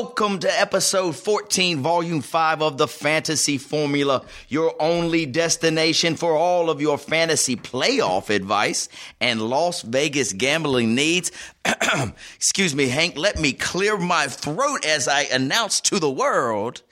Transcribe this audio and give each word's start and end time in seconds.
Welcome 0.00 0.38
to 0.38 0.60
episode 0.60 1.16
14, 1.16 1.80
volume 1.80 2.20
5 2.20 2.62
of 2.62 2.78
the 2.78 2.86
Fantasy 2.86 3.58
Formula, 3.58 4.24
your 4.46 4.80
only 4.80 5.26
destination 5.26 6.14
for 6.14 6.36
all 6.36 6.70
of 6.70 6.80
your 6.80 6.96
fantasy 6.96 7.56
playoff 7.56 8.30
advice 8.30 8.88
and 9.20 9.42
Las 9.42 9.82
Vegas 9.82 10.32
gambling 10.32 10.94
needs. 10.94 11.32
Excuse 12.36 12.76
me, 12.76 12.86
Hank, 12.86 13.18
let 13.18 13.40
me 13.40 13.52
clear 13.52 13.98
my 13.98 14.28
throat 14.28 14.84
as 14.86 15.08
I 15.08 15.22
announce 15.22 15.80
to 15.80 15.98
the 15.98 16.08
world 16.08 16.82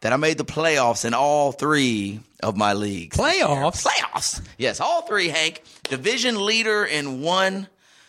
that 0.00 0.12
I 0.12 0.16
made 0.16 0.36
the 0.36 0.44
playoffs 0.44 1.04
in 1.04 1.14
all 1.14 1.52
three 1.52 2.18
of 2.42 2.56
my 2.56 2.72
leagues. 2.72 3.16
Playoffs? 3.16 3.86
Playoffs. 3.86 4.44
Yes, 4.58 4.80
all 4.80 5.02
three, 5.02 5.28
Hank. 5.28 5.62
Division 5.84 6.44
leader 6.44 6.84
in 6.84 7.22
one, 7.22 7.68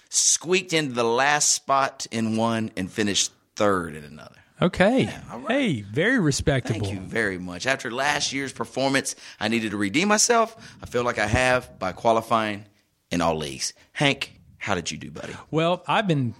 squeaked 0.09 0.73
into 0.73 0.95
the 0.95 1.03
last 1.03 1.51
spot 1.51 2.07
in 2.09 2.37
one, 2.37 2.71
and 2.75 2.91
finished 2.91 3.31
third 3.55 3.95
in 3.95 4.03
another. 4.03 4.35
Okay. 4.61 5.09
all 5.31 5.39
right. 5.39 5.51
Hey, 5.51 5.81
very 5.81 6.19
respectable. 6.19 6.79
Thank 6.79 6.93
you 6.93 7.01
very 7.01 7.37
much. 7.37 7.67
After 7.67 7.91
last 7.91 8.31
year's 8.31 8.53
performance, 8.53 9.15
I 9.39 9.49
needed 9.49 9.71
to 9.71 9.77
redeem 9.77 10.07
myself. 10.07 10.77
I 10.81 10.85
feel 10.85 11.03
like 11.03 11.19
I 11.19 11.27
have 11.27 11.77
by 11.77 11.91
qualifying 11.91 12.65
in 13.11 13.19
all 13.21 13.35
leagues. 13.35 13.73
Hank, 13.91 14.39
how 14.57 14.75
did 14.75 14.91
you 14.91 14.97
do, 14.97 15.11
buddy? 15.11 15.33
Well, 15.51 15.83
I've 15.87 16.07
been 16.07 16.33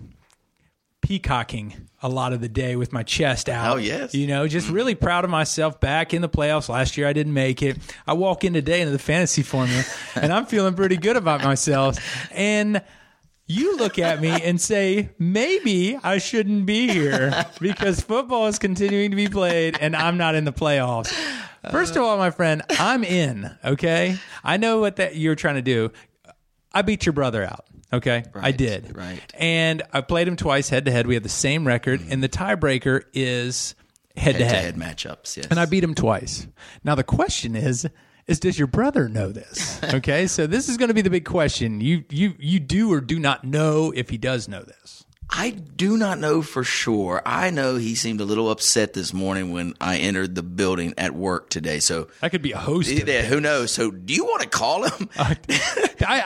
peacocking 1.02 1.88
a 2.02 2.10
lot 2.10 2.34
of 2.34 2.42
the 2.42 2.50
day 2.50 2.76
with 2.76 2.92
my 2.92 3.04
chest 3.04 3.48
out. 3.48 3.74
Oh, 3.74 3.78
yes. 3.78 4.16
You 4.16 4.28
know, 4.28 4.48
just 4.48 4.70
really 4.70 4.96
proud 4.96 5.24
of 5.24 5.30
myself 5.30 5.80
back 5.80 6.14
in 6.14 6.22
the 6.22 6.30
playoffs. 6.30 6.68
Last 6.70 6.98
year 6.98 7.08
I 7.08 7.14
didn't 7.14 7.34
make 7.34 7.62
it. 7.62 7.78
I 8.08 8.14
walk 8.14 8.44
in 8.44 8.54
today 8.54 8.82
into 8.82 8.92
the 8.92 9.00
fantasy 9.00 9.44
formula 9.44 9.84
and 10.16 10.34
I'm 10.34 10.46
feeling 10.46 10.74
pretty 10.74 10.98
good 10.98 11.16
about 11.16 11.44
myself. 11.44 11.98
And 12.32 12.82
you 13.48 13.78
look 13.78 14.00
at 14.00 14.22
me 14.22 14.30
and 14.30 14.60
say, 14.60 15.10
maybe 15.20 15.98
I 16.02 16.18
shouldn't 16.18 16.66
be 16.66 16.88
here 16.88 17.46
because 17.60 18.02
football 18.02 18.48
is 18.48 18.58
continuing 18.60 19.12
to 19.12 19.16
be 19.16 19.28
played 19.28 19.78
and 19.80 19.96
I'm 19.96 20.18
not 20.18 20.36
in 20.36 20.46
the 20.46 20.54
playoffs. 20.54 21.14
First 21.72 21.96
of 21.96 22.04
all, 22.04 22.18
my 22.18 22.32
friend, 22.32 22.64
I'm 22.80 23.04
in, 23.04 23.50
okay? 23.64 24.18
I 24.44 24.58
know 24.58 24.80
what 24.80 24.98
that 24.98 25.16
you're 25.16 25.36
trying 25.36 25.56
to 25.56 25.62
do. 25.62 25.92
I 26.74 26.82
beat 26.82 27.06
your 27.06 27.14
brother 27.14 27.44
out. 27.44 27.66
Okay, 27.94 28.26
I 28.36 28.52
did. 28.52 28.96
right. 28.98 29.22
And 29.36 29.84
I 29.94 30.02
played 30.02 30.28
him 30.28 30.36
twice 30.36 30.68
head 30.68 30.86
to 30.86 30.92
head. 30.92 31.08
We 31.08 31.14
have 31.14 31.24
the 31.24 31.30
same 31.30 31.66
record, 31.66 32.02
mm. 32.02 32.12
and 32.12 32.22
the 32.22 32.28
tiebreaker 32.28 33.04
is 33.14 33.76
head 34.18 34.38
to 34.38 34.46
head. 34.46 34.76
matchups, 34.76 35.38
yes. 35.38 35.48
And 35.50 35.60
I 35.60 35.66
beat 35.66 35.84
him 35.84 35.96
twice. 35.96 36.48
Now 36.84 36.96
the 36.96 37.04
question 37.04 37.56
is, 37.56 37.88
is 38.28 38.40
does 38.40 38.58
your 38.58 38.68
brother 38.68 39.08
know 39.10 39.32
this? 39.32 39.80
Okay, 39.94 40.26
so 40.28 40.48
this 40.48 40.68
is 40.68 40.78
going 40.78 40.88
to 40.88 40.94
be 40.96 41.02
the 41.04 41.10
big 41.12 41.26
question. 41.26 41.80
You 41.80 42.04
you 42.10 42.34
you 42.40 42.60
do 42.60 42.92
or 42.92 43.00
do 43.02 43.20
not 43.20 43.44
know 43.44 43.94
if 43.96 44.10
he 44.10 44.18
does 44.18 44.48
know 44.48 44.64
this. 44.64 45.06
I 45.30 45.52
do 45.52 45.96
not 45.98 46.20
know 46.20 46.42
for 46.42 46.64
sure. 46.64 47.22
I 47.26 47.50
know 47.50 47.76
he 47.78 47.96
seemed 47.96 48.22
a 48.22 48.26
little 48.26 48.50
upset 48.52 48.94
this 48.94 49.14
morning 49.14 49.52
when 49.52 49.74
I 49.82 49.98
entered 49.98 50.36
the 50.36 50.44
building 50.44 50.94
at 50.98 51.14
work 51.16 51.50
today. 51.50 51.80
So, 51.80 52.10
That 52.22 52.30
could 52.32 52.42
be 52.44 52.52
a 52.52 52.58
host. 52.58 52.90
yeah, 52.92 53.24
who 53.24 53.40
knows? 53.42 53.72
So, 53.72 53.90
do 53.92 54.14
you 54.14 54.24
want 54.26 54.44
to 54.44 54.48
call 54.50 54.84
him? 54.88 55.10
I, 55.18 55.36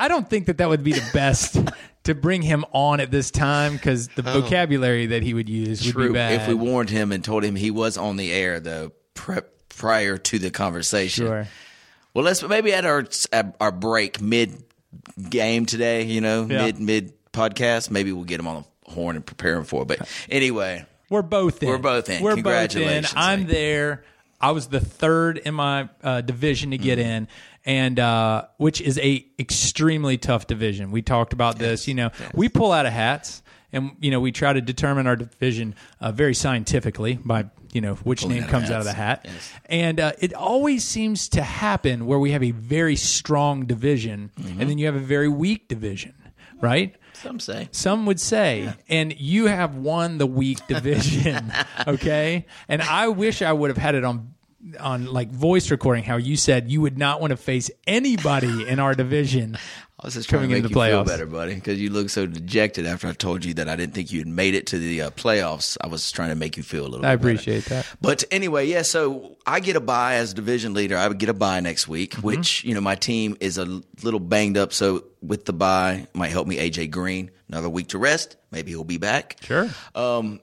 I 0.01 0.07
don't 0.09 0.29
think 0.29 0.47
that 0.47 0.57
that 0.57 0.67
would 0.69 0.83
be 0.83 0.91
the 0.93 1.09
best 1.13 1.57
to 2.03 2.13
bring 2.15 2.41
him 2.41 2.65
on 2.73 2.99
at 2.99 3.09
this 3.09 3.31
time 3.31 3.73
because 3.73 4.09
the 4.09 4.23
oh. 4.29 4.41
vocabulary 4.41 5.05
that 5.07 5.23
he 5.23 5.33
would 5.33 5.47
use 5.49 5.85
would 5.85 5.95
be 6.01 6.09
Oh. 6.09 6.13
Bad. 6.13 6.41
If 6.41 6.47
we 6.47 6.53
warned 6.53 6.89
him 6.89 7.11
and 7.11 7.23
told 7.23 7.43
him 7.43 7.55
he 7.55 7.71
was 7.71 7.97
on 7.97 8.17
the 8.17 8.31
air, 8.33 8.59
though, 8.59 8.91
pre- 9.13 9.41
prior 9.69 10.17
to 10.17 10.39
the 10.39 10.51
conversation. 10.51 11.25
sure. 11.25 11.47
Well, 12.13 12.25
let's 12.25 12.41
maybe 12.43 12.73
at 12.73 12.85
our 12.85 13.05
our 13.61 13.71
break 13.71 14.19
mid 14.21 14.63
game 15.29 15.65
today. 15.65 16.03
You 16.03 16.21
know, 16.21 16.47
Yeah. 16.49 16.65
mid 16.65 16.79
mid 16.79 17.13
podcast. 17.31 17.91
Maybe 17.91 18.11
we'll 18.11 18.23
get 18.25 18.39
him 18.39 18.47
on 18.47 18.63
the 18.85 18.91
horn 18.91 19.15
and 19.15 19.25
prepare 19.25 19.55
him 19.57 19.63
for 19.63 19.83
it. 19.83 19.87
But 19.87 20.07
anyway, 20.29 20.85
We're 21.09 21.21
both 21.21 21.61
in. 21.63 21.69
We're 21.69 21.77
both 21.77 22.09
in. 22.09 22.21
We're 22.23 22.33
Congratulations, 22.33 23.07
both 23.07 23.13
in. 23.13 23.17
I'm 23.17 23.45
there. 23.47 24.03
I 24.41 24.51
was 24.51 24.67
the 24.67 24.79
third 24.79 25.37
in 25.37 25.53
my 25.53 25.89
uh, 26.03 26.21
division 26.21 26.71
to 26.71 26.77
get 26.77 26.97
Mm-hmm. 26.97 27.09
in, 27.09 27.27
and 27.65 27.99
uh, 27.99 28.45
which 28.57 28.79
is 28.81 28.97
a 28.99 29.25
extremely 29.37 30.17
tough 30.17 30.47
division. 30.47 30.91
We 30.91 31.01
talked 31.01 31.33
about 31.33 31.59
this. 31.59 31.87
You 31.87 31.93
know, 31.95 32.09
we 32.33 32.47
pull 32.49 32.71
out 32.71 32.85
of 32.85 32.93
hats, 32.93 33.43
and 33.73 33.91
you 33.99 34.11
know 34.11 34.19
we 34.21 34.31
try 34.31 34.53
to 34.53 34.61
determine 34.61 35.07
our 35.07 35.15
division 35.17 35.75
uh, 35.99 36.11
very 36.13 36.33
scientifically 36.33 37.15
by 37.23 37.45
you 37.73 37.81
know 37.81 37.95
which 37.95 38.25
name 38.25 38.43
out 38.43 38.49
comes 38.49 38.69
out 38.71 38.79
of 38.79 38.85
the 38.85 38.93
hat, 38.93 39.21
Yes. 39.25 39.53
and 39.65 39.99
uh, 39.99 40.11
it 40.19 40.33
always 40.33 40.83
seems 40.83 41.29
to 41.29 41.41
happen 41.43 42.05
where 42.05 42.19
we 42.19 42.31
have 42.31 42.43
a 42.43 42.51
very 42.51 42.95
strong 42.95 43.65
division, 43.65 44.31
Mm-hmm. 44.39 44.61
and 44.61 44.69
then 44.69 44.77
you 44.77 44.85
have 44.85 44.95
a 44.95 44.99
very 44.99 45.29
weak 45.29 45.67
division, 45.67 46.13
right? 46.61 46.95
some 47.13 47.39
say 47.39 47.67
Some 47.71 48.05
would 48.05 48.19
say, 48.19 48.73
and 48.87 49.13
you 49.19 49.47
have 49.47 49.75
won 49.75 50.19
the 50.19 50.25
weak 50.25 50.65
division, 50.67 51.51
okay? 51.87 52.45
And 52.69 52.81
I 52.81 53.09
wish 53.09 53.41
I 53.41 53.51
would 53.51 53.69
have 53.69 53.77
had 53.77 53.95
it 53.95 54.03
on 54.05 54.33
on 54.79 55.05
like 55.05 55.29
voice 55.31 55.71
recording 55.71 56.03
how 56.03 56.17
you 56.17 56.35
said 56.35 56.69
you 56.69 56.81
would 56.81 56.97
not 56.97 57.21
want 57.21 57.31
to 57.31 57.37
face 57.37 57.71
anybody 57.87 58.67
in 58.67 58.77
our 58.79 58.93
division. 58.93 59.57
I 60.01 60.07
was 60.07 60.13
just 60.13 60.29
trying 60.29 60.43
coming 60.43 60.49
to 60.51 60.55
make 60.61 60.69
you 60.71 60.75
the 60.75 60.89
feel 60.89 61.03
better, 61.03 61.25
buddy, 61.25 61.55
because 61.55 61.77
you 61.81 61.89
look 61.89 62.09
so 62.09 62.25
dejected 62.25 62.85
after 62.85 63.07
I 63.09 63.11
told 63.11 63.43
you 63.43 63.53
that 63.55 63.67
I 63.67 63.75
didn't 63.75 63.93
think 63.95 64.13
you 64.13 64.19
had 64.19 64.29
made 64.29 64.55
it 64.55 64.67
to 64.67 64.77
the 64.79 65.01
uh, 65.01 65.09
playoffs. 65.09 65.77
I 65.81 65.87
was 65.87 66.09
trying 66.09 66.29
to 66.29 66.35
make 66.35 66.55
you 66.55 66.63
feel 66.63 66.83
a 66.83 66.87
little. 66.87 67.01
Better. 67.01 67.07
I 67.11 67.15
bit 67.17 67.21
better. 67.21 67.33
appreciate 67.33 67.65
that. 67.65 67.85
But 67.99 68.23
anyway, 68.31 68.67
yeah. 68.67 68.83
So 68.83 69.35
I 69.45 69.59
get 69.59 69.75
a 69.75 69.81
bye 69.81 70.15
as 70.15 70.33
division 70.33 70.73
leader. 70.73 70.95
I 70.95 71.09
would 71.09 71.17
get 71.17 71.27
a 71.27 71.33
bye 71.33 71.59
next 71.59 71.87
week, 71.89 72.11
Mm-hmm. 72.13 72.25
which 72.27 72.63
you 72.63 72.73
know 72.75 72.79
my 72.81 72.95
team 72.95 73.35
is 73.41 73.57
a 73.57 73.65
little 74.01 74.21
banged 74.21 74.55
up. 74.57 74.71
So 74.71 75.03
with 75.21 75.43
the 75.43 75.51
bye, 75.53 76.07
might 76.13 76.31
help 76.31 76.47
me 76.47 76.55
AJ 76.57 76.91
Green 76.91 77.29
another 77.49 77.67
week 77.67 77.89
to 77.89 77.97
rest. 77.97 78.37
Maybe 78.51 78.71
he'll 78.71 78.85
be 78.85 78.97
back. 78.97 79.35
Sure. 79.41 79.69
Um, 79.95 80.39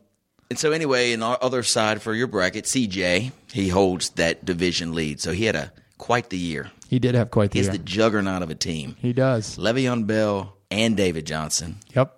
and 0.50 0.58
so 0.58 0.70
anyway, 0.72 1.12
in 1.12 1.22
our 1.22 1.38
other 1.40 1.62
side 1.62 2.02
for 2.02 2.12
your 2.14 2.26
bracket, 2.26 2.66
CJ 2.66 3.32
he 3.52 3.68
holds 3.70 4.10
that 4.10 4.44
division 4.44 4.92
lead. 4.92 5.20
So 5.22 5.32
he 5.32 5.44
had 5.46 5.56
a 5.56 5.72
quite 5.96 6.28
the 6.28 6.36
year. 6.38 6.70
He 6.88 6.98
did 6.98 7.14
have 7.14 7.30
quite 7.30 7.50
the 7.50 7.58
He's 7.58 7.66
year. 7.66 7.72
the 7.72 7.78
juggernaut 7.78 8.42
of 8.42 8.50
a 8.50 8.54
team. 8.54 8.96
he 9.00 9.12
does. 9.12 9.56
Le'Veon 9.58 10.06
Bell 10.06 10.56
and 10.70 10.96
David 10.96 11.26
Johnson. 11.26 11.76
Yep. 11.94 12.12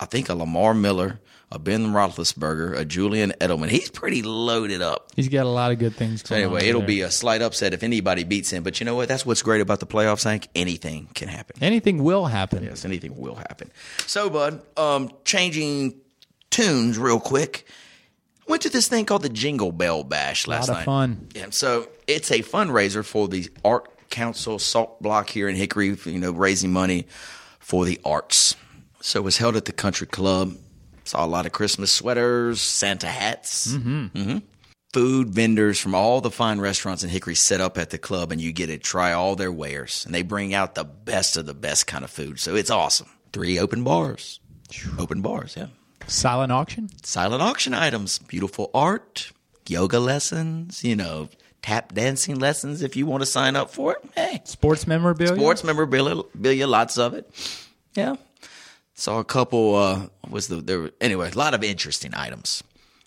I 0.00 0.06
think 0.06 0.28
a 0.28 0.34
Lamar 0.34 0.74
Miller, 0.74 1.20
a 1.52 1.58
Ben 1.58 1.92
Roethlisberger, 1.92 2.76
a 2.76 2.84
Julian 2.84 3.32
Edelman. 3.40 3.68
He's 3.70 3.88
pretty 3.90 4.22
loaded 4.22 4.82
up. 4.82 5.10
He's 5.14 5.28
got 5.28 5.46
a 5.46 5.48
lot 5.48 5.70
of 5.72 5.78
good 5.78 5.94
things 5.94 6.22
So 6.26 6.34
anyway, 6.34 6.66
it'll 6.66 6.80
there. 6.80 6.88
be 6.88 7.00
a 7.02 7.10
slight 7.10 7.42
upset 7.42 7.72
if 7.74 7.82
anybody 7.82 8.24
beats 8.24 8.50
him. 8.50 8.62
But 8.64 8.80
you 8.80 8.86
know 8.86 8.96
what? 8.96 9.08
That's 9.08 9.24
what's 9.24 9.42
great 9.42 9.60
about 9.60 9.78
the 9.80 9.86
playoffs, 9.86 10.24
Hank. 10.24 10.48
Anything 10.54 11.08
can 11.14 11.28
happen. 11.28 11.56
anything 11.62 12.02
will 12.02 12.26
happen. 12.26 12.64
Yes, 12.64 12.84
anything 12.84 13.16
will 13.16 13.36
happen. 13.36 13.70
So, 14.06 14.28
bud, 14.30 14.62
um, 14.76 15.10
changing 15.24 15.94
tunes 16.50 16.98
real 16.98 17.20
quick. 17.20 17.66
Went 18.46 18.62
to 18.62 18.68
this 18.68 18.88
thing 18.88 19.06
called 19.06 19.22
the 19.22 19.28
Jingle 19.30 19.72
Bell 19.72 20.02
Bash 20.04 20.46
last 20.46 20.68
of 20.68 20.74
night. 20.76 20.84
fun. 20.84 21.28
Yeah, 21.34 21.46
so 21.50 21.88
it's 22.06 22.30
a 22.30 22.40
fundraiser 22.40 23.02
for 23.04 23.26
the 23.28 23.48
Art 23.64 23.88
Council 24.14 24.58
Salt 24.58 25.02
Block 25.02 25.28
here 25.28 25.48
in 25.48 25.56
Hickory. 25.56 25.96
You 26.06 26.18
know, 26.18 26.30
raising 26.30 26.72
money 26.72 27.06
for 27.58 27.84
the 27.84 28.00
arts. 28.04 28.54
So 29.00 29.20
it 29.20 29.22
was 29.24 29.38
held 29.38 29.56
at 29.56 29.64
the 29.64 29.72
Country 29.72 30.06
Club. 30.06 30.54
Saw 31.04 31.24
a 31.24 31.26
lot 31.26 31.44
of 31.44 31.52
Christmas 31.52 31.92
sweaters, 31.92 32.60
Santa 32.60 33.08
hats. 33.08 33.74
Mm-hmm. 33.74 34.38
Food 34.94 35.28
vendors 35.30 35.80
from 35.80 35.94
all 35.94 36.20
the 36.20 36.30
fine 36.30 36.60
restaurants 36.60 37.02
in 37.02 37.10
Hickory 37.10 37.34
set 37.34 37.60
up 37.60 37.76
at 37.76 37.90
the 37.90 37.98
club, 37.98 38.30
and 38.30 38.40
you 38.40 38.52
get 38.52 38.68
to 38.68 38.78
try 38.78 39.12
all 39.12 39.34
their 39.34 39.52
wares. 39.52 40.04
And 40.06 40.14
they 40.14 40.22
bring 40.22 40.54
out 40.54 40.76
the 40.76 40.84
best 40.84 41.36
of 41.36 41.46
the 41.46 41.52
best 41.52 41.86
kind 41.88 42.04
of 42.04 42.10
food. 42.10 42.38
So 42.38 42.54
it's 42.54 42.70
awesome. 42.70 43.08
Three 43.32 43.58
open 43.58 43.82
bars. 43.82 44.38
Open 44.98 45.20
bars, 45.20 45.56
yeah. 45.56 45.66
Silent 46.06 46.52
auction. 46.52 46.88
Silent 47.02 47.42
auction 47.42 47.74
items, 47.74 48.20
beautiful 48.20 48.70
art, 48.72 49.32
yoga 49.66 49.98
lessons, 49.98 50.84
you 50.84 50.94
know, 50.94 51.28
tap 51.64 51.94
dancing 51.94 52.38
lessons 52.38 52.82
if 52.82 52.94
you 52.94 53.06
want 53.06 53.22
to 53.22 53.26
sign 53.26 53.56
up 53.56 53.70
for 53.70 53.92
it. 53.92 53.98
Hey, 54.14 54.42
Sports 54.44 54.86
memorabilia. 54.86 55.34
sports 55.34 55.64
memorabilia, 55.64 56.66
lots 56.66 56.98
of 56.98 57.14
it. 57.14 57.30
Yeah. 57.94 58.16
Saw 58.94 59.18
a 59.18 59.24
couple. 59.24 59.74
Uh, 59.74 60.06
was 60.28 60.48
the 60.48 60.56
there? 60.56 60.80
were- 60.80 60.92
Anyway, 61.00 61.30
a 61.30 61.38
lot 61.38 61.54
of 61.54 61.64
interesting 61.64 62.12
items. 62.14 62.62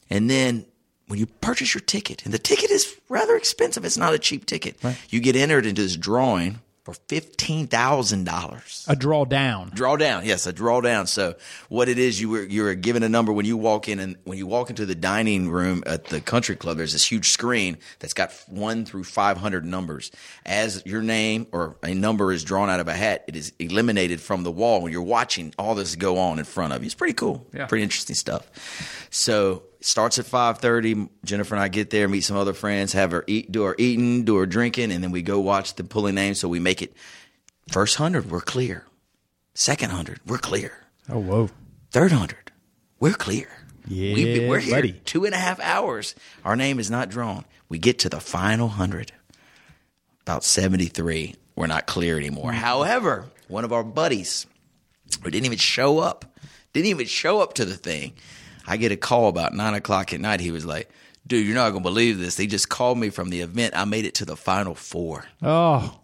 And 0.10 0.28
then 0.30 0.66
when 1.08 1.20
you 1.20 1.28
purchase 1.28 1.74
your 1.76 1.82
ticket, 1.82 2.26
and 2.26 2.34
the 2.34 2.40
ticket 2.40 2.72
is 2.72 2.96
rather 3.10 3.36
expensive. 3.38 3.86
It's 3.86 3.98
not 3.98 4.14
a 4.14 4.20
cheap 4.20 4.46
ticket. 4.48 4.76
You 5.10 5.20
get 5.22 5.36
entered 5.36 5.66
into 5.66 5.84
this 5.84 5.96
drawing 5.96 6.60
for 6.88 6.94
fifteen 7.10 7.68
thousand 7.68 8.24
dollars. 8.24 8.86
A 8.88 8.96
drawdown. 8.96 9.76
Drawdown. 9.76 10.24
Yes, 10.24 10.48
a 10.48 10.54
drawdown. 10.54 11.06
So 11.06 11.36
what 11.68 11.90
it 11.90 12.00
is, 12.00 12.22
you 12.22 12.30
were 12.30 12.44
you 12.44 12.64
were 12.64 12.76
given 12.76 13.04
a 13.04 13.10
number 13.10 13.34
when 13.34 13.46
you 13.46 13.58
walk 13.58 13.90
in, 13.90 14.00
and 14.00 14.16
when 14.24 14.38
you 14.38 14.48
walk 14.48 14.70
into 14.70 14.86
the 14.86 14.96
dining 14.96 15.50
room 15.50 15.84
at 15.86 16.06
the 16.06 16.22
country 16.22 16.56
club, 16.56 16.78
there's 16.78 16.94
this 16.94 17.04
huge 17.12 17.32
screen 17.32 17.78
that's 18.00 18.14
got 18.14 18.32
one 18.48 18.86
through 18.86 19.04
five 19.04 19.36
hundred 19.36 19.66
numbers. 19.66 20.12
As 20.46 20.82
your 20.86 21.02
name 21.02 21.48
or 21.52 21.76
a 21.84 21.94
number 21.94 22.32
is 22.32 22.46
drawn 22.46 22.70
out 22.70 22.80
of 22.80 22.88
a 22.88 22.94
hat, 22.94 23.26
it 23.28 23.36
is 23.36 23.52
eliminated 23.60 24.22
from 24.22 24.44
the 24.44 24.52
wall 24.52 24.82
when 24.82 24.94
you're 24.94 25.02
watching 25.02 25.54
all 25.60 25.76
this 25.76 25.98
go 25.98 26.18
on 26.18 26.40
in 26.40 26.46
front 26.46 26.72
of 26.72 26.84
you. 26.84 26.86
It's 26.86 26.96
pretty 26.96 27.16
cool, 27.16 27.46
Yeah. 27.54 27.66
pretty 27.66 27.84
interesting 27.84 28.16
stuff. 28.16 28.50
So 29.10 29.64
starts 29.82 30.20
at 30.20 30.26
five 30.26 30.60
thirty. 30.60 31.08
Jennifer 31.24 31.56
and 31.56 31.64
I 31.64 31.68
get 31.68 31.90
there, 31.90 32.08
meet 32.08 32.22
some 32.22 32.38
other 32.38 32.54
friends, 32.54 32.94
have 32.94 33.12
her 33.12 33.24
eat, 33.28 33.52
do 33.52 33.64
our 33.64 33.76
eating, 33.78 34.24
do 34.26 34.38
our 34.38 34.46
drinking, 34.46 34.92
and 34.92 35.04
then 35.04 35.12
we 35.12 35.22
go 35.22 35.40
watch 35.40 35.76
the 35.76 35.84
pulling 35.84 36.16
names. 36.16 36.40
So 36.40 36.48
we 36.48 36.60
make 36.60 36.82
it 36.82 36.94
first 37.72 37.96
hundred, 37.98 38.30
we're 38.32 38.42
clear. 38.42 38.86
Second 39.54 39.92
hundred, 39.92 40.20
we're 40.26 40.38
clear. 40.38 40.74
Oh 41.10 41.20
whoa. 41.20 41.50
Third 41.92 42.12
hundred, 42.12 42.52
we're 43.00 43.14
clear. 43.14 43.48
Yeah, 43.88 44.14
We've 44.16 44.40
been, 44.40 44.50
we're 44.50 44.60
here 44.60 44.76
buddy. 44.76 44.92
two 45.06 45.24
and 45.26 45.34
a 45.34 45.38
half 45.38 45.60
hours. 45.62 46.14
Our 46.44 46.56
name 46.58 46.78
is 46.80 46.92
not 46.92 47.10
drawn. 47.10 47.46
We 47.70 47.80
get 47.80 48.00
to 48.00 48.10
the 48.10 48.20
final 48.20 48.68
hundred, 48.68 49.14
about 50.22 50.44
seventy-three. 50.44 51.36
We're 51.56 51.68
not 51.68 51.88
clear 51.88 52.18
anymore. 52.18 52.52
Mm-hmm. 52.52 52.60
However, 52.60 53.26
one 53.48 53.64
of 53.64 53.72
our 53.72 53.84
buddies 53.84 54.46
who 55.24 55.32
didn't 55.32 55.46
even 55.46 55.58
show 55.58 56.00
up, 56.00 56.26
didn't 56.74 56.88
even 56.88 57.08
show 57.08 57.40
up 57.40 57.54
to 57.56 57.66
the 57.66 57.76
thing. 57.76 58.14
I 58.68 58.78
get 58.78 58.92
a 58.92 58.98
call 58.98 59.30
about 59.30 59.54
nine 59.54 59.74
o'clock 59.74 60.14
at 60.14 60.20
night. 60.20 60.42
He 60.42 60.52
was 60.52 60.66
like, 60.66 60.90
"Dude, 61.26 61.46
you're 61.46 61.56
not 61.56 61.72
gonna 61.72 61.82
believe 61.82 62.20
this. 62.20 62.36
They 62.36 62.46
just 62.48 62.70
called 62.70 62.98
me 62.98 63.10
from 63.10 63.30
the 63.30 63.40
event. 63.42 63.76
I 63.76 63.86
made 63.86 64.06
it 64.06 64.16
to 64.16 64.26
the 64.26 64.36
final 64.36 64.76
four. 64.76 65.26
Oh. 65.42 66.00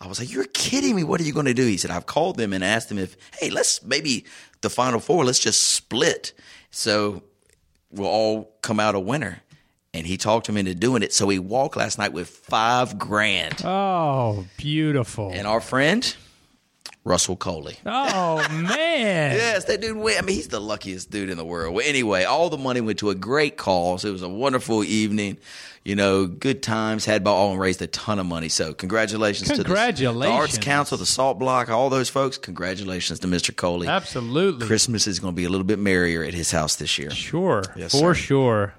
I 0.00 0.08
was 0.08 0.18
like, 0.18 0.32
"You're 0.32 0.46
kidding 0.46 0.96
me! 0.96 1.04
What 1.04 1.20
are 1.20 1.24
you 1.24 1.32
going 1.32 1.46
to 1.46 1.54
do?" 1.54 1.64
He 1.64 1.76
said, 1.76 1.92
"I've 1.92 2.06
called 2.06 2.36
them 2.36 2.52
and 2.52 2.64
asked 2.64 2.88
them 2.88 2.98
if, 2.98 3.16
hey, 3.38 3.50
let's 3.50 3.84
maybe 3.84 4.24
the 4.60 4.68
final 4.68 4.98
four, 4.98 5.24
let's 5.24 5.38
just 5.38 5.62
split, 5.72 6.32
so 6.72 7.22
we'll 7.90 8.08
all 8.08 8.56
come 8.62 8.80
out 8.80 8.96
a 8.96 9.00
winner." 9.00 9.42
And 9.94 10.06
he 10.06 10.16
talked 10.16 10.48
him 10.48 10.56
into 10.56 10.74
doing 10.74 11.02
it. 11.02 11.12
So 11.12 11.28
he 11.28 11.38
walked 11.38 11.76
last 11.76 11.98
night 11.98 12.12
with 12.12 12.28
five 12.28 12.98
grand. 12.98 13.62
Oh, 13.64 14.46
beautiful. 14.56 15.30
And 15.32 15.46
our 15.46 15.60
friend 15.60 16.16
Russell 17.04 17.36
Coley. 17.36 17.76
oh 17.84 18.46
man. 18.50 19.36
Yes, 19.36 19.64
that 19.64 19.80
dude 19.80 19.96
went. 19.96 20.18
I 20.18 20.22
mean, 20.22 20.36
he's 20.36 20.48
the 20.48 20.60
luckiest 20.60 21.10
dude 21.10 21.30
in 21.30 21.36
the 21.36 21.44
world. 21.44 21.74
Well, 21.74 21.84
anyway, 21.86 22.24
all 22.24 22.48
the 22.48 22.58
money 22.58 22.80
went 22.80 23.00
to 23.00 23.10
a 23.10 23.14
great 23.14 23.56
cause. 23.56 24.04
It 24.04 24.10
was 24.12 24.22
a 24.22 24.28
wonderful 24.28 24.84
evening. 24.84 25.38
You 25.84 25.96
know, 25.96 26.26
good 26.28 26.62
times 26.62 27.04
had 27.04 27.24
by 27.24 27.32
all 27.32 27.50
and 27.50 27.60
raised 27.60 27.82
a 27.82 27.88
ton 27.88 28.20
of 28.20 28.26
money. 28.26 28.48
So, 28.48 28.72
congratulations, 28.72 29.48
to 29.50 29.56
the, 29.56 29.64
the 29.64 30.28
Arts 30.30 30.56
Council, 30.58 30.96
the 30.96 31.04
Salt 31.06 31.40
Block, 31.40 31.70
all 31.70 31.90
those 31.90 32.08
folks. 32.08 32.38
Congratulations 32.38 33.18
to 33.20 33.26
Mr. 33.26 33.54
Coley. 33.54 33.88
Absolutely. 33.88 34.64
Christmas 34.68 35.08
is 35.08 35.18
going 35.18 35.34
to 35.34 35.36
be 35.36 35.44
a 35.44 35.48
little 35.48 35.66
bit 35.66 35.80
merrier 35.80 36.22
at 36.22 36.34
his 36.34 36.52
house 36.52 36.76
this 36.76 36.98
year. 36.98 37.10
Sure. 37.10 37.64
Yes, 37.74 37.90
for 37.90 38.14
sir. 38.14 38.20
sure. 38.20 38.74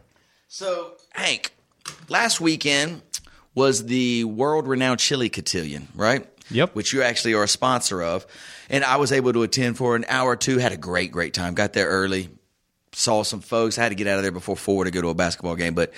So, 0.48 0.94
Hank, 1.12 1.52
last 2.08 2.40
weekend 2.40 3.02
was 3.54 3.86
the 3.86 4.24
world 4.24 4.66
renowned 4.68 5.00
chili 5.02 5.28
cotillion, 5.30 5.90
right? 5.96 6.26
Yep. 6.54 6.76
Which 6.76 6.94
you 6.94 7.02
actually 7.02 7.34
are 7.34 7.44
a 7.44 7.48
sponsor 7.48 8.02
of. 8.02 8.26
And 8.70 8.84
I 8.84 8.98
was 8.98 9.12
able 9.12 9.34
to 9.34 9.44
attend 9.44 9.78
for 9.78 9.96
an 9.96 10.06
hour 10.08 10.32
or 10.32 10.36
two, 10.36 10.58
had 10.58 10.72
a 10.72 10.78
great, 10.78 11.12
great 11.12 11.34
time. 11.34 11.54
Got 11.54 11.74
there 11.74 11.88
early, 11.88 12.30
saw 12.94 13.24
some 13.24 13.42
folks. 13.42 13.78
I 13.78 13.84
had 13.84 13.90
to 13.90 13.96
get 13.96 14.08
out 14.08 14.18
of 14.18 14.24
there 14.24 14.32
before 14.32 14.56
four 14.56 14.86
to 14.86 14.92
go 14.92 15.02
to 15.02 15.10
a 15.10 15.14
basketball 15.14 15.56
game. 15.56 15.74
But 15.74 15.94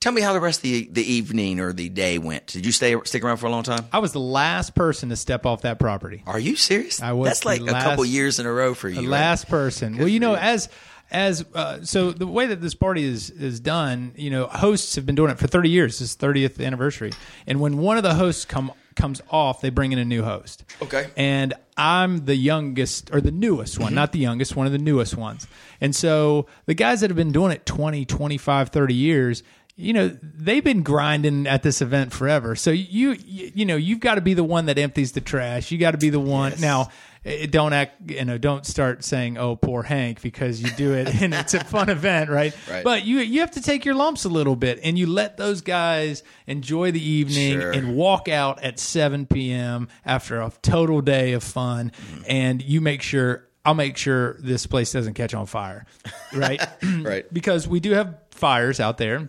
tell 0.00 0.12
me 0.12 0.20
how 0.20 0.32
the 0.32 0.40
rest 0.40 0.58
of 0.60 0.62
the, 0.64 0.88
the 0.90 1.12
evening 1.12 1.60
or 1.60 1.72
the 1.72 1.88
day 1.88 2.18
went. 2.18 2.48
Did 2.48 2.66
you 2.66 2.72
stay 2.72 2.96
stick 3.04 3.22
around 3.24 3.38
for 3.38 3.46
a 3.46 3.50
long 3.50 3.62
time? 3.62 3.86
I 3.92 3.98
was 3.98 4.12
the 4.12 4.20
last 4.20 4.74
person 4.74 5.08
to 5.10 5.16
step 5.16 5.46
off 5.46 5.62
that 5.62 5.78
property. 5.78 6.22
Are 6.26 6.38
you 6.38 6.56
serious? 6.56 7.02
I 7.02 7.12
was 7.12 7.28
That's 7.28 7.44
like 7.44 7.64
the 7.64 7.76
a 7.76 7.82
couple 7.82 8.04
years 8.04 8.38
in 8.38 8.46
a 8.46 8.52
row 8.52 8.74
for 8.74 8.88
you. 8.88 8.96
The 8.96 9.00
right? 9.02 9.10
last 9.10 9.48
person. 9.48 9.98
well, 9.98 10.08
you 10.08 10.20
know, 10.20 10.32
you. 10.32 10.38
as 10.38 10.68
as 11.10 11.44
uh, 11.54 11.82
so 11.82 12.10
the 12.10 12.26
way 12.26 12.46
that 12.46 12.60
this 12.60 12.74
party 12.74 13.04
is 13.04 13.30
is 13.30 13.60
done, 13.60 14.12
you 14.16 14.30
know, 14.30 14.46
hosts 14.46 14.96
have 14.96 15.06
been 15.06 15.14
doing 15.14 15.30
it 15.30 15.38
for 15.38 15.46
30 15.46 15.70
years. 15.70 15.98
This 15.98 16.16
30th 16.16 16.64
anniversary, 16.64 17.12
and 17.46 17.60
when 17.60 17.78
one 17.78 17.96
of 17.96 18.02
the 18.02 18.14
hosts 18.14 18.44
come 18.44 18.72
comes 18.98 19.22
off, 19.30 19.62
they 19.62 19.70
bring 19.70 19.92
in 19.92 19.98
a 19.98 20.04
new 20.04 20.22
host. 20.22 20.64
Okay. 20.82 21.08
And 21.16 21.54
I'm 21.76 22.26
the 22.26 22.34
youngest 22.34 23.14
or 23.14 23.22
the 23.22 23.30
newest 23.30 23.76
Mm-hmm. 23.76 23.84
one, 23.84 23.94
not 23.94 24.12
the 24.12 24.18
youngest, 24.18 24.54
one 24.56 24.66
of 24.66 24.72
the 24.72 24.78
newest 24.78 25.16
ones. 25.16 25.46
And 25.80 25.96
so 25.96 26.46
the 26.66 26.74
guys 26.74 27.00
that 27.00 27.08
have 27.08 27.16
been 27.16 27.32
doing 27.32 27.52
it 27.52 27.64
20, 27.64 28.04
25, 28.04 28.68
30 28.68 28.94
years, 28.94 29.42
you 29.80 29.92
know, 29.92 30.08
they've 30.22 30.64
been 30.64 30.82
grinding 30.82 31.46
at 31.46 31.62
this 31.62 31.80
event 31.80 32.12
forever. 32.12 32.56
So 32.56 32.70
you 32.72 33.12
you, 33.24 33.52
you 33.54 33.64
know, 33.64 33.76
you've 33.76 34.00
got 34.00 34.16
to 34.16 34.20
be 34.20 34.34
the 34.34 34.42
one 34.44 34.66
that 34.66 34.76
empties 34.76 35.12
the 35.12 35.20
trash. 35.20 35.70
You 35.70 35.78
got 35.78 35.92
to 35.92 35.98
be 35.98 36.10
the 36.10 36.18
one. 36.18 36.54
Now, 36.58 36.88
eh, 37.24 37.46
don't 37.46 37.72
act, 37.72 38.10
you 38.10 38.24
know, 38.24 38.38
don't 38.38 38.66
start 38.66 39.04
saying, 39.04 39.38
"Oh, 39.38 39.54
poor 39.54 39.84
Hank," 39.84 40.20
because 40.20 40.60
you 40.60 40.68
do 40.72 40.94
it 40.94 41.06
and 41.22 41.32
it's 41.32 41.54
a 41.54 41.62
fun 41.62 41.90
event, 41.90 42.28
right? 42.28 42.52
Right. 42.68 42.82
But 42.82 43.04
you 43.04 43.18
you 43.20 43.38
have 43.40 43.52
to 43.52 43.62
take 43.62 43.84
your 43.84 43.94
lumps 43.94 44.24
a 44.24 44.28
little 44.28 44.56
bit, 44.56 44.80
and 44.82 44.98
you 44.98 45.06
let 45.06 45.36
those 45.36 45.60
guys 45.60 46.24
enjoy 46.48 46.90
the 46.90 47.00
evening 47.02 47.60
Sure. 47.60 47.70
and 47.70 47.94
walk 47.94 48.28
out 48.28 48.60
at 48.64 48.80
7 48.80 49.26
p.m. 49.26 49.86
after 50.04 50.40
a 50.40 50.50
total 50.60 51.00
day 51.02 51.34
of 51.34 51.44
fun, 51.44 51.92
Mm-hmm. 51.92 52.22
and 52.26 52.62
you 52.62 52.80
make 52.80 53.00
sure. 53.02 53.44
I'll 53.64 53.74
make 53.74 53.98
sure 53.98 54.38
this 54.40 54.66
place 54.66 54.92
doesn't 54.92 55.12
catch 55.12 55.34
on 55.34 55.44
fire, 55.44 55.84
right? 56.32 56.60
Right. 56.82 57.26
Because 57.32 57.68
we 57.68 57.80
do 57.80 57.90
have 57.92 58.14
fires 58.30 58.80
out 58.80 58.96
there. 58.96 59.28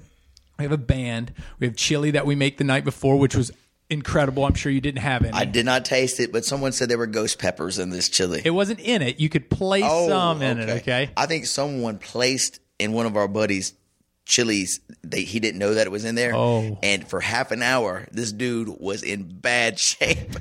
We 0.59 0.63
have 0.63 0.71
a 0.71 0.77
band. 0.77 1.33
We 1.59 1.67
have 1.67 1.75
chili 1.75 2.11
that 2.11 2.25
we 2.25 2.35
make 2.35 2.57
the 2.57 2.63
night 2.63 2.83
before, 2.83 3.17
which 3.17 3.35
was 3.35 3.51
incredible. 3.89 4.45
I'm 4.45 4.53
sure 4.53 4.71
you 4.71 4.81
didn't 4.81 5.01
have 5.01 5.23
any. 5.23 5.33
I 5.33 5.45
did 5.45 5.65
not 5.65 5.85
taste 5.85 6.19
it, 6.19 6.31
but 6.31 6.45
someone 6.45 6.73
said 6.73 6.89
there 6.89 6.97
were 6.97 7.07
ghost 7.07 7.39
peppers 7.39 7.79
in 7.79 7.89
this 7.89 8.09
chili. 8.09 8.41
it 8.43 8.51
wasn't 8.51 8.79
in 8.81 9.01
it. 9.01 9.19
You 9.19 9.29
could 9.29 9.49
place 9.49 9.85
oh, 9.87 10.07
some 10.07 10.41
in 10.41 10.59
it. 10.59 10.69
Okay. 10.81 11.09
I 11.15 11.25
think 11.25 11.45
someone 11.45 11.97
placed 11.97 12.59
in 12.77 12.93
one 12.93 13.05
of 13.05 13.17
our 13.17 13.27
buddies' 13.27 13.73
chilies. 14.29 14.79
They, 15.03 15.23
he 15.23 15.39
didn't 15.39 15.59
know 15.59 15.73
that 15.73 15.87
it 15.87 15.89
was 15.89 16.05
in 16.05 16.15
there. 16.15 16.33
Oh. 16.35 16.77
And 16.83 17.05
for 17.07 17.19
half 17.19 17.51
an 17.51 17.61
hour, 17.61 18.07
this 18.11 18.31
dude 18.31 18.69
was 18.79 19.03
in 19.03 19.23
bad 19.23 19.77
shape, 19.89 20.35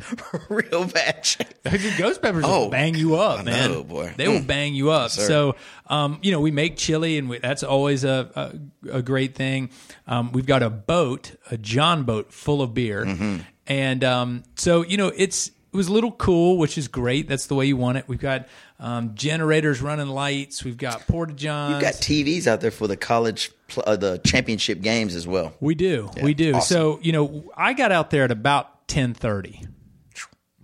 real 0.49 0.85
bad 0.87 1.25
shape. 1.27 1.49
Ghost 1.99 2.23
peppers 2.23 2.45
Oh, 2.47 2.65
will 2.65 2.69
bang 2.71 2.95
you 2.95 3.17
up, 3.17 3.41
I 3.41 3.43
man. 3.45 3.71
know, 3.73 3.83
boy. 3.83 4.13
They 4.17 4.29
will 4.29 4.41
Mm. 4.41 4.47
bang 4.47 4.75
you 4.75 4.91
up. 4.91 5.11
so, 5.11 5.57
um, 5.89 6.19
you 6.23 6.31
know, 6.33 6.41
we 6.41 6.51
make 6.51 6.77
chili, 6.77 7.19
and 7.19 7.29
we, 7.29 7.39
that's 7.39 7.63
always 7.63 8.05
a, 8.05 8.53
a, 8.89 8.99
a 8.99 9.03
great 9.03 9.35
thing. 9.35 9.71
Um, 10.07 10.31
we've 10.33 10.47
got 10.47 10.63
a 10.63 10.71
boat, 10.71 11.35
a 11.51 11.57
John 11.57 12.05
boat 12.05 12.33
full 12.33 12.63
of 12.63 12.75
beer, 12.75 13.05
Mm-hmm. 13.05 13.37
and 13.67 14.05
um, 14.05 14.43
so 14.57 14.85
you 14.85 14.97
know, 14.97 15.11
it's 15.17 15.49
it 15.49 15.77
was 15.77 15.89
a 15.89 15.93
little 15.93 16.13
cool, 16.13 16.57
which 16.59 16.79
is 16.79 16.89
great. 16.89 17.29
That's 17.29 17.47
the 17.47 17.55
way 17.55 17.67
you 17.67 17.77
want 17.77 17.99
it. 17.99 18.05
We've 18.07 18.19
got 18.19 18.47
um, 18.81 19.15
generators 19.15 19.81
running 19.83 20.09
lights. 20.09 20.65
We've 20.65 20.77
got 20.77 21.07
porta 21.07 21.33
johns. 21.35 21.73
You've 21.73 21.83
got 21.83 21.95
TVs 21.95 22.47
out 22.47 22.61
there 22.61 22.71
for 22.71 22.87
the 22.87 22.97
college, 22.97 23.51
pl- 23.69 23.83
uh, 23.87 23.97
the 23.97 24.19
championship 24.19 24.81
games 24.81 25.15
as 25.15 25.27
well. 25.27 25.53
We 25.61 25.75
do. 25.75 26.11
we 26.23 26.35
do. 26.35 26.55
awesome. 26.55 26.75
So, 26.77 26.99
you 27.03 27.13
know, 27.13 27.51
I 27.57 27.73
got 27.73 27.91
out 27.93 28.11
there 28.11 28.25
at 28.25 28.31
about 28.31 28.67
1030. 28.93 29.67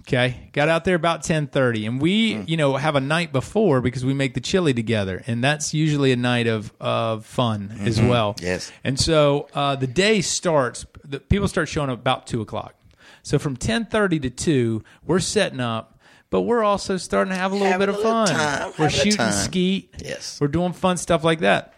Okay. 0.07 0.51
Got 0.53 0.69
out 0.69 0.85
there 0.85 0.97
about 0.97 1.21
1030 1.21 1.87
and 1.87 2.01
we, 2.01 2.35
Hmm. 2.35 2.43
you 2.47 2.59
know, 2.59 2.77
have 2.77 2.95
a 2.95 3.01
night 3.01 3.33
before 3.33 3.81
because 3.81 4.05
we 4.05 4.13
make 4.13 4.35
the 4.35 4.41
chili 4.41 4.75
together 4.75 5.23
and 5.27 5.43
that's 5.43 5.73
usually 5.73 6.13
a 6.13 6.17
night 6.17 6.47
of, 6.47 6.75
of 6.79 7.25
fun 7.25 7.75
as 7.81 8.01
well. 8.03 8.35
Mm-hmm. 8.35 8.45
Yes. 8.45 8.71
And 8.85 9.01
so, 9.01 9.49
uh, 9.55 9.77
the 9.77 9.87
day 9.87 10.21
starts, 10.21 10.85
the 11.05 11.21
people 11.21 11.49
start 11.49 11.69
showing 11.71 11.89
up 11.89 11.99
about 12.01 12.27
two 12.27 12.43
o'clock. 12.43 12.75
So 13.23 13.39
from 13.39 13.53
1030 13.53 14.21
to 14.21 14.31
two, 14.31 14.85
we're 15.07 15.21
setting 15.21 15.61
up, 15.61 15.94
but 16.35 16.41
we're 16.41 16.65
also 16.65 16.97
starting 16.97 17.31
to 17.31 17.37
have 17.39 17.53
a 17.53 17.55
little 17.55 17.69
Having 17.71 17.87
bit 17.87 17.89
of 17.91 17.97
little 17.99 18.27
fun. 18.27 18.27
time, 18.27 18.73
We're 18.77 18.91
shooting 18.91 19.31
skeet. 19.31 19.95
Yes. 20.05 20.41
We're 20.41 20.49
doing 20.49 20.73
fun 20.73 20.97
stuff 20.97 21.23
like 21.23 21.39
that. 21.41 21.75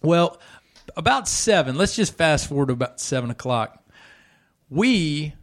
Well, 0.00 0.38
about 0.96 1.26
seven, 1.26 1.76
let's 1.76 1.96
just 1.96 2.14
fast 2.16 2.46
forward 2.48 2.66
to 2.68 2.72
about 2.74 3.00
seven 3.00 3.30
o'clock. 3.30 3.84
We 4.68 5.34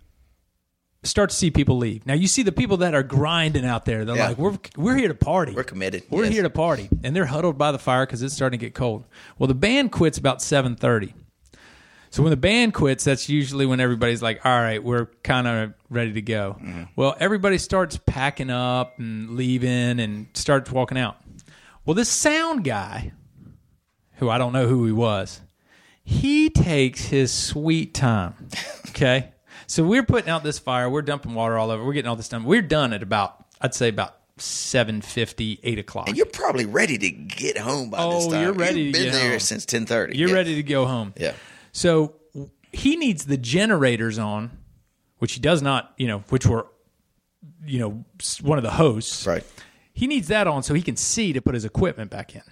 start 1.03 1.31
to 1.31 1.35
see 1.35 1.51
people 1.51 1.75
leave. 1.77 2.05
Now 2.05 2.13
you 2.13 2.27
see 2.29 2.41
the 2.41 2.53
people 2.53 2.77
that 2.77 2.95
are 2.95 3.03
grinding 3.03 3.65
out 3.65 3.83
there. 3.83 4.05
They're 4.05 4.15
Yeah. 4.15 4.27
like, 4.29 4.37
"We're 4.37 4.57
we're 4.77 4.95
here 4.95 5.09
to 5.09 5.13
party. 5.13 5.51
We're 5.51 5.63
committed. 5.65 6.03
We're 6.09 6.23
Yes. 6.23 6.33
here 6.35 6.43
to 6.43 6.49
party," 6.49 6.87
and 7.03 7.13
they're 7.13 7.25
huddled 7.25 7.57
by 7.57 7.73
the 7.73 7.79
fire 7.79 8.05
because 8.05 8.21
it's 8.23 8.33
starting 8.33 8.59
to 8.61 8.65
get 8.65 8.73
cold. 8.73 9.03
Well, 9.37 9.47
the 9.49 9.55
band 9.55 9.91
quits 9.91 10.17
about 10.17 10.41
seven 10.41 10.77
thirty. 10.77 11.13
So 12.09 12.23
when 12.23 12.29
the 12.29 12.37
band 12.37 12.73
quits, 12.73 13.03
that's 13.03 13.27
usually 13.29 13.65
when 13.65 13.79
everybody's 13.79 14.21
like, 14.21 14.45
"All 14.45 14.59
right, 14.61 14.83
we're 14.83 15.05
kind 15.23 15.47
of 15.47 15.73
ready 15.89 16.13
to 16.13 16.21
go." 16.21 16.55
Mm-hmm. 16.59 16.83
Well, 16.95 17.15
everybody 17.19 17.57
starts 17.57 17.97
packing 18.05 18.49
up 18.49 18.97
and 18.99 19.31
leaving 19.35 19.99
and 19.99 20.27
starts 20.33 20.71
walking 20.71 20.97
out. 20.97 21.17
Well, 21.85 21.93
this 21.95 22.09
sound 22.09 22.63
guy, 22.63 23.11
who 24.15 24.29
I 24.29 24.37
don't 24.37 24.53
know 24.53 24.67
who 24.67 24.85
he 24.85 24.91
was, 24.91 25.41
he 26.03 26.49
takes 26.49 27.05
his 27.05 27.31
sweet 27.31 27.93
time. 27.93 28.33
Okay, 28.97 29.29
so 29.67 29.83
we're 29.83 30.01
putting 30.01 30.27
out 30.29 30.43
this 30.43 30.57
fire, 30.57 30.89
we're 30.89 31.03
dumping 31.03 31.35
water 31.35 31.55
all 31.55 31.69
over, 31.69 31.85
we're 31.85 31.93
getting 31.93 32.09
all 32.09 32.15
this 32.15 32.29
done. 32.29 32.45
We're 32.45 32.63
done 32.63 32.93
at 32.93 33.03
about, 33.03 33.45
I'd 33.61 33.75
say 33.75 33.89
about. 33.89 34.15
7.50 34.39 35.59
8 35.63 35.79
o'clock 35.79 36.07
And 36.07 36.15
you're 36.17 36.25
probably 36.27 36.65
ready 36.67 36.97
to 36.99 37.09
get 37.09 37.57
home 37.57 37.89
by 37.89 37.97
this 37.97 38.25
Oh, 38.25 38.31
time. 38.31 38.43
you're 38.43 38.53
ready 38.53 38.81
You've 38.83 38.93
to 38.95 38.99
been 39.01 39.11
get 39.11 39.19
there 39.19 39.29
home. 39.31 39.39
since 39.39 39.65
ten 39.65 39.85
thirty. 39.87 40.17
You're 40.17 40.31
ready 40.33 40.55
to 40.55 40.63
go 40.63 40.85
home. 40.85 41.13
Yeah. 41.17 41.33
So 41.71 42.15
he 42.71 42.95
needs 42.95 43.25
the 43.25 43.37
generators 43.37 44.17
on, 44.19 44.51
which 45.19 45.33
he 45.33 45.39
does 45.39 45.61
not, 45.61 45.93
you 45.97 46.07
know, 46.07 46.19
which 46.29 46.45
were, 46.45 46.67
you 47.65 47.79
know, 47.79 48.05
one 48.41 48.57
of 48.57 48.63
the 48.63 48.71
hosts. 48.71 49.25
Right. 49.25 49.43
He 49.93 50.07
needs 50.07 50.27
that 50.27 50.47
on 50.47 50.63
so 50.63 50.73
he 50.73 50.81
can 50.81 50.95
see 50.95 51.33
to 51.33 51.41
put 51.41 51.53
his 51.55 51.65
equipment 51.65 52.11
back 52.11 52.35
in. 52.35 52.43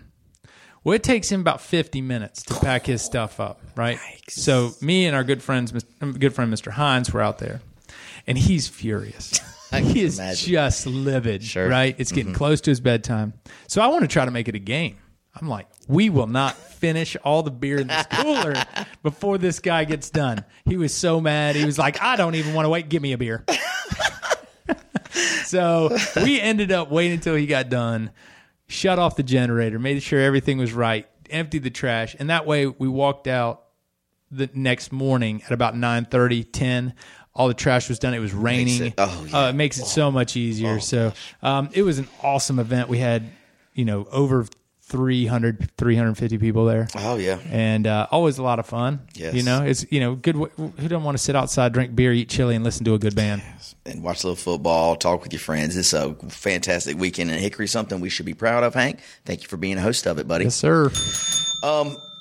Well, 0.83 0.93
it 0.95 1.03
takes 1.03 1.31
him 1.31 1.41
about 1.41 1.61
50 1.61 2.01
minutes 2.01 2.43
to 2.43 2.53
pack 2.55 2.85
his 2.85 3.01
stuff 3.01 3.39
up, 3.39 3.59
right? 3.75 3.97
So 4.29 4.71
me 4.81 5.07
and 5.07 5.15
our 5.15 5.23
good 5.23 5.41
friends, 5.41 5.73
um, 6.01 6.13
good 6.13 6.33
friend 6.33 6.53
Mr. 6.53 6.71
Hines, 6.71 7.11
were 7.11 7.21
out 7.21 7.39
there, 7.39 7.61
and 8.27 8.37
he's 8.37 8.67
furious. 8.67 9.39
he 9.73 10.01
is 10.03 10.19
imagine. 10.19 10.51
just 10.53 10.85
livid, 10.85 11.43
Sure. 11.43 11.63
Mm-hmm. 11.63 11.71
right? 11.71 11.95
It's 11.97 12.11
getting 12.11 12.33
close 12.33 12.61
to 12.61 12.69
his 12.71 12.79
bedtime. 12.81 13.33
So 13.67 13.81
I 13.81 13.87
want 13.87 14.03
to 14.03 14.07
try 14.07 14.25
to 14.25 14.31
make 14.31 14.47
it 14.47 14.53
a 14.53 14.59
game. 14.59 14.97
I'm 15.39 15.49
like, 15.49 15.67
we 15.87 16.09
will 16.09 16.27
not 16.27 16.55
finish 16.55 17.17
all 17.23 17.43
the 17.43 17.51
beer 17.51 17.77
in 17.79 17.87
this 17.87 18.05
cooler 18.11 18.53
before 19.03 19.37
this 19.37 19.59
guy 19.59 19.83
gets 19.83 20.09
done. 20.09 20.45
He 20.65 20.77
was 20.77 20.93
so 20.93 21.19
mad. 21.19 21.55
He 21.55 21.65
was 21.65 21.77
like, 21.77 22.01
I 22.01 22.15
don't 22.15 22.35
even 22.35 22.53
want 22.53 22.65
to 22.65 22.69
wait. 22.69 22.87
Give 22.87 23.01
me 23.01 23.11
a 23.11 23.17
beer. 23.17 23.43
so 25.45 25.95
we 26.15 26.39
ended 26.39 26.71
up 26.71 26.89
waiting 26.89 27.13
until 27.13 27.35
he 27.35 27.47
got 27.47 27.69
done, 27.69 28.11
shut 28.67 28.97
off 28.97 29.15
the 29.15 29.23
generator, 29.23 29.77
made 29.77 30.01
sure 30.01 30.21
everything 30.21 30.57
was 30.57 30.73
right, 30.73 31.07
emptied 31.29 31.63
the 31.63 31.69
trash, 31.69 32.15
and 32.17 32.29
that 32.29 32.45
way 32.45 32.67
we 32.67 32.87
walked 32.87 33.27
out 33.27 33.63
the 34.31 34.49
next 34.53 34.91
morning 34.91 35.43
at 35.45 35.51
about 35.51 35.77
9 35.77 36.05
10 36.05 36.93
all 37.35 37.47
the 37.47 37.53
trash 37.53 37.89
was 37.89 37.99
done 37.99 38.13
it 38.13 38.19
was 38.19 38.33
raining 38.33 38.85
it- 38.87 38.93
oh, 38.97 39.25
yeah. 39.29 39.37
Uh, 39.45 39.49
it 39.49 39.53
makes 39.53 39.77
it 39.77 39.85
so 39.85 40.11
much 40.11 40.35
easier 40.35 40.79
so 40.79 41.13
um, 41.43 41.69
it 41.73 41.83
was 41.83 41.99
an 41.99 42.07
awesome 42.23 42.57
event 42.57 42.89
we 42.89 42.97
had 42.97 43.29
you 43.73 43.85
know 43.85 44.07
over 44.11 44.47
300 44.87 45.71
350 45.77 46.37
people 46.37 46.65
there 46.65 46.87
Oh 46.95 47.15
yeah. 47.15 47.39
and 47.49 47.87
uh, 47.87 48.05
always 48.11 48.37
a 48.37 48.43
lot 48.43 48.59
of 48.59 48.67
fun 48.67 48.99
Yes. 49.15 49.33
you 49.33 49.41
know 49.43 49.63
it's 49.63 49.83
you 49.91 49.99
know 49.99 50.13
good 50.15 50.35
who 50.35 50.87
don't 50.87 51.03
want 51.03 51.17
to 51.17 51.23
sit 51.23 51.35
outside 51.35 51.73
drink 51.73 51.95
beer 51.95 52.13
eat 52.13 52.29
chili 52.29 52.55
and 52.55 52.63
listen 52.63 52.85
to 52.85 52.93
a 52.93 52.99
good 52.99 53.15
band 53.15 53.41
and 53.87 54.03
watch 54.03 54.23
a 54.23 54.27
little 54.27 54.35
football, 54.35 54.95
talk 54.95 55.21
with 55.21 55.31
your 55.31 55.39
friends. 55.39 55.77
It's 55.77 55.93
a 55.93 56.15
fantastic 56.27 56.97
weekend 56.97 57.29
in 57.29 57.37
Hickory, 57.37 57.67
something 57.67 57.99
we 57.99 58.09
should 58.09 58.25
be 58.25 58.33
proud 58.33 58.63
of, 58.63 58.73
Hank. 58.73 58.99
Thank 59.25 59.43
you 59.43 59.47
for 59.47 59.57
being 59.57 59.77
a 59.77 59.81
host 59.81 60.07
of 60.07 60.17
it, 60.17 60.27
buddy. 60.27 60.45
yes 60.45 60.55
sir 60.55 60.89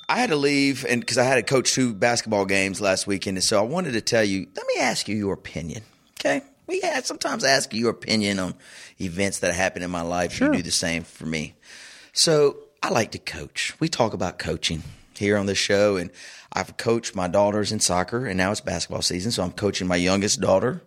I 0.07 0.19
had 0.19 0.29
to 0.29 0.35
leave, 0.35 0.85
and 0.87 1.01
because 1.01 1.17
I 1.17 1.23
had 1.23 1.35
to 1.35 1.41
coach 1.43 1.73
two 1.73 1.91
basketball 1.93 2.45
games 2.45 2.79
last 2.79 3.07
weekend, 3.07 3.37
and 3.37 3.43
so 3.43 3.57
I 3.57 3.63
wanted 3.65 3.93
to 3.93 4.01
tell 4.01 4.23
you. 4.23 4.45
Let 4.55 4.65
me 4.67 4.75
ask 4.79 5.07
you 5.07 5.15
your 5.15 5.33
opinion, 5.33 5.81
okay? 6.19 6.41
We 6.67 6.79
had 6.81 7.05
sometimes 7.07 7.43
ask 7.43 7.73
you 7.73 7.79
your 7.81 7.89
opinion 7.91 8.37
on 8.39 8.53
events 9.01 9.39
that 9.39 9.53
happen 9.55 9.81
in 9.81 9.89
my 9.89 10.01
life. 10.01 10.33
Sure. 10.33 10.47
You 10.49 10.57
do 10.57 10.61
the 10.63 10.71
same 10.71 11.03
for 11.03 11.25
me. 11.25 11.55
So 12.15 12.57
I 12.81 12.89
like 12.89 13.11
to 13.11 13.19
coach. 13.19 13.73
We 13.79 13.89
talk 13.89 14.13
about 14.13 14.39
coaching 14.39 14.83
here 15.17 15.37
on 15.37 15.45
this 15.45 15.57
show, 15.57 15.97
and 15.97 16.09
I've 16.51 16.77
coached 16.77 17.13
my 17.13 17.27
daughters 17.27 17.73
in 17.73 17.81
soccer, 17.81 18.25
and 18.25 18.37
now 18.37 18.51
it's 18.51 18.61
basketball 18.61 19.01
season, 19.01 19.31
so 19.31 19.43
I'm 19.43 19.51
coaching 19.51 19.85
my 19.85 19.97
youngest 19.97 20.39
daughter. 20.39 20.81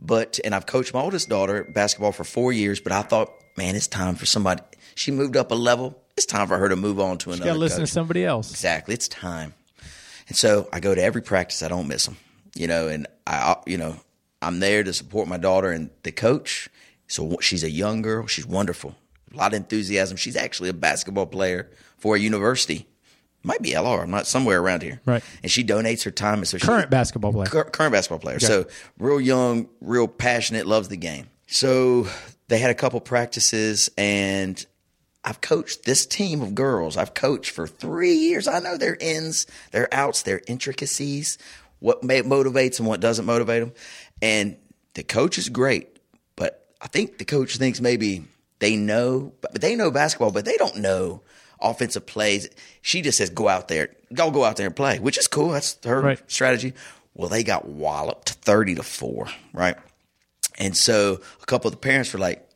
But 0.00 0.40
and 0.44 0.54
I've 0.54 0.66
coached 0.66 0.92
my 0.92 1.00
oldest 1.00 1.28
daughter 1.28 1.62
basketball 1.64 2.12
for 2.12 2.24
four 2.24 2.52
years. 2.52 2.80
But 2.80 2.92
I 2.92 3.02
thought, 3.02 3.30
man, 3.56 3.76
it's 3.76 3.86
time 3.86 4.16
for 4.16 4.26
somebody. 4.26 4.62
She 4.96 5.12
moved 5.12 5.36
up 5.36 5.52
a 5.52 5.54
level. 5.54 6.02
It's 6.16 6.26
time 6.26 6.48
for 6.48 6.58
her 6.58 6.68
to 6.68 6.76
move 6.76 6.98
on 6.98 7.18
to 7.18 7.30
you 7.30 7.34
another. 7.34 7.50
gotta 7.50 7.60
listen 7.60 7.78
coach. 7.78 7.88
to 7.88 7.92
somebody 7.92 8.24
else 8.24 8.50
Exactly. 8.50 8.94
It's 8.94 9.08
time. 9.08 9.54
And 10.28 10.36
so 10.36 10.68
I 10.72 10.80
go 10.80 10.94
to 10.94 11.02
every 11.02 11.22
practice. 11.22 11.62
I 11.62 11.68
don't 11.68 11.86
miss 11.86 12.06
them, 12.06 12.16
you 12.54 12.66
know, 12.66 12.88
and 12.88 13.06
I, 13.26 13.56
you 13.66 13.78
know, 13.78 13.96
I'm 14.42 14.58
there 14.58 14.82
to 14.82 14.92
support 14.92 15.28
my 15.28 15.36
daughter 15.36 15.70
and 15.70 15.90
the 16.02 16.12
coach. 16.12 16.68
So 17.06 17.38
she's 17.40 17.62
a 17.62 17.70
young 17.70 18.02
girl. 18.02 18.26
She's 18.26 18.46
wonderful. 18.46 18.96
A 19.32 19.36
lot 19.36 19.52
of 19.52 19.56
enthusiasm. 19.56 20.16
She's 20.16 20.36
actually 20.36 20.68
a 20.68 20.74
basketball 20.74 21.26
player 21.26 21.70
for 21.98 22.16
a 22.16 22.18
university. 22.18 22.86
Might 23.42 23.62
be 23.62 23.72
LR. 23.72 24.02
I'm 24.02 24.10
not 24.10 24.26
somewhere 24.26 24.60
around 24.60 24.82
here. 24.82 25.00
Right. 25.06 25.22
And 25.42 25.50
she 25.50 25.62
donates 25.62 26.04
her 26.04 26.10
time. 26.10 26.38
And 26.38 26.48
so 26.48 26.58
she, 26.58 26.66
current 26.66 26.90
basketball 26.90 27.32
player 27.32 27.46
cur- 27.46 27.64
current 27.64 27.92
basketball 27.92 28.18
player. 28.18 28.40
So 28.40 28.66
real 28.98 29.20
young, 29.20 29.68
real 29.80 30.08
passionate, 30.08 30.66
loves 30.66 30.88
the 30.88 30.96
game. 30.96 31.28
So 31.46 32.08
they 32.48 32.58
had 32.58 32.70
a 32.70 32.74
couple 32.74 33.00
practices, 33.00 33.88
and 33.96 34.64
I've 35.24 35.40
coached 35.40 35.84
this 35.84 36.06
team 36.06 36.42
of 36.42 36.54
girls. 36.54 36.96
I've 36.96 37.14
coached 37.14 37.50
for 37.50 37.66
three 37.66 38.14
years. 38.14 38.48
I 38.48 38.58
know 38.60 38.76
their 38.76 38.96
ins, 39.00 39.46
their 39.72 39.92
outs, 39.92 40.22
their 40.22 40.40
intricacies, 40.46 41.38
what 41.78 42.02
motivates 42.02 42.78
and 42.78 42.88
what 42.88 43.00
doesn't 43.00 43.26
motivate 43.26 43.60
them. 43.60 43.72
And 44.22 44.56
the 44.94 45.02
coach 45.02 45.38
is 45.38 45.48
great, 45.48 45.98
but 46.36 46.66
I 46.80 46.88
think 46.88 47.18
the 47.18 47.24
coach 47.24 47.56
thinks 47.56 47.80
maybe 47.80 48.24
they 48.58 48.76
know, 48.76 49.32
but 49.40 49.60
they 49.60 49.74
know 49.76 49.90
basketball, 49.90 50.30
but 50.32 50.44
they 50.44 50.56
don't 50.56 50.76
know 50.76 51.22
offensive 51.60 52.06
plays. 52.06 52.48
She 52.82 53.02
just 53.02 53.18
says, 53.18 53.30
"Go 53.30 53.48
out 53.48 53.68
there, 53.68 53.90
go 54.12 54.30
go 54.30 54.44
out 54.44 54.56
there 54.56 54.66
and 54.66 54.76
play," 54.76 54.98
which 54.98 55.18
is 55.18 55.26
cool. 55.26 55.50
That's 55.50 55.76
her 55.84 56.00
Right. 56.00 56.20
strategy. 56.30 56.72
Well, 57.14 57.28
they 57.28 57.42
got 57.44 57.66
walloped 57.68 58.30
thirty 58.30 58.74
to 58.74 58.82
four, 58.82 59.28
right? 59.52 59.76
And 60.58 60.76
so 60.76 61.20
a 61.42 61.46
couple 61.46 61.68
of 61.68 61.72
the 61.72 61.78
parents 61.78 62.12
were 62.12 62.18
like, 62.18 62.46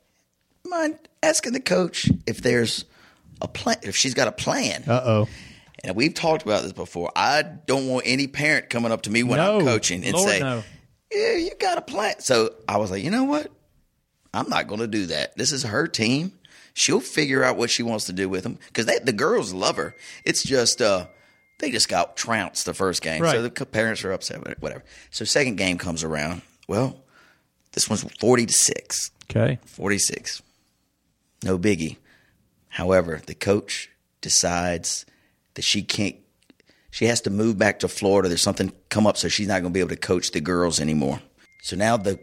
"Mind 0.67 0.99
asking 1.23 1.53
the 1.53 1.61
coach 1.61 2.09
if 2.27 2.43
there's 2.43 2.85
a 3.43 3.49
plan, 3.49 3.77
if 3.83 3.97
she's 3.97 4.15
got 4.15 4.29
a 4.29 4.33
plan?" 4.33 4.85
uh-oh 4.87 5.29
And 5.83 5.97
we've 5.97 6.13
talked 6.13 6.43
about 6.43 6.63
this 6.63 6.73
before. 6.73 7.11
I 7.17 7.41
don't 7.43 7.89
want 7.89 8.05
any 8.07 8.27
parent 8.27 8.69
coming 8.69 8.93
up 8.93 9.03
to 9.03 9.11
me 9.11 9.23
when 9.23 9.39
No. 9.39 9.59
I'm 9.61 9.65
coaching 9.65 10.05
and 10.05 10.13
Lord, 10.15 10.29
say, 10.29 10.41
no. 10.41 10.63
"Yeah, 11.11 11.33
you 11.37 11.53
got 11.59 11.79
a 11.79 11.83
plan." 11.83 12.17
So 12.21 12.55
I 12.69 12.77
was 12.77 12.91
like, 12.91 13.03
"You 13.03 13.11
know 13.11 13.25
what? 13.25 13.51
I'm 14.33 14.49
not 14.49 14.67
going 14.67 14.81
to 14.81 14.87
do 14.87 15.07
that. 15.07 15.37
This 15.37 15.53
is 15.53 15.65
her 15.65 15.87
team. 15.87 16.33
She'll 16.75 17.01
figure 17.01 17.43
out 17.43 17.57
what 17.57 17.69
she 17.71 17.83
wants 17.83 18.05
to 18.07 18.13
do 18.13 18.29
with 18.29 18.45
them 18.45 18.59
because 18.69 18.87
the 18.87 19.13
girls 19.13 19.53
love 19.53 19.77
her. 19.77 19.95
It's 20.25 20.43
just 20.43 20.81
uh, 20.81 21.07
they 21.59 21.71
just 21.71 21.89
got 21.89 22.17
trounced 22.17 22.65
the 22.65 22.75
first 22.75 23.03
game, 23.03 23.21
so 23.33 23.43
the 23.43 23.51
parents 23.67 24.05
are 24.05 24.13
upset. 24.13 24.61
Whatever. 24.63 24.85
So 25.11 25.25
second 25.25 25.57
game 25.57 25.79
comes 25.79 26.05
around. 26.05 26.43
Well, 26.69 26.97
this 27.73 27.89
one's 27.91 28.05
forty 28.21 28.47
to 28.47 28.53
six. 28.53 29.11
okay 29.31 29.59
46. 29.67 30.43
No 31.43 31.59
biggie. 31.59 31.97
However, 32.69 33.21
the 33.27 33.35
coach 33.35 33.91
decides 34.21 35.05
that 35.55 35.63
she 35.63 35.83
can't, 35.83 36.17
she 36.91 37.07
has 37.07 37.21
to 37.23 37.31
move 37.31 37.59
back 37.59 37.81
to 37.81 37.89
Florida. 37.89 38.29
There's 38.29 38.43
something 38.43 38.73
come 38.91 39.07
up, 39.07 39.17
so 39.17 39.29
she's 39.29 39.49
not 39.49 39.61
going 39.63 39.73
to 39.73 39.75
be 39.75 39.81
able 39.81 39.91
to 39.91 39.97
coach 39.97 40.31
the 40.31 40.41
girls 40.41 40.79
anymore. 40.79 41.21
So 41.63 41.77
now 41.77 41.97
the 41.97 42.19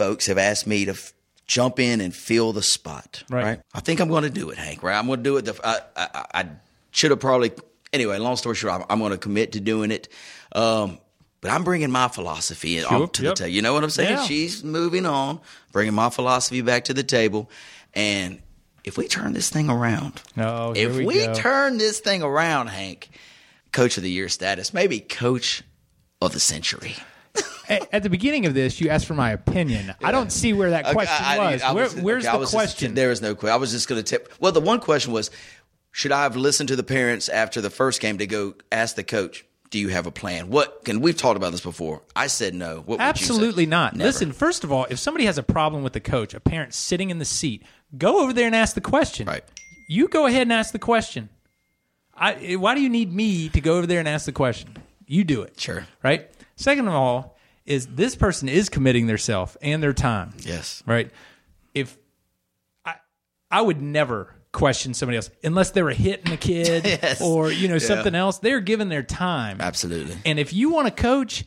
folks 0.00 0.26
have 0.26 0.38
asked 0.38 0.66
me 0.66 0.86
to 0.86 0.92
f- 0.92 1.12
jump 1.46 1.78
in 1.78 2.00
and 2.00 2.14
fill 2.14 2.54
the 2.54 2.62
spot. 2.62 3.22
Right. 3.28 3.60
I 3.74 3.80
think 3.80 4.00
I'm 4.00 4.08
going 4.08 4.22
to 4.22 4.30
do 4.30 4.48
it, 4.48 4.56
Hank. 4.56 4.82
Right. 4.82 4.96
I'm 4.98 5.06
going 5.06 5.18
to 5.18 5.22
do 5.22 5.36
it. 5.36 5.44
The, 5.44 5.60
I, 5.62 5.80
I, 5.94 6.26
I 6.40 6.48
should 6.90 7.10
have 7.10 7.20
probably. 7.20 7.52
Anyway, 7.92 8.16
long 8.18 8.36
story 8.36 8.54
short, 8.54 8.72
I'm, 8.74 8.84
I'm 8.88 8.98
going 8.98 9.12
to 9.12 9.18
commit 9.18 9.52
to 9.52 9.60
doing 9.60 9.90
it. 9.90 10.08
Um, 10.52 10.98
but 11.42 11.50
I'm 11.50 11.64
bringing 11.64 11.90
my 11.90 12.08
philosophy 12.08 12.80
Sure, 12.80 13.08
to 13.08 13.22
yep. 13.22 13.34
the 13.34 13.38
table. 13.44 13.50
You 13.50 13.62
know 13.62 13.74
what 13.74 13.84
I'm 13.84 13.90
saying? 13.90 14.16
Yeah. 14.16 14.24
She's 14.24 14.64
moving 14.64 15.04
on, 15.06 15.40
bringing 15.72 15.94
my 15.94 16.08
philosophy 16.08 16.62
back 16.62 16.84
to 16.84 16.94
the 16.94 17.02
table. 17.02 17.50
And 17.94 18.40
if 18.84 18.96
we 18.96 19.06
turn 19.06 19.32
this 19.34 19.50
thing 19.50 19.68
around, 19.68 20.22
Oh, 20.38 20.72
if 20.74 20.96
we 20.96 21.04
we, 21.04 21.26
turn 21.34 21.78
this 21.78 22.00
thing 22.00 22.22
around, 22.22 22.68
Hank, 22.68 23.10
coach 23.72 23.96
of 23.96 24.02
the 24.02 24.10
year 24.10 24.28
status, 24.28 24.72
maybe 24.72 25.00
coach 25.00 25.62
of 26.22 26.32
the 26.32 26.40
century. 26.40 26.94
At, 27.70 27.88
at 27.94 28.02
the 28.02 28.10
beginning 28.10 28.46
of 28.46 28.54
this, 28.54 28.80
you 28.80 28.90
asked 28.90 29.06
for 29.06 29.14
my 29.14 29.30
opinion. 29.30 29.94
I 30.02 30.12
don't 30.12 30.30
see 30.30 30.52
where 30.52 30.70
that 30.70 30.84
Okay, 30.86 30.92
question 30.94 31.24
I- 31.24 31.36
I- 31.38 31.52
was. 31.52 31.62
I 31.62 31.72
Where, 31.72 31.84
was- 31.84 31.94
where's 31.96 32.24
okay, 32.26 32.32
the 32.32 32.38
was 32.38 32.50
just- 32.50 32.54
question? 32.54 32.94
there 32.94 33.10
is 33.10 33.22
no 33.22 33.34
question. 33.34 33.54
I 33.54 33.56
was 33.56 33.70
just 33.72 33.88
going 33.88 34.02
to 34.02 34.08
tip. 34.08 34.32
Well, 34.40 34.52
the 34.52 34.60
one 34.60 34.80
question 34.80 35.12
was, 35.12 35.30
should 35.92 36.12
I 36.12 36.22
have 36.24 36.36
listened 36.36 36.68
to 36.68 36.76
the 36.76 36.82
parents 36.82 37.28
after 37.28 37.60
the 37.60 37.70
first 37.70 38.00
game 38.00 38.18
to 38.18 38.26
go 38.26 38.54
ask 38.70 38.96
the 38.96 39.04
coach? 39.04 39.44
Do 39.70 39.78
you 39.78 39.88
have 39.88 40.06
a 40.06 40.10
plan? 40.10 40.48
What? 40.50 40.82
And 40.88 41.00
we've 41.00 41.16
talked 41.16 41.36
about 41.36 41.52
this 41.52 41.60
before. 41.60 42.02
I 42.16 42.26
said 42.26 42.54
no. 42.54 42.78
What 42.78 42.86
would 42.88 42.94
you 42.94 43.04
say? 43.04 43.08
Absolutely 43.08 43.66
not. 43.66 43.94
Never. 43.94 44.08
Listen, 44.08 44.32
first 44.32 44.64
of 44.64 44.72
all, 44.72 44.86
if 44.90 44.98
somebody 44.98 45.26
has 45.26 45.38
a 45.38 45.44
problem 45.44 45.84
with 45.84 45.92
the 45.92 46.00
coach, 46.00 46.34
a 46.34 46.40
parent 46.40 46.74
sitting 46.74 47.10
in 47.10 47.18
the 47.20 47.24
seat, 47.24 47.62
go 47.96 48.20
over 48.24 48.32
there 48.32 48.46
and 48.46 48.56
ask 48.56 48.74
the 48.74 48.80
question. 48.80 49.28
Right. 49.28 49.44
You 49.88 50.08
go 50.08 50.26
ahead 50.26 50.42
and 50.42 50.52
ask 50.52 50.72
the 50.72 50.80
question. 50.80 51.28
I, 52.14 52.56
why 52.56 52.74
do 52.74 52.80
you 52.80 52.88
need 52.88 53.12
me 53.12 53.48
to 53.50 53.60
go 53.60 53.76
over 53.78 53.86
there 53.86 53.98
and 54.00 54.08
ask 54.08 54.26
the 54.26 54.32
question? 54.32 54.76
You 55.06 55.24
do 55.24 55.42
it. 55.42 55.58
Sure. 55.58 55.86
Right? 56.02 56.30
Second 56.56 56.88
of 56.88 56.94
all, 56.94 57.36
is 57.70 57.86
this 57.86 58.16
person 58.16 58.48
is 58.48 58.68
committing 58.68 59.06
their 59.06 59.16
self 59.18 59.56
and 59.62 59.82
their 59.82 59.92
time. 59.92 60.34
Yes. 60.40 60.82
Right? 60.86 61.10
If 61.72 61.96
I 62.84 62.94
I 63.50 63.62
would 63.62 63.80
never 63.80 64.34
question 64.52 64.92
somebody 64.94 65.16
else 65.16 65.30
unless 65.44 65.70
they 65.70 65.82
were 65.82 65.92
hitting 65.92 66.32
a 66.32 66.36
kid 66.36 66.84
Yes. 67.02 67.20
or 67.22 67.52
you 67.52 67.68
know 67.68 67.74
Yeah. 67.74 67.78
something 67.86 68.14
else. 68.14 68.38
They're 68.38 68.60
giving 68.60 68.88
their 68.88 69.04
time. 69.04 69.58
Absolutely. 69.60 70.16
And 70.26 70.38
if 70.40 70.52
you 70.52 70.70
want 70.70 70.88
to 70.88 71.02
coach, 71.02 71.44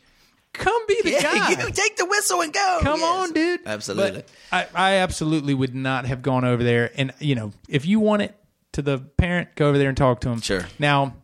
come 0.54 0.80
be 0.88 0.98
the 1.04 1.10
Yeah, 1.10 1.22
guy. 1.22 1.50
you 1.64 1.70
take 1.70 1.96
the 1.96 2.06
whistle 2.06 2.40
and 2.40 2.52
go. 2.52 2.78
Come 2.82 3.00
Yes. 3.00 3.28
on, 3.28 3.32
dude. 3.34 3.60
Absolutely. 3.66 4.22
I, 4.50 4.66
I 4.74 4.92
absolutely 4.94 5.52
would 5.52 5.74
not 5.74 6.06
have 6.06 6.22
gone 6.22 6.44
over 6.46 6.64
there. 6.64 6.90
And, 6.96 7.12
you 7.18 7.34
know, 7.34 7.52
if 7.68 7.84
you 7.84 8.00
want 8.00 8.22
it 8.22 8.34
to 8.72 8.80
the 8.80 8.98
parent, 8.98 9.54
go 9.56 9.68
over 9.68 9.76
there 9.76 9.88
and 9.88 9.96
talk 9.98 10.20
to 10.22 10.30
him. 10.30 10.40
Sure. 10.40 10.64
Now, 10.78 11.16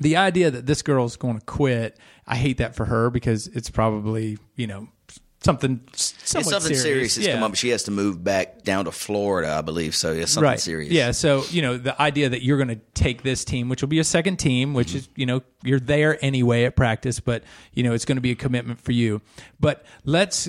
the 0.00 0.16
idea 0.18 0.50
that 0.52 0.64
this 0.66 0.82
girl's 0.82 1.16
going 1.16 1.40
to 1.40 1.44
quit, 1.44 1.98
I 2.28 2.36
hate 2.36 2.58
that 2.58 2.76
for 2.76 2.84
her 2.84 3.10
because 3.10 3.46
it's 3.48 3.70
probably, 3.70 4.38
you 4.54 4.66
know, 4.66 4.88
something 5.40 5.80
something 5.94 6.74
serious, 6.74 7.16
has 7.16 7.26
Yeah. 7.26 7.34
come 7.34 7.42
up. 7.42 7.54
She 7.54 7.70
has 7.70 7.84
to 7.84 7.90
move 7.90 8.22
back 8.22 8.62
down 8.62 8.84
to 8.84 8.92
Florida, 8.92 9.50
I 9.54 9.62
believe. 9.62 9.94
So 9.94 10.12
it's 10.12 10.32
something 10.32 10.50
right. 10.50 10.60
serious. 10.60 10.92
Yeah. 10.92 11.12
So, 11.12 11.44
you 11.50 11.62
know, 11.62 11.76
the 11.78 12.00
idea 12.00 12.28
that 12.28 12.42
you're 12.42 12.58
going 12.58 12.68
to 12.68 12.80
take 12.94 13.22
this 13.22 13.44
team, 13.44 13.68
which 13.68 13.80
will 13.80 13.88
be 13.88 13.98
a 13.98 14.04
second 14.04 14.36
team, 14.36 14.74
which 14.74 14.88
mm-hmm. 14.88 14.98
is, 14.98 15.08
you 15.16 15.26
know, 15.26 15.42
you're 15.62 15.80
there 15.80 16.22
anyway 16.22 16.64
at 16.64 16.76
practice, 16.76 17.18
but, 17.20 17.44
you 17.72 17.82
know, 17.82 17.92
it's 17.94 18.04
going 18.04 18.16
to 18.16 18.22
be 18.22 18.32
a 18.32 18.36
commitment 18.36 18.80
for 18.80 18.92
you. 18.92 19.22
But 19.58 19.84
let's 20.04 20.48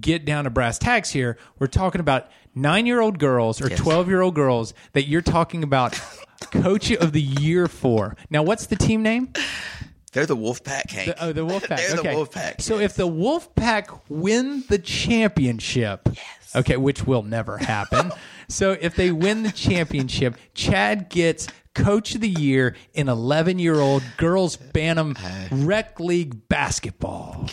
get 0.00 0.24
down 0.24 0.44
to 0.44 0.50
brass 0.50 0.78
tacks 0.78 1.10
here. 1.10 1.38
We're 1.58 1.66
talking 1.66 2.00
about 2.00 2.30
nine 2.54 2.86
year 2.86 3.00
old 3.00 3.18
girls 3.18 3.60
or 3.60 3.68
Yes. 3.68 3.78
12 3.78 4.08
year 4.08 4.22
old 4.22 4.34
girls 4.34 4.74
that 4.92 5.06
you're 5.06 5.22
talking 5.22 5.62
about 5.62 6.00
coach 6.50 6.90
of 6.90 7.12
the 7.12 7.22
year 7.22 7.68
for. 7.68 8.16
Now, 8.30 8.42
what's 8.42 8.66
the 8.66 8.76
team 8.76 9.02
name? 9.02 9.32
They're 10.12 10.26
the 10.26 10.36
Wolfpack, 10.36 10.90
Hank. 10.90 11.06
The, 11.06 11.24
oh, 11.24 11.32
the 11.32 11.46
Wolfpack. 11.46 11.76
They're 11.76 11.98
okay. 11.98 12.14
the 12.14 12.16
Wolfpack. 12.16 12.60
So 12.60 12.78
if 12.78 12.94
the 12.94 13.08
Wolfpack 13.08 14.00
win 14.08 14.64
the 14.68 14.78
championship, 14.78 16.08
yes. 16.12 16.54
okay, 16.54 16.76
which 16.76 17.06
will 17.06 17.22
never 17.22 17.56
happen. 17.58 18.12
so 18.48 18.76
if 18.78 18.94
they 18.94 19.10
win 19.10 19.42
the 19.42 19.52
championship, 19.52 20.36
Chad 20.54 21.08
gets 21.08 21.48
Coach 21.74 22.14
of 22.14 22.20
the 22.20 22.28
Year 22.28 22.76
in 22.92 23.08
11 23.08 23.58
year 23.58 23.80
old 23.80 24.02
girls 24.18 24.56
Bantam 24.56 25.16
uh, 25.18 25.48
Rec 25.50 25.98
League 25.98 26.46
basketball. 26.48 27.48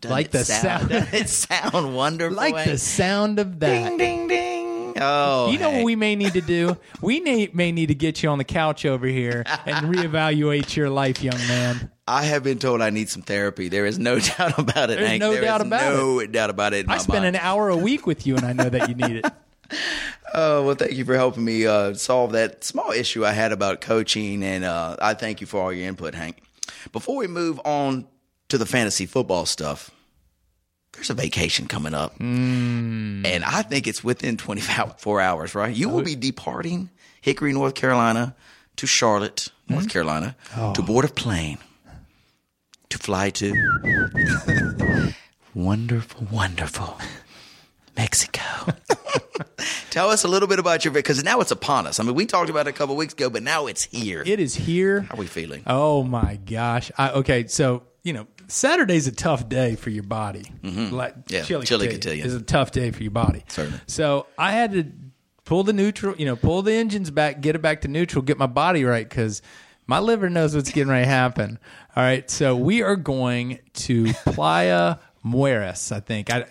Doesn't 0.00 0.14
like 0.14 0.26
it 0.26 0.32
the 0.32 0.44
sound, 0.44 0.90
sound, 0.90 1.08
it 1.14 1.28
sound 1.28 1.96
wonderful. 1.96 2.36
like 2.36 2.64
the 2.64 2.78
sound 2.78 3.40
of 3.40 3.58
that. 3.58 3.66
ding 3.66 3.98
ding 3.98 4.28
ding. 4.28 4.63
Oh, 4.96 5.50
You 5.50 5.58
know 5.58 5.70
what 5.70 5.84
we 5.84 5.96
may 5.96 6.14
need 6.16 6.34
to 6.34 6.40
do? 6.40 6.76
We 7.00 7.20
may, 7.20 7.48
may 7.52 7.72
need 7.72 7.86
to 7.86 7.94
get 7.94 8.22
you 8.22 8.28
on 8.28 8.38
the 8.38 8.44
couch 8.44 8.84
over 8.86 9.06
here 9.06 9.42
and 9.66 9.86
reevaluate 9.94 10.76
your 10.76 10.90
life, 10.90 11.22
young 11.22 11.38
man. 11.48 11.90
I 12.06 12.24
have 12.24 12.42
been 12.44 12.58
told 12.58 12.80
I 12.82 12.90
need 12.90 13.08
some 13.08 13.22
therapy. 13.22 13.68
There 13.68 13.86
is 13.86 13.98
no 13.98 14.18
doubt 14.38 14.58
about 14.58 14.90
it. 14.90 14.98
There's 14.98 15.08
Hank. 15.08 15.20
no 15.20 15.32
There 15.32 15.42
doubt 15.42 15.60
is 15.62 15.66
about 15.66 15.94
no 15.94 16.26
doubt 16.26 16.50
about 16.50 16.74
it. 16.74 16.86
I 16.88 16.98
spend 16.98 17.24
mind. 17.24 17.36
an 17.36 17.42
hour 17.42 17.70
a 17.70 17.76
week 17.76 18.06
with 18.06 18.26
you, 18.26 18.36
and 18.36 18.44
I 18.44 18.52
know 18.52 18.68
that 18.68 18.88
you 18.88 18.94
need 18.94 19.16
it. 19.24 19.26
Oh 20.36 20.64
well, 20.66 20.74
thank 20.74 20.92
you 20.94 21.04
for 21.04 21.14
helping 21.14 21.44
me 21.44 21.64
uh, 21.64 21.94
solve 21.94 22.32
that 22.32 22.64
small 22.64 22.90
issue 22.90 23.24
I 23.24 23.30
had 23.32 23.52
about 23.52 23.80
coaching, 23.80 24.42
and 24.42 24.64
uh, 24.64 24.96
I 25.00 25.14
thank 25.14 25.40
you 25.40 25.46
for 25.46 25.60
all 25.62 25.72
your 25.72 25.86
input, 25.86 26.14
Hank. 26.14 26.42
Before 26.92 27.16
we 27.16 27.28
move 27.28 27.60
on 27.64 28.08
to 28.48 28.58
the 28.58 28.66
fantasy 28.66 29.06
football 29.06 29.46
stuff, 29.46 29.92
there's 30.94 31.10
a 31.10 31.14
vacation 31.14 31.66
coming 31.66 31.94
up, 31.94 32.16
Hmm. 32.18 33.24
and 33.26 33.44
I 33.44 33.62
think 33.62 33.86
it's 33.86 34.02
within 34.04 34.36
24 34.36 35.20
hours. 35.20 35.54
Right? 35.54 35.74
You 35.74 35.88
will 35.88 36.02
be 36.02 36.14
departing 36.16 36.90
Hickory, 37.20 37.52
North 37.52 37.74
Carolina, 37.74 38.34
to 38.76 38.86
Charlotte? 38.86 39.48
North 39.68 39.88
Carolina, 39.88 40.36
Oh. 40.56 40.72
to 40.74 40.82
board 40.82 41.04
a 41.04 41.08
plane 41.08 41.58
to 42.90 42.98
fly 42.98 43.30
to 43.30 43.52
wonderful, 45.54 46.26
wonderful 46.30 46.98
Mexico. 47.96 48.42
Tell 49.90 50.10
us 50.10 50.24
a 50.24 50.28
little 50.28 50.48
bit 50.48 50.58
about 50.58 50.84
your 50.84 50.92
because 50.92 51.22
now 51.22 51.40
it's 51.40 51.50
upon 51.52 51.86
us. 51.86 52.00
I 52.00 52.02
mean, 52.02 52.14
we 52.14 52.26
talked 52.26 52.50
about 52.50 52.66
it 52.66 52.70
a 52.70 52.72
couple 52.72 52.96
weeks 52.96 53.12
ago, 53.14 53.30
but 53.30 53.42
now 53.42 53.66
it's 53.66 53.84
here. 53.84 54.22
It 54.26 54.40
is 54.40 54.54
here. 54.54 55.02
How 55.02 55.14
are 55.14 55.18
we 55.18 55.26
feeling? 55.26 55.62
Oh 55.66 56.02
my 56.02 56.36
gosh. 56.44 56.90
I, 56.98 57.10
okay, 57.10 57.46
so 57.46 57.84
you 58.02 58.12
know 58.12 58.26
Saturday's 58.48 59.06
a 59.06 59.12
tough 59.12 59.48
day 59.48 59.76
for 59.76 59.90
your 59.90 60.02
body. 60.04 60.44
Like 60.62 61.14
Yeah, 61.28 61.42
chili, 61.42 61.66
chili 61.66 61.88
cotillion 61.88 62.26
is 62.26 62.34
a 62.34 62.42
tough 62.42 62.70
day 62.70 62.90
for 62.90 63.02
your 63.02 63.10
body. 63.12 63.44
Certainly. 63.48 63.80
So 63.86 64.26
I 64.38 64.52
had 64.52 64.72
to 64.72 64.92
pull 65.44 65.62
the 65.64 65.72
neutral, 65.72 66.14
you 66.16 66.26
know, 66.26 66.36
pull 66.36 66.62
the 66.62 66.72
engines 66.72 67.10
back, 67.10 67.40
get 67.40 67.54
it 67.54 67.62
back 67.62 67.82
to 67.82 67.88
neutral, 67.88 68.22
get 68.22 68.38
my 68.38 68.46
body 68.46 68.84
right 68.84 69.08
because 69.08 69.42
my 69.86 69.98
liver 69.98 70.30
knows 70.30 70.54
what's 70.56 70.70
getting 70.70 70.88
ready 70.90 71.04
to 71.04 71.10
happen. 71.10 71.58
All 71.96 72.02
right, 72.02 72.28
so 72.30 72.56
we 72.56 72.82
are 72.82 72.96
going 72.96 73.58
to 73.74 74.12
Playa 74.24 74.96
Mujeres. 75.24 75.92
I 75.92 76.00
think 76.00 76.30
I, 76.30 76.38
I, 76.40 76.44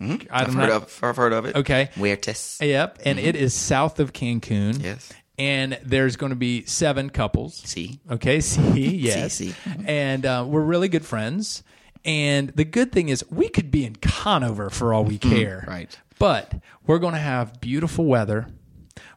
Mm-hmm. 0.00 0.14
I've 0.30 0.48
I'm 0.48 0.54
heard 0.54 0.70
of. 0.70 0.98
I've 1.02 1.16
heard 1.16 1.32
of 1.32 1.44
it. 1.46 1.56
Okay. 1.56 1.90
Muertes. 1.96 2.60
Yep, 2.64 3.00
and 3.04 3.18
it 3.18 3.36
is 3.36 3.54
south 3.54 4.00
of 4.00 4.12
Cancun. 4.12 4.72
Mm-hmm. 4.74 4.84
Yes. 4.84 5.12
And 5.40 5.78
there's 5.82 6.16
going 6.16 6.30
to 6.30 6.36
be 6.36 6.66
seven 6.66 7.08
couples. 7.08 7.56
See. 7.56 8.00
Okay, 8.10 8.40
see, 8.42 8.96
yes. 8.96 9.34
see. 9.34 9.54
And 9.86 10.26
uh, 10.26 10.44
we're 10.46 10.60
really 10.60 10.88
good 10.88 11.04
friends. 11.04 11.62
And 12.04 12.50
the 12.50 12.64
good 12.64 12.92
thing 12.92 13.08
is, 13.08 13.24
we 13.30 13.48
could 13.48 13.70
be 13.70 13.86
in 13.86 13.96
Conover 13.96 14.68
for 14.68 14.92
all 14.92 15.04
we 15.04 15.16
care. 15.16 15.60
Mm-hmm. 15.60 15.70
right. 15.70 15.98
But 16.18 16.52
we're 16.86 16.98
going 16.98 17.14
to 17.14 17.20
have 17.20 17.60
beautiful 17.60 18.04
weather. 18.04 18.48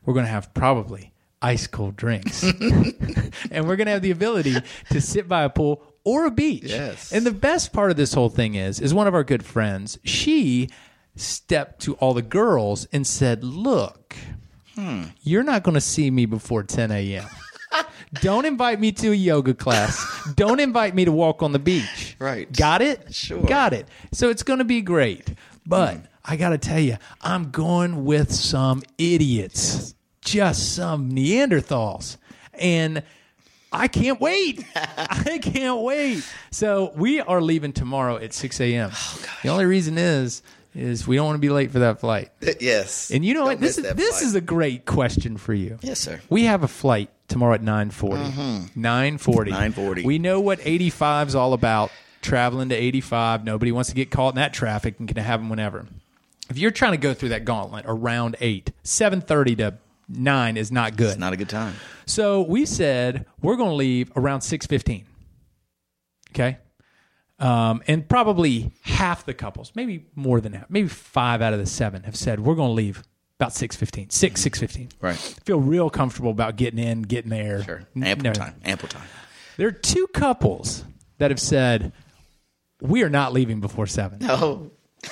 We're 0.05 0.13
going 0.13 0.25
to 0.25 0.31
have 0.31 0.53
probably 0.53 1.13
ice 1.41 1.67
cold 1.67 1.97
drinks. 1.97 2.43
and 3.51 3.67
we're 3.67 3.75
going 3.75 3.87
to 3.87 3.91
have 3.91 4.01
the 4.01 4.11
ability 4.11 4.55
to 4.91 5.01
sit 5.01 5.27
by 5.27 5.43
a 5.43 5.49
pool 5.49 5.83
or 6.05 6.25
a 6.25 6.31
beach. 6.31 6.63
Yes. 6.63 7.11
And 7.11 7.25
the 7.25 7.31
best 7.31 7.73
part 7.73 7.91
of 7.91 7.97
this 7.97 8.13
whole 8.13 8.29
thing 8.29 8.55
is, 8.55 8.79
is 8.79 8.93
one 8.93 9.07
of 9.07 9.13
our 9.13 9.25
good 9.25 9.43
friends, 9.43 9.99
she 10.05 10.69
stepped 11.17 11.81
to 11.81 11.95
all 11.95 12.13
the 12.13 12.21
girls 12.21 12.85
and 12.93 13.05
said, 13.05 13.43
look, 13.43 14.15
Hmm. 14.75 15.03
you're 15.21 15.43
not 15.43 15.63
going 15.63 15.75
to 15.75 15.81
see 15.81 16.09
me 16.09 16.25
before 16.25 16.63
10 16.63 16.91
a.m. 16.91 17.27
Don't 18.21 18.45
invite 18.45 18.79
me 18.79 18.91
to 18.93 19.11
a 19.11 19.15
yoga 19.15 19.53
class. 19.53 20.31
Don't 20.35 20.59
invite 20.59 20.93
me 20.95 21.05
to 21.05 21.11
walk 21.11 21.41
on 21.43 21.51
the 21.51 21.59
beach. 21.59 22.15
Right. 22.19 22.51
Got 22.51 22.81
it? 22.81 23.13
Sure. 23.13 23.43
Got 23.43 23.73
it. 23.73 23.87
So 24.11 24.29
it's 24.29 24.43
going 24.43 24.59
to 24.59 24.65
be 24.65 24.81
great. 24.81 25.33
But 25.65 25.99
I 26.25 26.35
got 26.35 26.49
to 26.49 26.57
tell 26.57 26.79
you, 26.79 26.97
I'm 27.21 27.51
going 27.51 28.05
with 28.05 28.31
some 28.33 28.83
idiots, 28.97 29.95
just 30.21 30.75
some 30.75 31.11
Neanderthals. 31.11 32.17
And 32.53 33.03
I 33.71 33.87
can't 33.87 34.21
wait. 34.21 34.63
I 34.75 35.39
can't 35.41 35.81
wait. 35.81 36.23
So 36.51 36.93
we 36.95 37.19
are 37.19 37.41
leaving 37.41 37.73
tomorrow 37.73 38.17
at 38.17 38.33
6 38.33 38.61
a.m. 38.61 38.91
the 39.41 39.49
only 39.49 39.65
reason 39.65 39.97
is, 39.97 40.43
is 40.75 41.07
we 41.07 41.15
don't 41.15 41.25
want 41.25 41.35
to 41.35 41.39
be 41.41 41.49
late 41.49 41.71
for 41.71 41.79
that 41.79 41.99
flight. 41.99 42.31
Yes. 42.59 43.11
And 43.11 43.25
you 43.25 43.33
know 43.33 43.45
what? 43.45 43.59
This 43.59 43.77
is 43.77 43.83
this 43.95 44.09
flight. 44.09 44.23
is 44.23 44.35
a 44.35 44.41
great 44.41 44.85
question 44.85 45.37
for 45.37 45.53
you. 45.53 45.77
Yes, 45.81 45.99
sir. 45.99 46.21
We 46.29 46.43
have 46.43 46.63
a 46.63 46.67
flight 46.67 47.09
tomorrow 47.27 47.55
at 47.55 47.61
9:40. 47.61 48.69
9:40. 48.75 49.47
9:40. 49.73 50.03
We 50.05 50.19
know 50.19 50.39
what 50.39 50.59
85 50.63 51.29
is 51.29 51.35
all 51.35 51.53
about. 51.53 51.91
Traveling 52.21 52.69
to 52.69 52.75
85. 52.75 53.43
Nobody 53.43 53.71
wants 53.71 53.89
to 53.89 53.95
get 53.95 54.09
caught 54.11 54.33
in 54.33 54.35
that 54.37 54.53
traffic 54.53 54.95
and 54.99 55.07
can 55.07 55.17
have 55.17 55.41
them 55.41 55.49
whenever. 55.49 55.85
If 56.49 56.57
you're 56.57 56.71
trying 56.71 56.91
to 56.93 56.97
go 56.97 57.13
through 57.13 57.29
that 57.29 57.43
gauntlet 57.45 57.85
around 57.87 58.37
8, 58.39 58.71
7:30 58.83 59.57
to 59.57 59.73
9 60.09 60.57
is 60.57 60.71
not 60.71 60.95
good. 60.95 61.09
It's 61.11 61.17
not 61.17 61.33
a 61.33 61.37
good 61.37 61.49
time. 61.49 61.75
So 62.05 62.41
we 62.41 62.65
said 62.65 63.25
we're 63.41 63.55
going 63.55 63.71
to 63.71 63.75
leave 63.75 64.11
around 64.15 64.39
6:15. 64.41 65.03
Okay? 66.31 66.57
Um, 67.39 67.81
and 67.87 68.07
probably 68.07 68.71
half 68.83 69.25
the 69.25 69.33
couples, 69.33 69.71
maybe 69.75 70.05
more 70.15 70.39
than 70.39 70.51
that, 70.53 70.69
maybe 70.69 70.87
5 70.87 71.41
out 71.41 71.51
of 71.53 71.59
the 71.59 71.65
7 71.65 72.03
have 72.03 72.15
said 72.15 72.39
we're 72.39 72.55
going 72.55 72.69
to 72.69 72.73
leave 72.73 73.03
about 73.39 73.51
6:15. 73.51 74.11
6 74.11 74.41
6:15. 74.41 74.91
Right. 75.01 75.15
Feel 75.43 75.59
real 75.59 75.89
comfortable 75.89 76.31
about 76.31 76.55
getting 76.55 76.79
in, 76.79 77.01
getting 77.01 77.31
there. 77.31 77.63
Sure. 77.63 77.83
Ample 78.01 78.23
no. 78.25 78.33
time. 78.33 78.55
Ample 78.63 78.87
time. 78.87 79.07
There 79.57 79.67
are 79.67 79.71
two 79.71 80.07
couples 80.13 80.85
that 81.17 81.31
have 81.31 81.39
said 81.39 81.91
we 82.81 83.03
are 83.03 83.09
not 83.09 83.33
leaving 83.33 83.59
before 83.59 83.87
7. 83.87 84.19
Oh, 84.23 84.69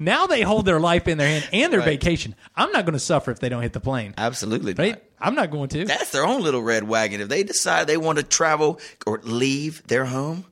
Now 0.00 0.26
they 0.26 0.42
hold 0.42 0.64
their 0.66 0.78
life 0.78 1.08
in 1.08 1.18
their 1.18 1.26
hand 1.28 1.48
and 1.52 1.72
their 1.72 1.80
Right. 1.80 1.86
vacation. 2.00 2.34
I'm 2.54 2.70
not 2.72 2.84
going 2.84 2.92
to 2.92 2.98
suffer 3.00 3.30
if 3.32 3.40
they 3.40 3.48
don't 3.48 3.62
hit 3.62 3.72
the 3.72 3.80
plane. 3.80 4.14
absolutely. 4.16 4.74
Right? 4.74 5.02
I'm 5.20 5.34
not 5.34 5.50
going 5.50 5.68
to. 5.70 5.84
That's 5.84 6.10
their 6.10 6.26
own 6.26 6.42
little 6.42 6.62
red 6.62 6.84
wagon. 6.84 7.20
If 7.20 7.28
they 7.28 7.42
decide 7.42 7.86
they 7.86 7.96
want 7.96 8.18
to 8.18 8.24
travel 8.24 8.80
or 9.06 9.20
leave 9.22 9.86
their 9.86 10.04
home 10.04 10.44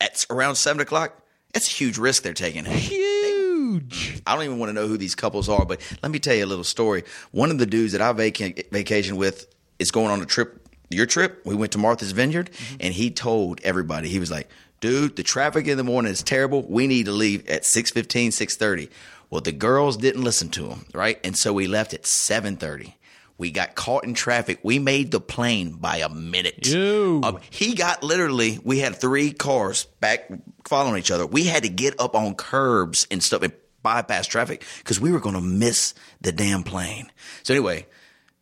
at 0.00 0.24
around 0.30 0.56
seven 0.56 0.80
o'clock, 0.80 1.22
that's 1.52 1.68
a 1.68 1.72
huge 1.72 1.98
risk 1.98 2.22
they're 2.22 2.34
taking. 2.34 2.64
Huge. 2.64 4.22
I 4.26 4.34
don't 4.34 4.44
even 4.44 4.58
want 4.58 4.70
to 4.70 4.74
know 4.74 4.86
who 4.86 4.96
these 4.96 5.14
couples 5.14 5.48
are, 5.48 5.64
but 5.64 5.80
let 6.02 6.12
me 6.12 6.18
tell 6.18 6.34
you 6.34 6.44
a 6.44 6.46
little 6.46 6.64
story. 6.64 7.04
One 7.30 7.50
of 7.50 7.58
the 7.58 7.66
dudes 7.66 7.92
that 7.92 8.02
I 8.02 8.12
vaca- 8.12 8.64
vacation 8.70 9.16
with 9.16 9.46
is 9.78 9.90
going 9.90 10.10
on 10.10 10.20
a 10.20 10.26
trip, 10.26 10.68
your 10.90 11.06
trip. 11.06 11.42
We 11.44 11.54
went 11.54 11.72
to 11.72 11.78
Martha's 11.78 12.12
Vineyard, 12.12 12.50
mm-hmm. 12.52 12.76
and 12.80 12.94
he 12.94 13.10
told 13.10 13.60
everybody, 13.62 14.08
he 14.08 14.18
was 14.18 14.30
like, 14.30 14.48
dude, 14.80 15.16
the 15.16 15.22
traffic 15.22 15.66
in 15.66 15.76
the 15.76 15.84
morning 15.84 16.12
is 16.12 16.22
terrible. 16.22 16.62
We 16.62 16.86
need 16.86 17.06
to 17.06 17.12
leave 17.12 17.48
at 17.48 17.62
6.15, 17.62 18.28
6.30. 18.28 18.90
Well, 19.30 19.40
the 19.40 19.52
girls 19.52 19.96
didn't 19.96 20.22
listen 20.22 20.48
to 20.50 20.68
him, 20.68 20.86
right? 20.94 21.18
And 21.24 21.36
so 21.36 21.52
we 21.52 21.66
left 21.66 21.94
at 21.94 22.02
7.30. 22.02 22.94
We 23.38 23.50
got 23.50 23.74
caught 23.74 24.04
in 24.04 24.14
traffic. 24.14 24.60
We 24.62 24.78
made 24.78 25.10
the 25.10 25.20
plane 25.20 25.72
by 25.72 25.98
a 25.98 26.08
minute. 26.08 26.66
Um, 26.74 27.38
he 27.50 27.74
got 27.74 28.02
literally, 28.02 28.58
we 28.64 28.78
had 28.78 28.96
three 28.96 29.32
cars 29.32 29.84
back 30.00 30.30
following 30.66 30.98
each 30.98 31.10
other. 31.10 31.26
We 31.26 31.44
had 31.44 31.64
to 31.64 31.68
get 31.68 32.00
up 32.00 32.14
on 32.14 32.34
curbs 32.34 33.06
and 33.10 33.22
stuff 33.22 33.42
and 33.42 33.52
bypass 33.82 34.26
traffic 34.26 34.64
because 34.78 35.00
we 35.00 35.12
were 35.12 35.20
going 35.20 35.34
to 35.34 35.40
miss 35.40 35.94
the 36.20 36.32
damn 36.32 36.62
plane. 36.62 37.12
So 37.42 37.54
anyway, 37.54 37.86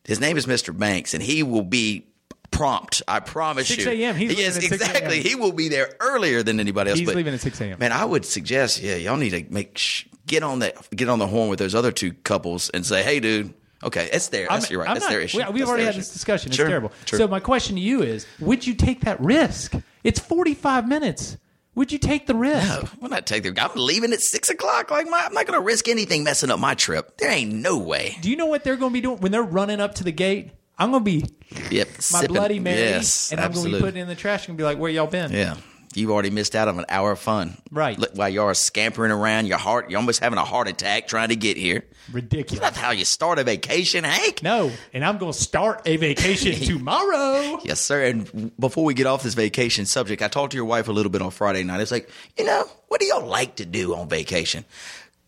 his 0.04 0.20
name 0.20 0.36
is 0.36 0.46
Mr. 0.46 0.76
Banks, 0.76 1.12
and 1.12 1.22
he 1.22 1.42
will 1.42 1.62
be 1.62 2.06
prompt. 2.50 3.02
I 3.08 3.20
promise 3.20 3.68
6 3.68 3.84
you. 3.84 3.90
a.m. 3.90 4.16
He's 4.16 4.38
yes, 4.38 4.54
leaving 4.56 4.72
at 4.74 4.80
6 4.80 4.82
a.m. 4.82 4.90
exactly. 4.96 5.22
He 5.22 5.34
will 5.34 5.52
be 5.52 5.68
there 5.68 5.94
earlier 6.00 6.42
than 6.42 6.60
anybody 6.60 6.90
else. 6.90 6.98
He's 6.98 7.08
but, 7.08 7.16
leaving 7.16 7.34
at 7.34 7.40
6 7.40 7.60
a.m. 7.60 7.78
Man, 7.78 7.92
I 7.92 8.04
would 8.04 8.24
suggest, 8.24 8.80
yeah, 8.80 8.96
y'all 8.96 9.16
need 9.16 9.30
to 9.30 9.44
make 9.52 9.76
sh- 9.76 10.06
get 10.26 10.42
on 10.42 10.60
that 10.60 10.88
get 10.94 11.08
on 11.08 11.18
the 11.18 11.26
horn 11.26 11.50
with 11.50 11.58
those 11.58 11.74
other 11.74 11.92
two 11.92 12.12
couples 12.12 12.70
and 12.70 12.86
say, 12.86 13.02
hey, 13.02 13.20
dude. 13.20 13.54
Okay, 13.84 14.08
it's 14.12 14.28
there. 14.28 14.46
That's 14.48 14.64
I'm- 14.64 14.72
you're 14.72 14.80
right. 14.80 14.88
I'm 14.88 14.94
That's 14.94 15.04
not- 15.06 15.10
their 15.10 15.20
issue. 15.20 15.38
we- 15.38 15.44
We've 15.44 15.58
That's 15.60 15.68
already 15.68 15.84
had 15.84 15.90
issue. 15.90 15.98
this 16.00 16.12
discussion. 16.12 16.48
It's 16.48 16.56
Sure, 16.56 16.66
terrible. 16.68 16.92
sure. 17.06 17.18
So 17.18 17.28
my 17.28 17.40
question 17.40 17.76
to 17.76 17.80
you 17.82 18.02
is: 18.02 18.26
Would 18.40 18.66
you 18.66 18.74
take 18.74 19.02
that 19.02 19.20
risk? 19.20 19.74
It's 20.02 20.18
45 20.20 20.88
minutes. 20.88 21.36
Would 21.76 21.90
you 21.90 21.98
take 21.98 22.26
the 22.26 22.34
risk? 22.36 22.66
No, 22.68 22.88
I'm 23.02 23.10
not 23.10 23.26
taking. 23.26 23.54
the. 23.54 23.62
I'm 23.64 23.70
leaving 23.74 24.12
at 24.12 24.20
six 24.20 24.48
o'clock. 24.48 24.90
Like 24.90 25.08
my, 25.08 25.24
I'm 25.26 25.34
not 25.34 25.46
going 25.46 25.58
to 25.58 25.64
risk 25.64 25.88
anything 25.88 26.22
messing 26.22 26.50
up 26.50 26.60
my 26.60 26.74
trip. 26.74 27.16
There 27.18 27.30
ain't 27.30 27.52
no 27.52 27.76
way. 27.78 28.16
Do 28.20 28.30
you 28.30 28.36
know 28.36 28.46
what 28.46 28.62
they're 28.64 28.76
going 28.76 28.90
to 28.92 28.94
be 28.94 29.00
doing 29.00 29.18
when 29.18 29.32
they're 29.32 29.42
running 29.42 29.80
up 29.80 29.94
to 29.96 30.04
the 30.04 30.12
gate? 30.12 30.50
I'm 30.78 30.90
going 30.92 31.04
to 31.04 31.10
be 31.20 31.24
Yep, 31.70 31.88
my 31.88 31.94
sipping. 32.00 32.34
Bloody 32.34 32.58
Mary, 32.60 32.78
Yes, 32.80 33.30
and 33.32 33.40
I'm 33.40 33.52
going 33.52 33.66
to 33.66 33.72
be 33.72 33.80
putting 33.80 33.98
it 33.98 34.02
in 34.02 34.08
the 34.08 34.14
trash 34.14 34.48
and 34.48 34.56
be 34.56 34.64
like, 34.64 34.78
"Where 34.78 34.90
y'all 34.90 35.06
been?" 35.06 35.32
Yeah. 35.32 35.56
You've 35.96 36.10
already 36.10 36.30
missed 36.30 36.54
out 36.54 36.68
on 36.68 36.78
an 36.78 36.84
hour 36.88 37.12
of 37.12 37.18
fun. 37.18 37.56
Right. 37.70 37.98
While 38.14 38.28
you're 38.28 38.54
scampering 38.54 39.12
around, 39.12 39.46
your 39.46 39.58
heart, 39.58 39.90
you're 39.90 39.98
almost 39.98 40.20
having 40.20 40.38
a 40.38 40.44
heart 40.44 40.68
attack 40.68 41.06
trying 41.08 41.28
to 41.28 41.36
get 41.36 41.56
here. 41.56 41.84
Ridiculous. 42.12 42.60
That's 42.60 42.76
how 42.76 42.90
you 42.90 43.04
start 43.04 43.38
a 43.38 43.44
vacation, 43.44 44.04
Hank. 44.04 44.42
No, 44.42 44.72
and 44.92 45.04
I'm 45.04 45.18
going 45.18 45.32
to 45.32 45.38
start 45.38 45.82
a 45.86 45.96
vacation 45.96 46.54
tomorrow. 46.66 47.60
Yes, 47.64 47.80
sir. 47.80 48.04
And 48.04 48.52
before 48.58 48.84
we 48.84 48.94
get 48.94 49.06
off 49.06 49.22
this 49.22 49.34
vacation 49.34 49.86
subject, 49.86 50.22
I 50.22 50.28
talked 50.28 50.52
to 50.52 50.56
your 50.56 50.66
wife 50.66 50.88
a 50.88 50.92
little 50.92 51.10
bit 51.10 51.22
on 51.22 51.30
Friday 51.30 51.62
night. 51.62 51.80
It's 51.80 51.90
like, 51.92 52.10
you 52.36 52.44
know, 52.44 52.64
what 52.88 53.00
do 53.00 53.06
y'all 53.06 53.26
like 53.26 53.56
to 53.56 53.66
do 53.66 53.94
on 53.94 54.08
vacation? 54.08 54.64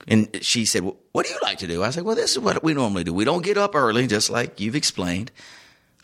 And 0.08 0.28
she 0.42 0.66
said, 0.66 0.82
well, 0.82 0.96
What 1.12 1.26
do 1.26 1.32
you 1.32 1.38
like 1.42 1.58
to 1.58 1.66
do? 1.66 1.82
I 1.82 1.90
said, 1.90 2.04
Well, 2.04 2.14
this 2.14 2.32
is 2.32 2.38
what 2.38 2.62
we 2.62 2.74
normally 2.74 3.04
do. 3.04 3.12
We 3.14 3.24
don't 3.24 3.42
get 3.42 3.56
up 3.58 3.74
early, 3.74 4.06
just 4.06 4.30
like 4.30 4.60
you've 4.60 4.76
explained. 4.76 5.30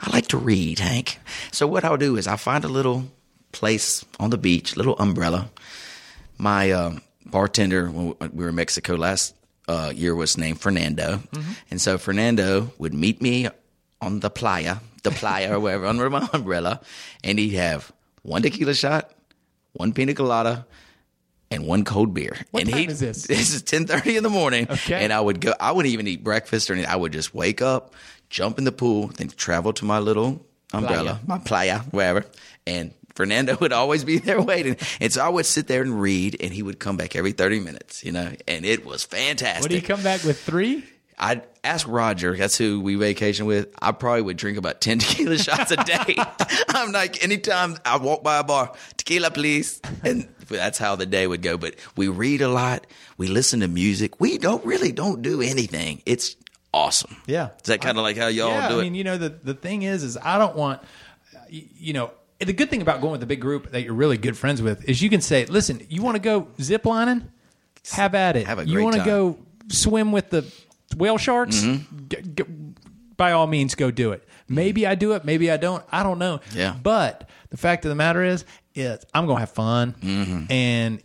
I 0.01 0.11
like 0.11 0.27
to 0.29 0.39
read, 0.39 0.81
Hank. 0.81 1.21
So 1.53 1.67
what 1.69 1.85
I'll 1.85 1.97
do 1.97 2.17
is 2.17 2.27
I'll 2.27 2.37
find 2.37 2.65
a 2.65 2.69
little 2.69 3.05
place 3.53 4.05
on 4.19 4.31
the 4.31 4.39
beach, 4.39 4.77
little 4.77 4.97
umbrella. 4.99 5.51
My 6.39 6.71
uh, 6.73 6.99
bartender 7.27 7.91
when 7.91 8.15
we 8.33 8.45
were 8.45 8.49
in 8.49 8.55
Mexico 8.57 8.95
last 8.97 9.35
uh, 9.69 9.93
year 9.95 10.15
was 10.15 10.37
named 10.37 10.61
Fernando, 10.61 11.23
and 11.71 11.81
so 11.81 11.99
Fernando 11.99 12.73
would 12.79 12.95
meet 12.95 13.23
me 13.23 13.49
on 14.01 14.21
the 14.21 14.31
playa, 14.31 14.79
the 15.05 15.11
playa 15.11 15.55
or 15.55 15.61
wherever 15.61 15.87
under 15.93 16.11
my 16.11 16.29
umbrella, 16.33 16.81
and 17.23 17.39
he'd 17.39 17.55
have 17.55 17.93
one 18.23 18.43
tequila 18.43 18.75
shot, 18.75 19.13
one 19.73 19.93
pina 19.93 20.15
colada, 20.15 20.67
and 21.51 21.67
one 21.67 21.85
cold 21.85 22.13
beer. 22.13 22.37
What 22.51 22.63
and 22.65 22.71
time 22.71 22.81
he- 22.81 22.87
is 22.89 23.01
this? 23.01 23.27
This 23.29 23.55
is 23.55 23.63
ten 23.63 23.87
thirty 23.87 24.17
in 24.17 24.23
the 24.23 24.31
morning. 24.31 24.67
Okay. 24.69 25.05
And 25.05 25.13
I 25.13 25.21
would 25.21 25.41
go. 25.41 25.55
I 25.61 25.71
wouldn't 25.73 25.93
even 25.93 26.09
eat 26.09 26.25
breakfast 26.25 26.69
or 26.71 26.73
anything. 26.73 26.91
I 26.91 26.97
would 26.97 27.13
just 27.13 27.35
wake 27.35 27.63
up, 27.63 27.95
jump 28.31 28.59
in 28.59 28.65
the 28.65 28.73
pool, 28.73 29.09
then 29.09 29.29
travel 29.29 29.73
to 29.75 29.85
my 29.85 30.01
little 30.01 30.45
umbrella, 30.73 31.21
my 31.27 31.39
playa, 31.39 31.81
wherever. 31.91 32.25
And 32.67 32.95
Fernando 33.15 33.57
would 33.61 33.73
always 33.73 34.05
be 34.05 34.19
there 34.19 34.41
waiting. 34.43 34.77
And 35.01 35.13
so 35.13 35.25
I 35.25 35.29
would 35.29 35.47
sit 35.47 35.67
there 35.67 35.83
and 35.83 36.01
read, 36.01 36.37
and 36.41 36.53
he 36.53 36.63
would 36.63 36.79
come 36.79 36.97
back 36.97 37.17
every 37.17 37.33
thirty 37.33 37.61
minutes. 37.61 38.05
You 38.05 38.13
know, 38.13 38.33
and 38.49 38.65
it 38.65 38.85
was 38.85 39.05
fantastic. 39.05 39.63
What 39.63 39.71
he 39.71 39.81
come 39.81 40.03
back 40.03 40.25
with 40.25 40.41
three? 40.41 40.85
I'd 41.19 41.43
ask 41.63 41.87
Roger, 41.89 42.37
that's 42.37 42.59
who 42.59 42.81
we 42.81 42.97
vacation 42.97 43.47
with. 43.47 43.73
I 43.81 43.93
probably 43.93 44.23
would 44.23 44.37
drink 44.37 44.59
about 44.59 44.81
10 44.81 44.99
tequila 44.99 45.39
shots 45.39 45.71
a 45.71 45.77
day. 45.77 46.17
I'm 46.69 46.91
like, 46.91 47.23
anytime 47.23 47.77
I 47.85 47.99
walk 47.99 48.25
by 48.25 48.39
a 48.39 48.45
bar, 48.45 48.73
tequila, 48.97 49.31
please. 49.31 49.81
And 50.03 50.29
that's 50.49 50.79
how 50.79 50.97
the 50.97 51.07
day 51.07 51.27
would 51.27 51.43
go. 51.43 51.57
But 51.57 51.77
we 51.97 52.09
read 52.09 52.43
a 52.43 52.49
lot. 52.49 52.89
We 53.19 53.29
listen 53.29 53.61
to 53.61 53.69
music. 53.69 54.21
We 54.21 54.37
don't 54.37 54.65
really 54.65 54.91
don't 54.91 55.23
do 55.23 55.41
anything. 55.41 56.03
It's 56.07 56.35
awesome. 56.75 57.17
Yeah. 57.27 57.51
Is 57.59 57.69
that 57.69 57.81
kind 57.81 57.99
of 57.99 58.03
like 58.03 58.17
how 58.17 58.27
y'all 58.27 58.49
yeah, 58.49 58.69
do 58.69 58.79
it? 58.79 58.81
I 58.81 58.85
mean, 58.85 58.95
you 58.97 59.05
know, 59.05 59.17
the 59.17 59.29
the 59.29 59.55
thing 59.55 59.83
is, 59.83 60.03
is 60.03 60.17
I 60.17 60.39
don't 60.39 60.57
want, 60.57 60.83
you 61.49 61.93
know, 61.93 62.11
the 62.45 62.53
good 62.53 62.71
thing 62.71 62.83
about 62.83 63.01
going 63.01 63.13
with 63.13 63.23
a 63.23 63.27
big 63.27 63.41
group 63.41 63.71
that 63.71 63.83
you're 63.83 63.95
really 63.95 64.17
good 64.17 64.37
friends 64.37 64.61
with 64.63 64.89
is 64.89 65.01
you 65.03 65.11
can 65.11 65.21
say, 65.21 65.45
listen, 65.47 65.85
you 65.89 66.03
want 66.03 66.15
to 66.17 66.21
go 66.23 66.49
zip 66.61 66.85
lining, 66.87 67.29
have 67.93 68.15
at 68.15 68.37
it. 68.37 68.47
Have 68.47 68.59
a 68.59 68.67
you 68.67 68.83
want 68.83 68.95
to. 68.97 69.01
Mm-hmm. 69.01 69.09
go 69.09 69.39
swim 69.69 70.13
with 70.13 70.31
the 70.31 70.45
whale 70.97 71.19
sharks? 71.19 71.61
G- 71.63 71.77
g- 72.09 72.45
by 73.17 73.33
all 73.33 73.47
means, 73.47 73.75
go 73.75 73.91
do 73.91 74.13
it. 74.13 74.27
Maybe 74.49 74.87
I 74.87 74.95
do 74.95 75.13
it, 75.13 75.25
maybe 75.25 75.51
I 75.51 75.57
don't. 75.57 75.85
I 75.91 76.03
don't 76.03 76.19
know. 76.19 76.41
Yeah. 76.55 76.75
But 76.83 77.29
the 77.51 77.57
fact 77.57 77.85
of 77.85 77.89
the 77.91 77.95
matter 77.95 78.23
is, 78.23 78.45
is 78.75 79.05
I'm 79.15 79.27
gonna 79.27 79.41
have 79.41 79.51
fun, 79.51 79.95
Mm-hmm. 80.01 80.51
and 80.53 81.03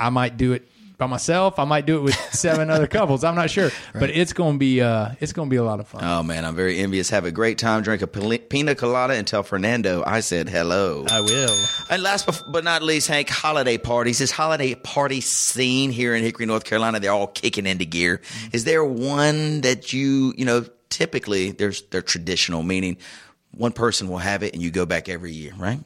I 0.00 0.08
might 0.10 0.36
do 0.36 0.52
it 0.52 0.68
by 0.98 1.06
myself. 1.06 1.58
I 1.58 1.64
might 1.64 1.86
do 1.86 1.96
it 1.96 2.02
with 2.02 2.14
seven 2.34 2.68
other 2.70 2.86
couples. 2.98 3.24
I'm 3.24 3.36
not 3.36 3.50
sure, 3.50 3.70
but 3.94 4.10
it's 4.10 4.32
gonna 4.32 4.58
be 4.58 4.82
uh, 4.82 5.10
it's 5.20 5.32
gonna 5.32 5.48
be 5.48 5.56
a 5.56 5.62
lot 5.62 5.80
of 5.80 5.88
fun. 5.88 6.02
oh, 6.04 6.22
man, 6.22 6.44
I'm 6.44 6.56
very 6.56 6.78
envious. 6.78 7.08
Have 7.10 7.24
a 7.24 7.30
great 7.30 7.56
time. 7.56 7.82
Drink 7.82 8.02
a 8.02 8.06
pina 8.06 8.74
colada 8.74 9.14
and 9.14 9.26
tell 9.26 9.42
Fernando 9.44 10.02
I 10.04 10.20
said 10.20 10.48
hello. 10.48 11.06
I 11.08 11.20
will. 11.20 11.56
And 11.88 12.02
last 12.02 12.28
but 12.52 12.64
not 12.64 12.82
least, 12.82 13.08
Hank, 13.08 13.28
holiday 13.30 13.78
parties. 13.78 14.18
This 14.18 14.32
holiday 14.32 14.74
party 14.74 15.20
scene 15.20 15.90
here 15.90 16.14
in 16.14 16.22
Hickory, 16.22 16.46
North 16.46 16.64
Carolina, 16.64 17.00
they're 17.00 17.12
all 17.12 17.28
kicking 17.28 17.66
into 17.66 17.84
gear. 17.84 18.20
Is 18.52 18.64
there 18.64 18.84
one 18.84 19.60
that 19.62 19.92
you, 19.92 20.34
you 20.36 20.44
know, 20.44 20.66
typically 20.90 21.52
there's 21.52 21.82
they're 21.82 22.02
traditional, 22.02 22.62
meaning 22.64 22.96
one 23.52 23.72
person 23.72 24.08
will 24.08 24.18
have 24.18 24.42
it 24.42 24.52
and 24.52 24.62
you 24.62 24.70
go 24.70 24.84
back 24.84 25.08
every 25.08 25.32
year, 25.32 25.52
right? 25.56 25.80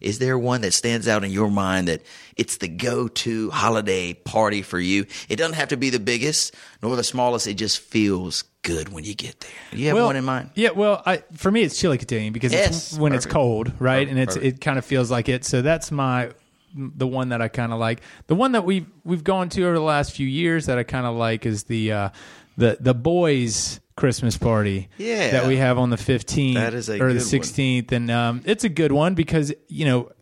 Is 0.00 0.18
there 0.18 0.38
one 0.38 0.60
that 0.62 0.72
stands 0.72 1.08
out 1.08 1.24
in 1.24 1.30
your 1.30 1.50
mind 1.50 1.88
that 1.88 2.02
it's 2.36 2.58
the 2.58 2.68
go-to 2.68 3.50
holiday 3.50 4.14
party 4.14 4.62
for 4.62 4.78
you? 4.78 5.06
It 5.28 5.36
doesn't 5.36 5.56
have 5.56 5.68
to 5.68 5.76
be 5.76 5.90
the 5.90 6.00
biggest 6.00 6.54
nor 6.82 6.96
the 6.96 7.04
smallest. 7.04 7.46
It 7.46 7.54
just 7.54 7.80
feels 7.80 8.44
good 8.62 8.90
when 8.90 9.04
you 9.04 9.14
get 9.14 9.40
there. 9.40 9.50
Do 9.72 9.78
you 9.78 9.88
have 9.88 10.04
one 10.04 10.16
in 10.16 10.24
mind? 10.24 10.50
Yeah, 10.54 10.70
well, 10.70 11.02
I, 11.06 11.22
for 11.34 11.50
me, 11.50 11.62
it's 11.62 11.78
chili 11.78 11.98
cotillion 11.98 12.32
because 12.32 12.52
it's 12.52 12.92
Yes, 12.92 12.98
when 12.98 13.12
it's 13.12 13.26
cold, 13.26 13.72
right? 13.78 14.06
Perfect, 14.06 14.10
and 14.10 14.18
it's 14.20 14.34
perfect. 14.36 14.56
it 14.56 14.60
kind 14.60 14.78
of 14.78 14.84
feels 14.84 15.10
like 15.10 15.28
it. 15.28 15.44
So 15.44 15.62
that's 15.62 15.90
my 15.90 16.30
the 16.74 17.06
one 17.06 17.30
that 17.30 17.40
I 17.40 17.48
kind 17.48 17.72
of 17.72 17.78
like. 17.78 18.02
The 18.26 18.34
one 18.34 18.52
that 18.52 18.64
we've 18.64 18.86
we've 19.04 19.24
gone 19.24 19.48
to 19.50 19.64
over 19.64 19.74
the 19.74 19.80
last 19.80 20.12
few 20.12 20.26
years 20.26 20.66
that 20.66 20.78
I 20.78 20.82
kind 20.82 21.06
of 21.06 21.16
like 21.16 21.46
is 21.46 21.64
the 21.64 21.92
uh, 21.92 22.08
the 22.58 22.76
the 22.80 22.94
boys. 22.94 23.80
Christmas 23.96 24.38
party 24.38 24.88
Yeah. 24.96 25.32
that 25.32 25.48
we 25.48 25.56
have 25.56 25.76
on 25.76 25.90
the 25.90 25.96
15th 25.96 26.54
That 26.54 26.72
is 26.72 26.88
a 26.88 27.00
or 27.02 27.12
the 27.12 27.18
good 27.18 27.32
one. 27.32 27.40
16th 27.42 27.90
and 27.90 28.10
um, 28.12 28.42
it's 28.44 28.62
a 28.62 28.68
good 28.68 28.92
one 28.92 29.16
because 29.16 29.52
you 29.66 29.86
know 29.86 30.12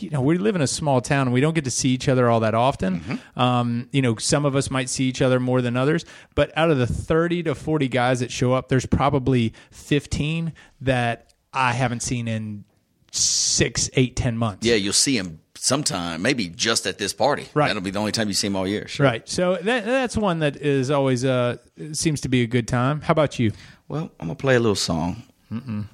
you 0.00 0.10
know, 0.10 0.20
we 0.20 0.38
live 0.38 0.54
in 0.56 0.62
a 0.62 0.66
small 0.66 1.00
town 1.00 1.28
and 1.28 1.32
we 1.32 1.40
don't 1.40 1.54
get 1.54 1.64
to 1.64 1.70
see 1.70 1.90
each 1.90 2.08
other 2.08 2.28
all 2.28 2.40
that 2.40 2.54
often. 2.54 3.00
Mm-hmm. 3.00 3.40
Um, 3.40 3.88
you 3.92 4.02
know, 4.02 4.16
some 4.16 4.44
of 4.44 4.56
us 4.56 4.70
might 4.70 4.88
see 4.88 5.04
each 5.04 5.22
other 5.22 5.38
more 5.40 5.62
than 5.62 5.76
others, 5.76 6.04
but 6.34 6.50
out 6.56 6.70
of 6.70 6.78
the 6.78 6.86
30 6.86 7.44
to 7.44 7.54
40 7.54 7.88
guys 7.88 8.20
that 8.20 8.30
show 8.32 8.52
up, 8.52 8.68
there's 8.68 8.86
probably 8.86 9.52
15 9.70 10.52
that 10.82 11.32
I 11.52 11.72
haven't 11.72 12.00
seen 12.00 12.28
in 12.28 12.64
six, 13.12 13.88
eight, 13.94 14.16
ten 14.16 14.36
months. 14.36 14.66
Yeah, 14.66 14.74
you'll 14.74 14.92
see 14.92 15.16
him 15.16 15.40
sometime, 15.60 16.22
maybe 16.22 16.48
just 16.48 16.86
at 16.86 16.98
this 16.98 17.12
party. 17.12 17.46
Right. 17.54 17.66
That'll 17.68 17.82
be 17.82 17.90
the 17.90 17.98
only 17.98 18.12
time 18.12 18.28
you 18.28 18.34
see 18.34 18.46
him 18.46 18.56
all 18.56 18.66
year. 18.66 18.88
Sure. 18.88 19.04
Right. 19.04 19.28
So 19.28 19.56
that, 19.56 19.84
that's 19.84 20.16
one 20.16 20.38
that 20.40 20.56
is 20.56 20.90
always, 20.90 21.24
uh, 21.24 21.56
seems 21.92 22.20
to 22.22 22.28
be 22.28 22.42
a 22.42 22.46
good 22.46 22.68
time. 22.68 23.00
How 23.00 23.12
about 23.12 23.38
you? 23.38 23.52
Well, 23.88 24.10
I'm 24.20 24.28
gonna 24.28 24.34
play 24.34 24.54
a 24.54 24.60
little 24.60 24.74
song, 24.74 25.22
and 25.50 25.88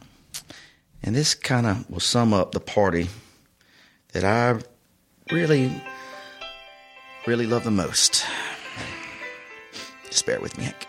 this 1.03 1.35
kind 1.35 1.66
of 1.66 1.88
will 1.88 2.00
sum 2.00 2.33
up 2.33 2.53
the 2.53 2.61
party 2.61 3.09
that 4.12 4.24
I 4.24 4.61
really, 5.33 5.70
really 7.27 7.46
love 7.46 7.64
the 7.64 7.70
most. 7.70 8.24
Just 10.07 10.27
bear 10.27 10.40
with 10.40 10.57
me, 10.59 10.64
Hank. 10.64 10.87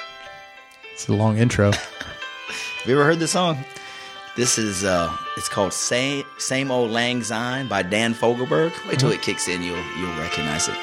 It's 0.94 1.08
a 1.08 1.14
long 1.14 1.38
intro. 1.38 1.72
Have 2.82 2.88
you 2.88 2.94
ever 2.96 3.06
heard 3.06 3.20
this 3.20 3.32
song? 3.32 3.58
This 4.36 4.58
is 4.58 4.84
uh, 4.84 5.16
it's 5.38 5.48
called 5.48 5.72
"Same 5.72 6.26
Same 6.38 6.70
Old 6.70 6.92
Lang 6.92 7.24
Syne" 7.24 7.70
by 7.70 7.84
Dan 7.84 8.14
Fogelberg. 8.14 8.74
Wait 8.86 9.00
till 9.00 9.12
it 9.12 9.22
kicks 9.22 9.48
in, 9.48 9.62
you'll 9.64 9.82
you'll 9.98 10.18
recognize 10.18 10.68
it. 10.68 10.76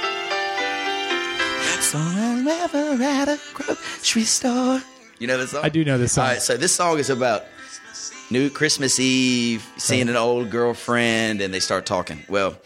Forever 1.82 3.02
at 3.02 3.28
a 3.28 3.38
grocery 3.52 4.22
store. 4.22 4.80
You 5.18 5.26
know 5.26 5.36
this 5.36 5.50
song? 5.50 5.60
I 5.62 5.68
do 5.68 5.84
know 5.84 5.98
this 5.98 6.12
song. 6.12 6.24
All 6.24 6.30
right, 6.30 6.40
so 6.40 6.56
this 6.56 6.74
song 6.74 6.98
is 6.98 7.10
about 7.10 7.44
New 8.30 8.48
Christmas 8.48 8.98
Eve, 8.98 9.68
seeing 9.76 10.08
an 10.08 10.16
old 10.16 10.48
girlfriend, 10.48 11.42
and 11.42 11.52
they 11.52 11.60
start 11.60 11.84
talking. 11.84 12.24
Well, 12.30 12.56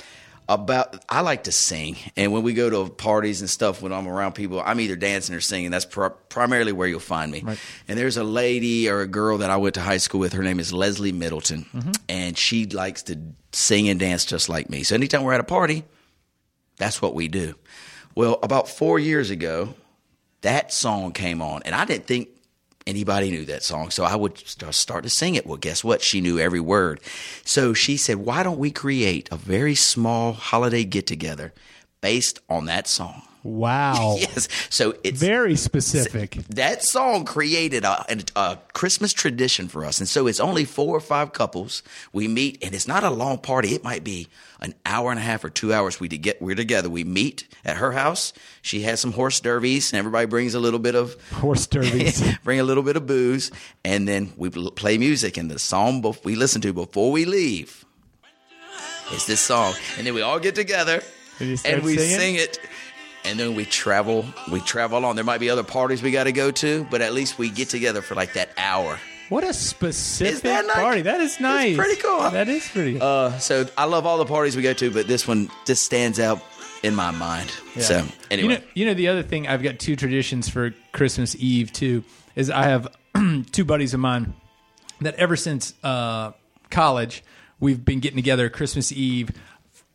about 0.49 1.05
I 1.09 1.23
like 1.23 1.45
to 1.45 1.53
sing, 1.53 1.97
and 2.17 2.33
when 2.33 2.43
we 2.43 2.53
go 2.55 2.71
to 2.71 2.89
parties 2.93 3.41
and 3.41 3.51
stuff, 3.51 3.83
when 3.83 3.93
I'm 3.93 4.07
around 4.07 4.33
people, 4.35 4.63
I'm 4.65 4.79
either 4.81 4.95
dancing 4.97 5.35
or 5.35 5.41
singing. 5.41 5.71
That's 5.71 5.85
pr- 5.85 6.07
primarily 6.29 6.73
where 6.73 6.87
you'll 6.87 7.01
find 7.01 7.33
me. 7.33 7.43
Right. 7.43 7.59
And 7.89 7.99
there's 7.99 8.17
a 8.17 8.25
lady 8.25 8.89
or 8.89 9.01
a 9.01 9.07
girl 9.09 9.39
that 9.39 9.51
I 9.51 9.57
went 9.57 9.75
to 9.75 9.81
high 9.81 9.97
school 9.97 10.21
with. 10.21 10.33
Her 10.35 10.43
name 10.45 10.61
is 10.61 10.73
Leslie 10.73 11.13
Middleton, 11.13 11.67
Mm-hmm. 11.75 11.93
and 12.09 12.39
she 12.39 12.67
likes 12.67 13.03
to 13.05 13.19
sing 13.53 13.89
and 13.89 13.99
dance 13.99 14.25
just 14.25 14.49
like 14.49 14.71
me. 14.71 14.83
So 14.85 14.95
anytime 14.95 15.25
we're 15.25 15.33
at 15.35 15.41
a 15.41 15.45
party, 15.45 15.83
that's 16.77 17.01
what 17.03 17.15
we 17.15 17.29
do. 17.29 17.55
Well, 18.15 18.39
about 18.43 18.69
four 18.69 18.99
years 18.99 19.31
ago, 19.31 19.75
that 20.43 20.73
song 20.73 21.13
came 21.13 21.43
on, 21.43 21.63
and 21.65 21.75
I 21.75 21.85
didn't 21.87 22.07
think 22.07 22.29
anybody 22.87 23.31
knew 23.31 23.45
that 23.47 23.63
song. 23.63 23.91
So 23.91 24.05
I 24.05 24.17
would 24.17 24.39
start 24.39 25.05
to 25.05 25.11
sing 25.11 25.35
it. 25.35 25.47
Well, 25.47 25.57
guess 25.57 25.83
what? 25.83 26.03
She 26.03 26.21
knew 26.21 26.39
every 26.39 26.61
word. 26.61 27.01
So 27.45 27.75
she 27.75 27.97
said, 27.97 28.17
Why 28.19 28.43
don't 28.43 28.59
we 28.59 28.71
create 28.71 29.29
a 29.33 29.37
very 29.37 29.75
small 29.75 30.33
holiday 30.33 30.85
get 30.85 31.07
together 31.07 31.53
based 32.01 32.39
on 32.49 32.67
that 32.67 32.87
song. 32.87 33.23
Wow. 33.47 34.17
Yes. 34.27 34.49
So 34.71 34.95
it's 35.05 35.21
Very 35.21 35.57
specific. 35.57 36.33
that 36.49 36.83
song 36.83 37.25
created 37.25 37.85
a, 37.85 38.05
a, 38.35 38.59
Christmas 38.73 39.13
tradition 39.13 39.69
for 39.69 39.85
us. 39.85 39.99
And 40.01 40.09
so 40.09 40.27
it's 40.27 40.41
only 40.41 40.65
four 40.65 40.97
or 40.97 41.01
five 41.01 41.33
couples. 41.33 41.83
We 42.13 42.29
meet, 42.29 42.59
and 42.65 42.75
it's 42.75 42.89
not 42.89 43.05
a 43.05 43.11
long 43.11 43.39
party. 43.39 43.75
It 43.75 43.85
might 43.85 44.03
be 44.05 44.29
an 44.61 44.75
hour 44.85 45.11
and 45.11 45.21
a 45.21 45.23
half 45.23 45.45
or 45.45 45.51
two 45.51 45.73
hours. 45.73 46.01
We 46.01 46.09
to 46.09 46.19
get 46.19 46.43
we're 46.43 46.57
together. 46.57 46.89
We 46.91 47.05
meet 47.05 47.47
at 47.65 47.77
her 47.77 47.93
house. 47.93 48.33
She 48.63 48.81
has 48.83 49.01
some 49.01 49.13
horse 49.13 49.39
derbies, 49.41 49.93
and 49.93 49.99
everybody 49.99 50.27
brings 50.27 50.55
a 50.55 50.61
little 50.61 50.81
bit 50.81 50.95
of 50.95 51.17
Horse 51.33 51.67
derbies. 51.67 52.23
bring 52.45 52.59
a 52.59 52.65
little 52.65 52.83
bit 52.83 52.97
of 52.97 53.07
booze, 53.07 53.51
and 53.85 54.09
then 54.09 54.33
we 54.37 54.51
play 54.51 54.99
music. 54.99 55.37
And 55.37 55.51
the 55.51 55.59
song 55.59 56.03
we 56.25 56.35
listen 56.35 56.61
to 56.63 56.73
before 56.73 57.13
we 57.13 57.25
leave 57.25 57.85
is 59.13 59.27
this 59.27 59.41
song, 59.41 59.75
and 59.99 60.07
then 60.07 60.15
we 60.15 60.23
all 60.23 60.41
get 60.41 60.55
together 60.55 61.03
And 61.39 61.61
and 61.65 61.83
we 61.83 61.97
singing? 61.97 62.19
sing 62.19 62.35
it. 62.37 62.59
And 63.27 63.39
then 63.41 63.55
we 63.55 63.65
travel, 63.65 64.25
we 64.51 64.61
travel 64.61 65.05
on. 65.05 65.17
There 65.17 65.25
might 65.25 65.41
be 65.41 65.51
other 65.51 65.65
parties 65.65 66.03
we 66.03 66.13
got 66.13 66.25
to 66.25 66.33
go 66.33 66.51
to, 66.53 66.87
but 66.91 67.01
at 67.03 67.13
least 67.13 67.39
we 67.39 67.51
get 67.51 67.69
together 67.69 68.01
for 68.01 68.15
like 68.15 68.35
that 68.35 68.51
hour. 68.57 68.99
What 69.29 69.43
a 69.43 69.53
specific 69.53 70.43
that 70.43 70.69
party. 70.69 71.03
That 71.03 71.21
is 71.21 71.41
nice. 71.41 71.77
pretty 71.77 72.01
cool. 72.01 72.31
That 72.31 72.49
is 72.49 72.69
pretty. 72.69 73.01
Uh, 73.01 73.37
so 73.39 73.67
I 73.77 73.87
love 73.87 74.07
all 74.07 74.19
the 74.19 74.27
parties 74.27 74.55
we 74.55 74.63
go 74.63 74.73
to, 74.75 74.91
but 74.93 75.09
this 75.09 75.27
one 75.27 75.51
just 75.65 75.83
stands 75.83 76.21
out 76.21 76.41
in 76.85 76.95
my 76.95 77.11
mind. 77.11 77.51
So 77.81 78.07
anyway, 78.31 78.55
You 78.55 78.59
know, 78.59 78.65
you 78.75 78.87
know 78.87 78.95
the 78.95 79.09
other 79.09 79.25
thing 79.25 79.49
I've 79.49 79.63
got 79.63 79.81
two 79.81 79.97
traditions 79.97 80.49
for 80.49 80.73
Christmas 80.93 81.35
Eve 81.37 81.73
too 81.73 82.05
is 82.37 82.49
I 82.51 82.65
have 82.65 82.89
two 83.51 83.65
buddies 83.65 83.93
of 83.95 84.01
mine 84.01 84.35
that 85.01 85.17
ever 85.17 85.35
since 85.35 85.75
uh, 85.83 86.31
college 86.71 87.25
we've 87.59 87.85
been 87.85 87.99
getting 87.99 88.17
together 88.17 88.49
Christmas 88.49 88.93
Eve 88.93 89.31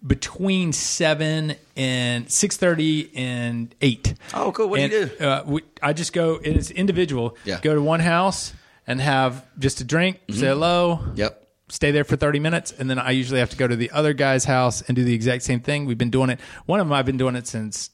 between 0.05 0.73
seven 0.73 1.55
and 1.75 2.31
six 2.31 2.57
thirty 2.57 3.11
and 3.15 3.73
eight. 3.81 4.15
Oh, 4.33 4.51
cool. 4.51 4.69
What 4.69 4.77
do 4.77 4.83
you 4.83 5.05
do? 5.05 5.23
Uh, 5.25 5.43
we, 5.45 5.61
I 5.81 5.93
just 5.93 6.13
go. 6.13 6.37
and 6.37 6.55
It's 6.57 6.71
individual. 6.71 7.37
Yeah. 7.45 7.55
Mm-hmm. 7.55 7.63
Go 7.63 7.75
to 7.75 7.81
one 7.81 7.99
house 7.99 8.53
and 8.87 8.99
have 8.99 9.45
just 9.59 9.81
a 9.81 9.83
drink. 9.83 10.19
Say 10.29 10.47
hello 10.47 10.99
yep. 11.15 11.47
stay 11.69 11.91
there 11.91 12.03
for 12.03 12.15
30 12.15 12.39
minutes 12.39 12.71
and 12.77 12.89
then 12.89 12.99
i 12.99 13.11
usually 13.11 13.39
have 13.39 13.49
to 13.49 13.57
go 13.57 13.67
to 13.67 13.75
the 13.75 13.91
other 13.91 14.13
guy's 14.13 14.45
house 14.45 14.81
and 14.81 14.95
do 14.95 15.03
the 15.03 15.13
exact 15.13 15.43
same 15.43 15.59
thing 15.59 15.85
we've 15.85 15.97
been 15.97 16.09
doing 16.09 16.29
it 16.29 16.39
one 16.65 16.79
of 16.79 16.87
them 16.87 16.93
i've 16.93 17.05
been 17.05 17.17
doing 17.17 17.35
it 17.35 17.47
since 17.47 17.89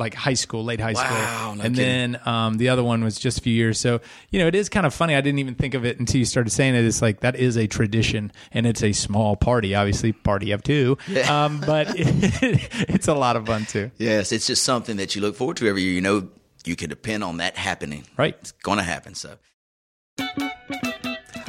like 0.00 0.14
high 0.14 0.34
school 0.34 0.64
late 0.64 0.80
high 0.80 0.94
Wow, 0.94 1.04
school 1.04 1.54
no 1.56 1.62
and 1.64 1.76
kidding. 1.76 2.12
then 2.12 2.20
um, 2.26 2.54
the 2.56 2.68
other 2.70 2.82
one 2.82 3.04
was 3.04 3.18
just 3.18 3.38
a 3.38 3.40
few 3.42 3.52
years 3.54 3.78
so 3.78 4.00
you 4.30 4.40
know 4.40 4.46
it 4.48 4.54
is 4.56 4.68
kind 4.68 4.86
of 4.86 4.92
funny 4.92 5.14
i 5.14 5.20
didn't 5.20 5.38
even 5.38 5.54
think 5.54 5.74
of 5.74 5.84
it 5.84 6.00
until 6.00 6.18
you 6.18 6.24
started 6.24 6.50
saying 6.50 6.74
it 6.74 6.84
it's 6.84 7.00
like 7.02 7.20
that 7.20 7.36
is 7.36 7.56
a 7.56 7.66
tradition 7.68 8.32
and 8.52 8.66
it's 8.66 8.82
a 8.82 8.92
small 8.92 9.36
party 9.36 9.74
obviously 9.74 10.10
party 10.12 10.50
of 10.50 10.62
two 10.64 10.98
um, 11.28 11.60
but 11.60 11.86
it's 11.96 13.06
a 13.06 13.14
lot 13.14 13.36
of 13.36 13.46
fun 13.46 13.64
too 13.66 13.90
Yes, 13.98 14.32
it's 14.32 14.46
just 14.46 14.64
something 14.64 14.96
that 14.96 15.14
you 15.14 15.20
look 15.20 15.36
forward 15.36 15.56
to 15.58 15.68
every 15.68 15.82
year. 15.82 15.92
You 15.92 16.00
know, 16.00 16.28
you 16.64 16.74
can 16.74 16.88
depend 16.88 17.22
on 17.22 17.36
that 17.36 17.56
happening. 17.56 18.04
Right. 18.16 18.34
It's 18.40 18.52
going 18.52 18.78
to 18.78 18.84
happen. 18.84 19.14
So 19.14 19.36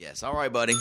Yes, 0.00 0.22
all 0.22 0.34
right, 0.34 0.52
buddy. 0.52 0.74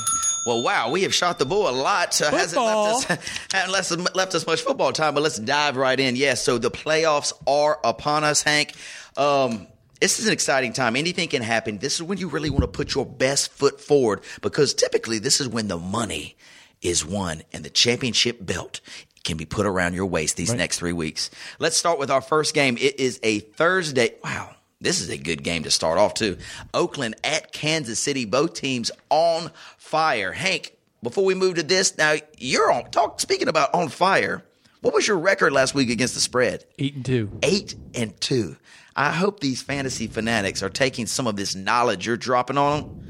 Well, 0.45 0.63
wow, 0.63 0.89
we 0.89 1.03
have 1.03 1.13
shot 1.13 1.37
the 1.37 1.45
bull 1.45 1.69
a 1.69 1.71
lot. 1.71 2.19
Uh, 2.21 2.31
hasn't 2.31 2.63
left 2.63 3.11
us 3.11 3.47
hasn't 3.51 3.71
left 3.71 3.91
us, 3.91 4.15
left 4.15 4.35
us 4.35 4.47
much 4.47 4.61
football 4.61 4.91
time, 4.91 5.13
but 5.13 5.21
let's 5.21 5.37
dive 5.37 5.77
right 5.77 5.99
in. 5.99 6.15
Yes, 6.15 6.43
so 6.43 6.57
the 6.57 6.71
playoffs 6.71 7.33
are 7.45 7.79
upon 7.83 8.23
us, 8.23 8.41
Hank. 8.41 8.73
Um, 9.17 9.67
this 9.99 10.19
is 10.19 10.27
an 10.27 10.33
exciting 10.33 10.73
time. 10.73 10.95
Anything 10.95 11.27
can 11.27 11.41
happen. 11.41 11.77
This 11.77 11.95
is 11.95 12.03
when 12.03 12.17
you 12.17 12.29
really 12.29 12.49
want 12.49 12.61
to 12.61 12.67
put 12.67 12.95
your 12.95 13.05
best 13.05 13.51
foot 13.51 13.81
forward 13.81 14.21
because 14.41 14.73
typically 14.73 15.19
this 15.19 15.41
is 15.41 15.47
when 15.47 15.67
the 15.67 15.77
money 15.77 16.37
is 16.81 17.05
won 17.05 17.43
and 17.51 17.65
the 17.65 17.69
championship 17.69 18.37
belt 18.39 18.79
can 19.25 19.35
be 19.35 19.45
put 19.45 19.65
around 19.65 19.93
your 19.93 20.05
waist 20.05 20.37
these 20.37 20.53
next 20.53 20.79
three 20.79 20.93
weeks. 20.93 21.29
Let's 21.59 21.75
start 21.75 21.99
with 21.99 22.09
our 22.09 22.21
first 22.21 22.53
game. 22.53 22.77
It 22.77 22.99
is 22.99 23.19
a 23.21 23.39
Thursday. 23.39 24.15
Wow. 24.23 24.55
This 24.81 25.01
is 25.01 25.09
a 25.09 25.17
good 25.17 25.43
game 25.43 25.63
to 25.63 25.71
start 25.71 25.97
off 25.97 26.13
too. 26.13 26.37
Oakland 26.73 27.15
at 27.21 27.51
Kansas 27.51 27.99
City, 27.99 28.23
both 28.23 28.53
teams 28.53 28.91
on 29.09 29.51
fire. 29.77 30.31
Hank, 30.31 30.73
before 31.03 31.25
we 31.25 31.35
move 31.35 31.55
to 31.55 31.63
this, 31.63 31.97
now 31.97 32.15
you're 32.37 32.71
on 32.71 32.89
talk 32.89 33.19
speaking 33.19 33.49
about 33.49 33.73
on 33.73 33.89
fire. 33.89 34.41
What 34.79 34.93
was 34.93 35.05
your 35.05 35.17
record 35.19 35.51
last 35.51 35.75
week 35.75 35.89
against 35.89 36.13
the 36.13 36.21
spread? 36.21 36.63
eight 36.77 36.95
and 36.95 37.05
two 37.05 37.39
Eight 37.43 37.75
and 37.93 38.21
two. 38.21 38.55
I 38.95 39.11
hope 39.11 39.41
these 39.41 39.61
fantasy 39.61 40.07
fanatics 40.07 40.63
are 40.63 40.69
taking 40.69 41.07
some 41.07 41.27
of 41.27 41.35
this 41.35 41.55
knowledge 41.55 42.07
you're 42.07 42.15
dropping 42.15 42.57
on 42.57 42.79
them 42.79 43.05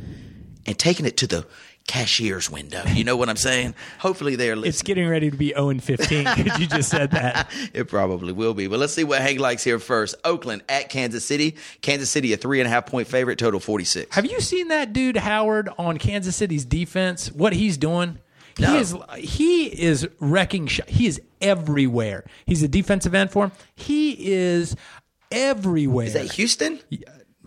and 0.66 0.78
taking 0.78 1.06
it 1.06 1.18
to 1.18 1.28
the 1.28 1.46
cashier's 1.90 2.52
window. 2.52 2.84
You 2.94 3.04
know 3.04 3.18
what 3.18 3.30
I'm 3.30 3.36
saying? 3.36 3.74
Hopefully 3.98 4.36
they 4.36 4.52
are 4.52 4.56
listening. 4.56 4.70
it's 4.70 4.82
getting 4.84 5.08
ready 5.10 5.32
to 5.32 5.36
be 5.36 5.50
0 5.50 5.70
and 5.70 5.84
15 5.84 6.24
because 6.36 6.60
you 6.60 6.68
just 6.68 6.90
said 6.90 7.10
that 7.12 7.50
It 7.74 7.86
probably 7.86 8.32
will 8.32 8.54
be. 8.54 8.68
But 8.68 8.78
let's 8.78 8.94
see 8.94 9.04
what 9.04 9.22
Hank 9.22 9.40
likes 9.40 9.64
here 9.64 9.80
first. 9.80 10.14
Oakland 10.24 10.62
at 10.70 10.90
Kansas 10.90 11.26
City. 11.26 11.56
Kansas 11.82 12.10
City, 12.12 12.32
a 12.32 12.38
three 12.38 12.60
and 12.60 12.68
a 12.68 12.70
half 12.70 12.86
point 12.86 13.08
favorite, 13.08 13.40
total 13.40 13.60
46. 13.60 14.16
Have 14.16 14.26
you 14.28 14.40
seen 14.40 14.68
that 14.68 14.94
dude 14.94 15.18
Howard 15.18 15.70
on 15.80 15.98
Kansas 15.98 16.36
City's 16.36 16.64
defense? 16.64 17.32
What 17.32 17.54
he's 17.54 17.76
doing? 17.78 18.20
No. 18.60 18.74
He 18.74 18.78
is 18.80 18.96
he 19.18 19.66
is 19.82 20.08
wrecking. 20.20 20.68
Sh- 20.68 20.82
he 20.88 21.08
is 21.08 21.20
everywhere. 21.42 22.26
He's 22.46 22.62
a 22.62 22.68
defensive 22.68 23.16
end 23.16 23.32
for 23.32 23.46
him. 23.46 23.52
He 23.76 24.32
is 24.32 24.76
everywhere. 25.32 26.06
Is 26.06 26.14
that 26.14 26.32
Houston? 26.34 26.80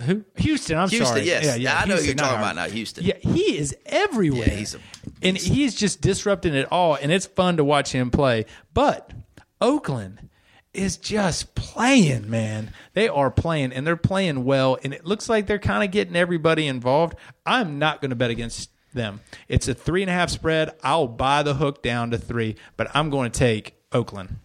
Who? 0.00 0.24
Houston. 0.36 0.78
I'm 0.78 0.88
Houston, 0.88 1.06
sorry. 1.06 1.26
yes. 1.26 1.44
Yeah, 1.44 1.54
yeah. 1.56 1.78
I 1.78 1.84
know 1.84 1.96
who 1.96 2.04
you're 2.04 2.14
talking 2.14 2.38
about 2.38 2.56
now, 2.56 2.68
Houston. 2.68 3.04
Yeah, 3.04 3.18
he 3.20 3.58
is 3.58 3.76
everywhere. 3.86 4.48
Yeah, 4.48 4.54
he's 4.54 4.74
a 4.74 4.78
and 5.22 5.36
he's 5.36 5.74
just 5.74 6.00
disrupting 6.00 6.54
it 6.54 6.70
all, 6.72 6.94
and 6.94 7.12
it's 7.12 7.26
fun 7.26 7.58
to 7.58 7.64
watch 7.64 7.92
him 7.92 8.10
play. 8.10 8.46
But 8.74 9.12
Oakland 9.60 10.28
is 10.72 10.96
just 10.96 11.54
playing, 11.54 12.30
man. 12.30 12.72
They 12.94 13.08
are 13.08 13.30
playing, 13.30 13.72
and 13.72 13.86
they're 13.86 13.96
playing 13.96 14.44
well, 14.44 14.78
and 14.82 14.92
it 14.94 15.04
looks 15.04 15.28
like 15.28 15.46
they're 15.46 15.58
kind 15.58 15.84
of 15.84 15.90
getting 15.90 16.16
everybody 16.16 16.66
involved. 16.66 17.16
I'm 17.44 17.78
not 17.78 18.00
going 18.00 18.10
to 18.10 18.16
bet 18.16 18.30
against 18.30 18.70
them. 18.94 19.20
It's 19.48 19.68
a 19.68 19.74
three 19.74 20.02
and 20.02 20.10
a 20.10 20.14
half 20.14 20.30
spread. 20.30 20.70
I'll 20.82 21.08
buy 21.08 21.42
the 21.42 21.54
hook 21.54 21.82
down 21.82 22.10
to 22.10 22.18
three, 22.18 22.56
but 22.76 22.90
I'm 22.94 23.10
going 23.10 23.30
to 23.30 23.38
take 23.38 23.74
Oakland. 23.92 24.36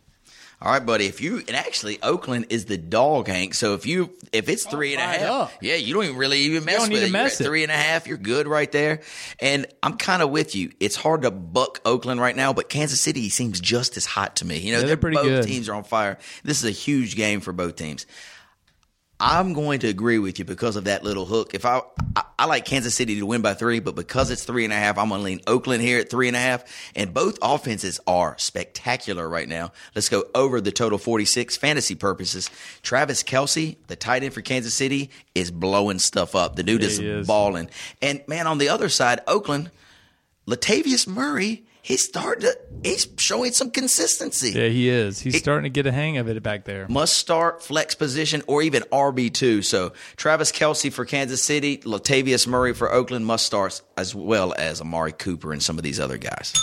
All 0.59 0.71
right, 0.71 0.83
buddy. 0.83 1.05
If 1.05 1.21
you 1.21 1.37
and 1.37 1.51
actually 1.55 2.01
Oakland 2.01 2.47
is 2.49 2.65
the 2.65 2.77
dog, 2.79 3.27
Hank. 3.27 3.53
So 3.53 3.75
if 3.75 3.85
you 3.85 4.09
if 4.31 4.49
it's 4.49 4.65
oh, 4.65 4.71
three 4.71 4.93
and 4.95 4.99
a 4.99 5.05
half, 5.05 5.29
up. 5.29 5.51
yeah, 5.61 5.75
you 5.75 5.93
don't 5.93 6.05
even 6.05 6.17
really 6.17 6.39
even 6.39 6.65
mess 6.65 6.81
with 6.81 6.89
need 6.89 7.03
it. 7.03 7.11
mess 7.11 7.39
it. 7.39 7.43
three 7.43 7.61
and 7.61 7.71
a 7.71 7.75
half. 7.75 8.07
You're 8.07 8.17
good 8.17 8.47
right 8.47 8.71
there. 8.71 9.01
And 9.39 9.67
I'm 9.83 9.97
kind 9.97 10.23
of 10.23 10.31
with 10.31 10.55
you. 10.55 10.71
It's 10.79 10.95
hard 10.95 11.21
to 11.21 11.31
buck 11.31 11.79
Oakland 11.85 12.19
right 12.21 12.35
now, 12.35 12.53
but 12.53 12.69
Kansas 12.69 12.99
City 12.99 13.29
seems 13.29 13.59
just 13.59 13.97
as 13.97 14.07
hot 14.07 14.37
to 14.37 14.45
me. 14.45 14.57
You 14.57 14.73
know, 14.73 14.79
Yeah, 14.79 14.87
they're 14.87 14.97
pretty 14.97 15.17
both 15.17 15.25
good. 15.27 15.43
teams 15.43 15.69
are 15.69 15.75
on 15.75 15.83
fire. 15.83 16.17
This 16.43 16.57
is 16.57 16.65
a 16.65 16.71
huge 16.71 17.15
game 17.15 17.39
for 17.39 17.53
both 17.53 17.75
teams. 17.75 18.07
I'm 19.19 19.53
going 19.53 19.80
to 19.80 19.88
agree 19.88 20.19
with 20.19 20.38
you 20.39 20.45
because 20.45 20.75
of 20.75 20.84
that 20.86 21.03
little 21.03 21.25
hook. 21.25 21.53
If 21.53 21.65
I, 21.65 21.82
I 22.15 22.23
I 22.39 22.45
like 22.45 22.65
Kansas 22.65 22.93
City 22.93 23.19
to 23.19 23.25
win 23.25 23.41
by 23.41 23.56
three, 23.56 23.80
but 23.80 23.95
because 23.95 24.30
it's 24.30 24.43
three 24.43 24.63
and 24.63 24.71
a 24.71 24.75
half, 24.75 24.99
I'm 24.99 25.10
going 25.10 25.21
to 25.21 25.25
lean 25.25 25.41
Oakland 25.47 25.82
here 25.82 25.99
at 25.99 26.10
three 26.10 26.27
and 26.27 26.38
a 26.38 26.39
half. 26.39 26.63
And 26.95 27.12
both 27.12 27.39
offenses 27.41 27.99
are 28.06 28.38
spectacular 28.38 29.27
right 29.27 29.49
now. 29.49 29.71
Let's 29.95 30.08
go 30.08 30.25
over 30.36 30.62
the 30.62 30.71
total 30.71 30.99
46 30.99 31.58
fantasy 31.58 31.95
purposes. 31.95 32.51
Travis 32.84 33.23
Kelce, 33.23 33.77
the 33.88 33.95
tight 33.95 34.23
end 34.23 34.36
for 34.36 34.41
Kansas 34.41 34.75
City, 34.75 35.10
is 35.34 35.49
blowing 35.49 35.97
stuff 35.97 36.36
up. 36.36 36.56
The 36.56 36.63
dude 36.63 36.84
is, 36.84 36.99
is. 36.99 37.25
balling. 37.25 37.71
And 38.03 38.21
man, 38.27 38.45
on 38.45 38.60
the 38.60 38.69
other 38.69 38.89
side, 38.89 39.21
Oakland, 39.25 39.71
Latavius 40.47 41.08
Murray, 41.08 41.65
he's 41.88 42.04
starting 42.04 42.41
to, 42.41 42.58
he's 42.84 43.08
showing 43.17 43.54
some 43.54 43.71
consistency 43.71 44.52
Yeah, 44.52 44.67
he 44.67 44.89
is. 44.89 45.21
He's 45.21 45.38
starting 45.38 45.63
to 45.63 45.69
get 45.69 45.86
a 45.88 45.91
hang 45.91 46.17
of 46.17 46.28
it 46.28 46.43
back 46.43 46.65
there. 46.65 46.86
must 46.89 47.17
start 47.17 47.63
flex 47.63 47.95
position 47.95 48.43
or 48.45 48.62
even 48.62 48.84
RB2. 48.91 49.63
So 49.63 49.93
Travis 50.17 50.52
Kelce 50.52 50.91
for 50.91 51.06
Kansas 51.06 51.41
City, 51.41 51.78
Latavius 51.78 52.45
Murray 52.45 52.73
for 52.73 52.91
Oakland 52.91 53.26
must 53.26 53.45
starts 53.45 53.82
as 53.95 54.13
well 54.13 54.54
as 54.58 54.82
Amari 54.82 55.13
Cooper 55.13 55.54
and 55.54 55.63
some 55.63 55.78
of 55.78 55.84
these 55.84 56.00
other 56.00 56.17
guys. 56.17 56.54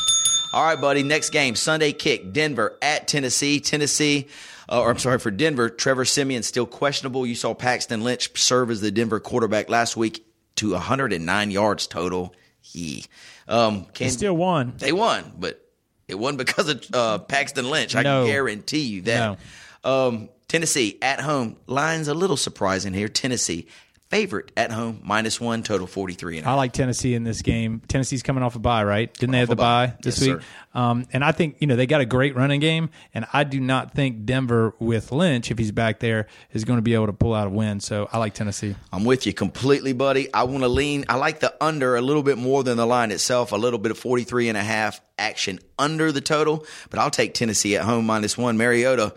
All 0.52 0.64
right, 0.64 0.80
buddy. 0.80 1.02
Next 1.02 1.30
game, 1.30 1.56
Sunday 1.56 1.92
kick, 1.92 2.32
Denver 2.32 2.78
at 2.82 3.08
Tennessee. 3.08 3.60
Tennessee, 3.60 4.28
uh, 4.68 4.82
or 4.82 4.90
I'm 4.90 4.98
sorry, 4.98 5.18
for 5.18 5.30
Denver, 5.30 5.70
Trevor 5.70 6.04
Siemian 6.04 6.42
still 6.44 6.66
questionable. 6.66 7.26
You 7.26 7.34
saw 7.34 7.54
Paxton 7.54 8.04
Lynch 8.04 8.38
serve 8.38 8.70
as 8.70 8.80
the 8.82 8.92
Denver 8.92 9.20
quarterback 9.20 9.68
last 9.70 9.96
week 9.96 10.24
to 10.56 10.72
109 10.72 11.50
yards 11.50 11.86
total. 11.86 12.34
He 12.66 13.04
um, 13.46 13.84
can, 13.92 14.06
they 14.06 14.08
Still 14.08 14.36
won. 14.36 14.72
they 14.78 14.90
won, 14.92 15.32
but 15.38 15.60
it 16.08 16.18
wasn't 16.18 16.38
because 16.38 16.68
of 16.70 16.84
uh, 16.94 17.18
Paxton 17.18 17.68
Lynch. 17.70 17.94
I 17.94 18.02
No. 18.02 18.24
can 18.24 18.32
guarantee 18.32 18.80
you 18.80 19.02
that. 19.02 19.38
No. 19.84 19.90
Um, 20.08 20.28
Tennessee 20.48 20.96
at 21.02 21.20
home. 21.20 21.56
Line's 21.66 22.08
a 22.08 22.14
little 22.14 22.38
surprising 22.38 22.94
here. 22.94 23.08
Tennessee 23.08 23.66
favorite 24.14 24.52
at 24.56 24.70
home 24.70 25.00
minus 25.02 25.40
one 25.40 25.64
total 25.64 25.88
43 25.88 26.38
and 26.38 26.46
a 26.46 26.50
I 26.50 26.54
like 26.54 26.72
Tennessee 26.72 27.14
in 27.14 27.24
this 27.24 27.42
game. 27.42 27.82
Tennessee's 27.88 28.22
coming 28.22 28.44
off 28.44 28.54
a 28.54 28.60
bye, 28.60 28.84
right? 28.84 29.12
Didn't 29.12 29.32
they 29.32 29.40
have 29.40 29.48
the 29.48 29.56
bye. 29.56 29.86
bye 29.88 29.96
this 30.02 30.20
Yes, 30.20 30.36
week? 30.36 30.44
Um, 30.72 31.04
and 31.12 31.24
I 31.24 31.32
think 31.32 31.56
you 31.58 31.66
know 31.66 31.74
they 31.74 31.86
got 31.86 32.00
a 32.00 32.06
great 32.06 32.36
running 32.36 32.60
game, 32.60 32.90
and 33.12 33.26
I 33.32 33.42
do 33.42 33.58
not 33.58 33.92
think 33.92 34.24
Denver 34.24 34.72
with 34.78 35.10
Lynch, 35.10 35.50
if 35.50 35.58
he's 35.58 35.72
back 35.72 35.98
there, 35.98 36.28
is 36.52 36.64
going 36.64 36.78
to 36.78 36.82
be 36.82 36.94
able 36.94 37.06
to 37.06 37.12
pull 37.12 37.34
out 37.34 37.48
a 37.48 37.50
win. 37.50 37.80
So 37.80 38.08
I 38.12 38.18
like 38.18 38.34
Tennessee. 38.34 38.76
I'm 38.92 39.04
with 39.04 39.26
you 39.26 39.32
completely, 39.32 39.92
buddy. 39.92 40.32
I 40.32 40.44
want 40.44 40.62
to 40.62 40.68
lean. 40.68 41.04
I 41.08 41.16
like 41.16 41.40
the 41.40 41.52
under 41.60 41.96
a 41.96 42.00
little 42.00 42.22
bit 42.22 42.38
more 42.38 42.62
than 42.62 42.76
the 42.76 42.86
line 42.86 43.10
itself. 43.10 43.50
A 43.50 43.56
little 43.56 43.80
bit 43.80 43.90
of 43.90 43.98
43 43.98 44.48
and 44.48 44.56
a 44.56 44.62
half 44.62 45.00
action 45.18 45.58
under 45.76 46.12
the 46.12 46.20
total, 46.20 46.64
but 46.90 47.00
I'll 47.00 47.10
take 47.10 47.34
Tennessee 47.34 47.76
at 47.76 47.82
home 47.82 48.06
minus 48.06 48.38
one. 48.38 48.56
Mariota. 48.56 49.12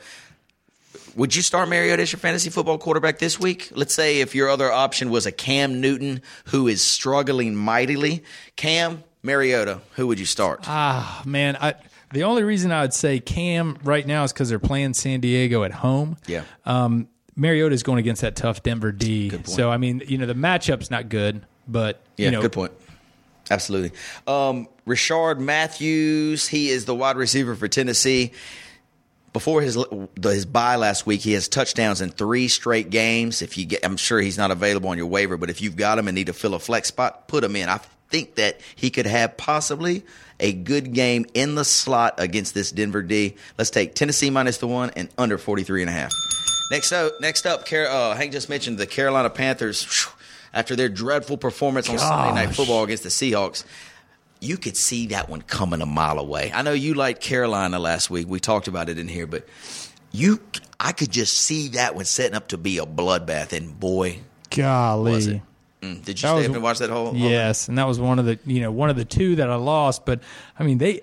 Would 1.17 1.35
you 1.35 1.41
start 1.41 1.67
Mariota 1.67 2.03
as 2.03 2.11
your 2.11 2.19
fantasy 2.19 2.51
football 2.51 2.77
quarterback 2.77 3.17
this 3.17 3.39
week? 3.39 3.71
Let's 3.73 3.95
say 3.95 4.21
if 4.21 4.35
your 4.35 4.51
other 4.51 4.71
option 4.71 5.09
was 5.09 5.25
a 5.25 5.31
Cam 5.31 5.81
Newton 5.81 6.21
who 6.45 6.67
is 6.67 6.83
struggling 6.83 7.55
mightily. 7.55 8.23
Cam, 8.55 9.03
Mariota, 9.23 9.81
who 9.95 10.05
would 10.05 10.19
you 10.19 10.27
start? 10.27 10.59
Ah, 10.67 11.23
man, 11.25 11.57
I, 11.59 11.73
the 12.13 12.23
only 12.23 12.43
reason 12.43 12.71
I 12.71 12.81
would 12.81 12.93
say 12.93 13.19
Cam 13.19 13.79
right 13.83 14.05
now 14.05 14.25
is 14.25 14.31
because 14.31 14.49
they're 14.49 14.59
playing 14.59 14.93
San 14.93 15.19
Diego 15.19 15.63
at 15.63 15.71
home. 15.71 16.17
Yeah. 16.27 16.43
Um, 16.65 17.07
is 17.35 17.81
going 17.81 17.97
against 17.97 18.21
that 18.21 18.35
tough 18.35 18.61
Denver 18.61 18.91
D. 18.91 19.31
So 19.45 19.71
I 19.71 19.77
mean, 19.77 20.03
you 20.05 20.19
know, 20.19 20.27
the 20.27 20.35
matchup's 20.35 20.91
not 20.91 21.09
good, 21.09 21.43
but 21.67 21.99
Yeah, 22.17 22.25
you 22.25 22.31
know, 22.31 22.41
good 22.43 22.53
point. 22.53 22.73
Absolutely. 23.49 23.97
Um, 24.27 24.67
Rishard 24.85 25.39
Matthews, 25.39 26.47
he 26.47 26.69
is 26.69 26.85
the 26.85 26.93
wide 26.93 27.17
receiver 27.17 27.55
for 27.55 27.67
Tennessee. 27.67 28.33
Before 29.37 29.61
his 29.61 29.77
his 30.23 30.45
bye 30.47 30.77
last 30.77 31.05
week, 31.05 31.21
he 31.21 31.33
has 31.33 31.47
touchdowns 31.47 32.01
in 32.01 32.09
three 32.09 32.47
straight 32.47 32.89
games. 32.89 33.43
If 33.43 33.55
you 33.55 33.67
get, 33.67 33.85
I'm 33.85 33.95
sure 33.95 34.19
he's 34.19 34.35
not 34.35 34.49
available 34.49 34.89
on 34.89 34.97
your 34.97 35.05
waiver, 35.05 35.37
but 35.37 35.51
if 35.51 35.61
you've 35.61 35.75
got 35.75 35.99
him 35.99 36.07
and 36.07 36.15
need 36.15 36.25
to 36.25 36.33
fill 36.33 36.55
a 36.55 36.59
flex 36.59 36.87
spot, 36.87 37.27
put 37.27 37.43
him 37.43 37.55
in. 37.55 37.69
I 37.69 37.79
think 38.09 38.33
that 38.37 38.59
he 38.75 38.89
could 38.89 39.05
have 39.05 39.37
possibly 39.37 40.03
a 40.39 40.53
good 40.53 40.91
game 40.91 41.27
in 41.35 41.53
the 41.53 41.63
slot 41.63 42.15
against 42.17 42.55
this 42.55 42.71
Denver 42.71 43.03
D. 43.03 43.35
Let's 43.59 43.69
take 43.69 43.93
Tennessee 43.93 44.31
minus 44.31 44.57
the 44.57 44.65
one 44.65 44.89
and 44.95 45.07
under 45.19 45.37
43 45.37 45.83
and 45.83 45.89
a 45.91 45.93
half. 45.93 46.11
Next 46.71 46.91
up, 46.91 47.11
next 47.21 47.45
up, 47.45 47.67
Car- 47.67 47.85
uh, 47.85 48.15
Hank 48.15 48.31
just 48.31 48.49
mentioned 48.49 48.79
the 48.79 48.87
Carolina 48.87 49.29
Panthers. 49.29 50.07
After 50.51 50.75
their 50.75 50.89
dreadful 50.89 51.37
performance 51.37 51.87
on 51.89 51.99
Sunday 51.99 52.33
Night 52.33 52.55
Football 52.55 52.85
against 52.85 53.03
the 53.03 53.09
Seahawks, 53.09 53.63
you 54.39 54.57
could 54.57 54.77
see 54.77 55.07
that 55.07 55.29
one 55.29 55.41
coming 55.41 55.81
a 55.81 55.85
mile 55.85 56.19
away. 56.19 56.51
I 56.53 56.61
know 56.61 56.73
you 56.73 56.93
liked 56.93 57.21
Carolina 57.21 57.79
last 57.79 58.09
week. 58.09 58.27
We 58.27 58.39
talked 58.39 58.67
about 58.67 58.89
it 58.89 58.97
in 58.99 59.07
here, 59.07 59.27
but 59.27 59.47
you, 60.11 60.39
I 60.79 60.91
could 60.91 61.11
just 61.11 61.33
see 61.37 61.69
that 61.69 61.95
one 61.95 62.05
setting 62.05 62.35
up 62.35 62.49
to 62.49 62.57
be 62.57 62.77
a 62.77 62.85
bloodbath. 62.85 63.51
And 63.53 63.79
boy, 63.79 64.19
golly. 64.55 65.11
was 65.11 65.27
it? 65.27 65.41
Mm, 65.81 66.03
did 66.03 66.07
you 66.07 66.13
That 66.13 66.17
stay 66.17 66.33
was- 66.35 66.45
up 66.47 66.53
and 66.55 66.63
watch 66.63 66.79
that 66.79 66.89
whole? 66.89 67.07
whole- 67.07 67.15
Yes, 67.15 67.67
and 67.67 67.77
that 67.77 67.87
was 67.87 67.99
one 67.99 68.17
of 68.19 68.25
the 68.25 68.39
you 68.45 68.61
know 68.61 68.71
one 68.71 68.89
of 68.89 68.95
the 68.95 69.05
two 69.05 69.35
that 69.37 69.49
I 69.49 69.55
lost. 69.55 70.05
But 70.05 70.21
I 70.59 70.63
mean, 70.63 70.77
they 70.79 71.01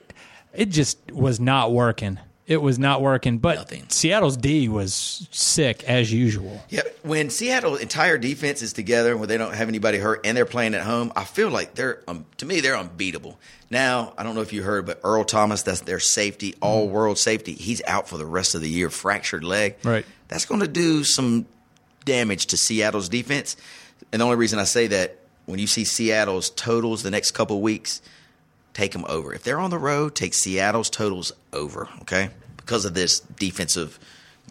it 0.53 0.67
just 0.67 0.99
was 1.13 1.39
not 1.41 1.73
working. 1.73 2.19
It 2.47 2.59
was 2.59 2.79
not 2.79 3.01
working. 3.01 3.39
But 3.39 3.57
Nothing. 3.57 3.87
Seattle's 3.89 4.37
D 4.37 4.69
was 4.69 5.27
sick 5.31 5.83
as 5.85 6.13
usual. 6.13 6.63
Yeah, 6.69 6.83
when 7.03 7.31
Seattle's 7.31 7.81
entire 7.81 8.19
defense 8.19 8.61
is 8.61 8.75
together, 8.75 9.17
when 9.17 9.29
they 9.29 9.39
don't 9.39 9.55
have 9.55 9.69
anybody 9.69 9.99
hurt 9.99 10.21
and 10.25 10.37
they're 10.37 10.45
playing 10.45 10.75
at 10.75 10.83
home, 10.83 11.13
I 11.17 11.25
feel 11.25 11.49
like 11.49 11.75
they're 11.75 12.03
um, 12.07 12.27
to 12.39 12.47
me 12.47 12.61
they're 12.61 12.77
unbeatable. 12.77 13.39
Now 13.71 14.13
I 14.19 14.23
don't 14.23 14.35
know 14.35 14.43
if 14.43 14.53
you 14.53 14.63
heard, 14.63 14.85
but 14.85 15.01
Earl 15.03 15.25
Thomas, 15.25 15.63
that's 15.63 15.81
their 15.81 16.01
safety, 16.01 16.55
all 16.61 16.89
world 16.89 17.17
safety. 17.17 17.55
He's 17.55 17.83
out 17.87 18.09
for 18.09 18.19
the 18.19 18.27
rest 18.27 18.55
of 18.55 18.61
the 18.61 18.69
year, 18.69 18.91
fractured 18.91 19.45
leg. 19.45 19.77
Right. 19.83 20.05
That's 20.29 20.45
going 20.45 20.61
to 20.61 20.69
do 20.69 21.03
some 21.03 21.47
damage 22.05 22.47
to 22.47 22.57
Seattle's 22.59 23.09
defense. 23.09 23.57
And 24.13 24.21
the 24.21 24.25
only 24.25 24.37
reason 24.37 24.59
I 24.59 24.65
say 24.65 24.87
that 24.89 25.19
when 25.47 25.59
you 25.59 25.67
see 25.67 25.85
Seattle's 25.85 26.51
totals 26.51 27.03
the 27.03 27.11
next 27.11 27.31
couple 27.33 27.61
weeks, 27.63 28.03
take 28.75 28.93
them 28.93 29.07
over. 29.09 29.33
If 29.33 29.43
they're 29.43 29.61
on 29.61 29.71
the 29.71 29.79
road, 29.79 30.15
take 30.15 30.35
Seattle's 30.35 30.91
totals 30.91 31.33
over, 31.53 31.89
okay? 32.03 32.31
Because 32.57 32.85
of 32.85 32.95
this 32.95 33.21
defensive 33.21 33.99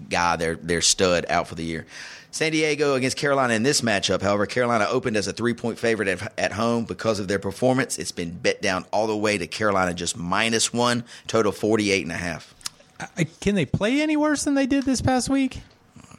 guy, 0.09 0.35
their 0.35 0.55
their 0.55 0.81
stud 0.81 1.25
out 1.29 1.47
for 1.47 1.55
the 1.55 1.63
year. 1.63 1.85
San 2.31 2.51
Diego 2.51 2.95
against 2.95 3.15
Carolina 3.15 3.53
in 3.53 3.61
this 3.61 3.81
matchup, 3.81 4.23
however, 4.23 4.47
Carolina 4.47 4.87
opened 4.89 5.15
as 5.17 5.27
a 5.27 5.33
three 5.33 5.53
point 5.53 5.77
favorite 5.77 6.07
at, 6.07 6.33
at 6.39 6.51
home 6.53 6.83
because 6.85 7.19
of 7.19 7.27
their 7.27 7.37
performance. 7.37 7.99
It's 7.99 8.11
been 8.11 8.31
bet 8.31 8.59
down 8.59 8.85
all 8.91 9.05
the 9.05 9.15
way 9.15 9.37
to 9.37 9.45
Carolina 9.45 9.93
just 9.93 10.17
minus 10.17 10.73
one, 10.73 11.03
total 11.27 11.51
48 11.51 12.01
and 12.01 12.11
a 12.11 12.15
half. 12.15 12.55
I, 12.99 13.25
can 13.25 13.53
they 13.53 13.65
play 13.65 14.01
any 14.01 14.17
worse 14.17 14.45
than 14.45 14.55
they 14.55 14.65
did 14.65 14.83
this 14.83 15.01
past 15.01 15.29
week? 15.29 15.61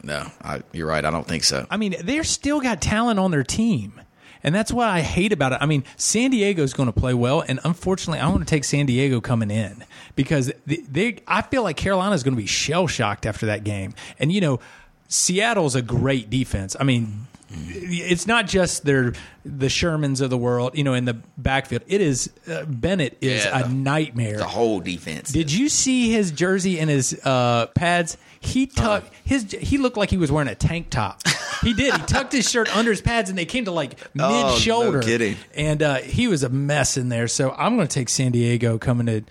No, 0.05 0.31
I, 0.43 0.63
you're 0.73 0.87
right. 0.87 1.05
I 1.05 1.11
don't 1.11 1.27
think 1.27 1.43
so. 1.43 1.67
I 1.69 1.79
mean, 1.79 1.97
they're 2.05 2.25
still 2.25 2.61
got 2.61 2.81
talent 2.81 3.19
on 3.19 3.31
their 3.31 3.43
team. 3.43 4.01
And 4.45 4.55
that's 4.55 4.71
what 4.73 4.87
I 4.89 5.01
hate 5.01 5.33
about 5.33 5.53
it. 5.53 5.59
I 5.61 5.67
mean, 5.67 5.83
San 5.97 6.31
Diego's 6.31 6.75
going 6.75 6.93
to 6.93 6.93
play 6.93 7.15
well, 7.15 7.41
and 7.41 7.59
unfortunately, 7.65 8.21
I 8.21 8.29
want 8.29 8.41
to 8.41 8.45
take 8.47 8.63
San 8.65 8.87
Diego 8.87 9.21
coming 9.21 9.51
in 9.51 9.83
because 10.15 10.53
they, 10.67 10.77
they 10.77 11.17
I 11.27 11.43
feel 11.43 11.63
like 11.63 11.77
Carolina's 11.77 12.23
going 12.23 12.35
to 12.37 12.41
be 12.41 12.47
shell 12.47 12.87
shocked 12.87 13.25
after 13.27 13.47
that 13.47 13.65
game. 13.65 13.95
And 14.19 14.31
you 14.31 14.41
know, 14.41 14.61
Seattle's 15.09 15.75
a 15.75 15.83
great 15.83 16.29
defense. 16.31 16.77
I 16.79 16.85
mean, 16.85 17.27
it's 17.51 18.27
not 18.27 18.47
just 18.47 18.85
their 18.85 19.13
the 19.45 19.67
Shermans 19.67 20.21
of 20.21 20.31
the 20.31 20.39
world, 20.39 20.77
you 20.77 20.85
know, 20.85 20.95
in 20.95 21.05
the 21.05 21.15
backfield. 21.39 21.83
It 21.87 22.01
is 22.01 22.31
uh, 22.49 22.65
Bennett 22.67 23.17
is 23.21 23.45
Yeah, 23.45 23.65
a 23.65 23.69
nightmare. 23.69 24.39
The 24.39 24.45
whole 24.45 24.81
defense. 24.81 25.31
Did 25.31 25.53
you 25.53 25.69
see 25.69 26.11
his 26.11 26.33
jersey 26.33 26.81
and 26.81 26.91
his 26.91 27.19
uh, 27.25 27.67
pads? 27.75 28.17
He 28.45 28.67
tucked 28.67 29.13
his. 29.25 29.51
He 29.53 29.79
looked 29.79 29.97
like 29.97 30.11
he 30.11 30.17
was 30.17 30.31
wearing 30.31 30.49
a 30.49 30.55
tank 30.55 30.91
top. 30.91 31.21
He 31.63 31.73
did. 31.73 31.95
He 31.95 32.03
tucked 32.03 32.33
his 32.33 32.49
shirt 32.49 32.75
under 32.77 32.91
his 32.91 33.01
pads, 33.01 33.31
and 33.31 33.39
they 33.39 33.47
came 33.47 33.65
to 33.65 33.71
like 33.71 33.99
Oh, 34.19 34.53
mid 34.53 34.61
shoulder. 34.61 35.01
no 35.01 35.07
kidding. 35.07 35.37
And 35.55 35.83
uh, 35.83 35.95
he 35.97 36.29
was 36.29 36.43
a 36.43 36.49
mess 36.49 36.97
in 36.97 37.09
there. 37.09 37.27
So 37.29 37.53
I'm 37.53 37.77
going 37.77 37.89
to 37.89 37.93
take 37.95 38.09
San 38.09 38.33
Diego 38.33 38.77
coming 38.79 39.07
to 39.07 39.23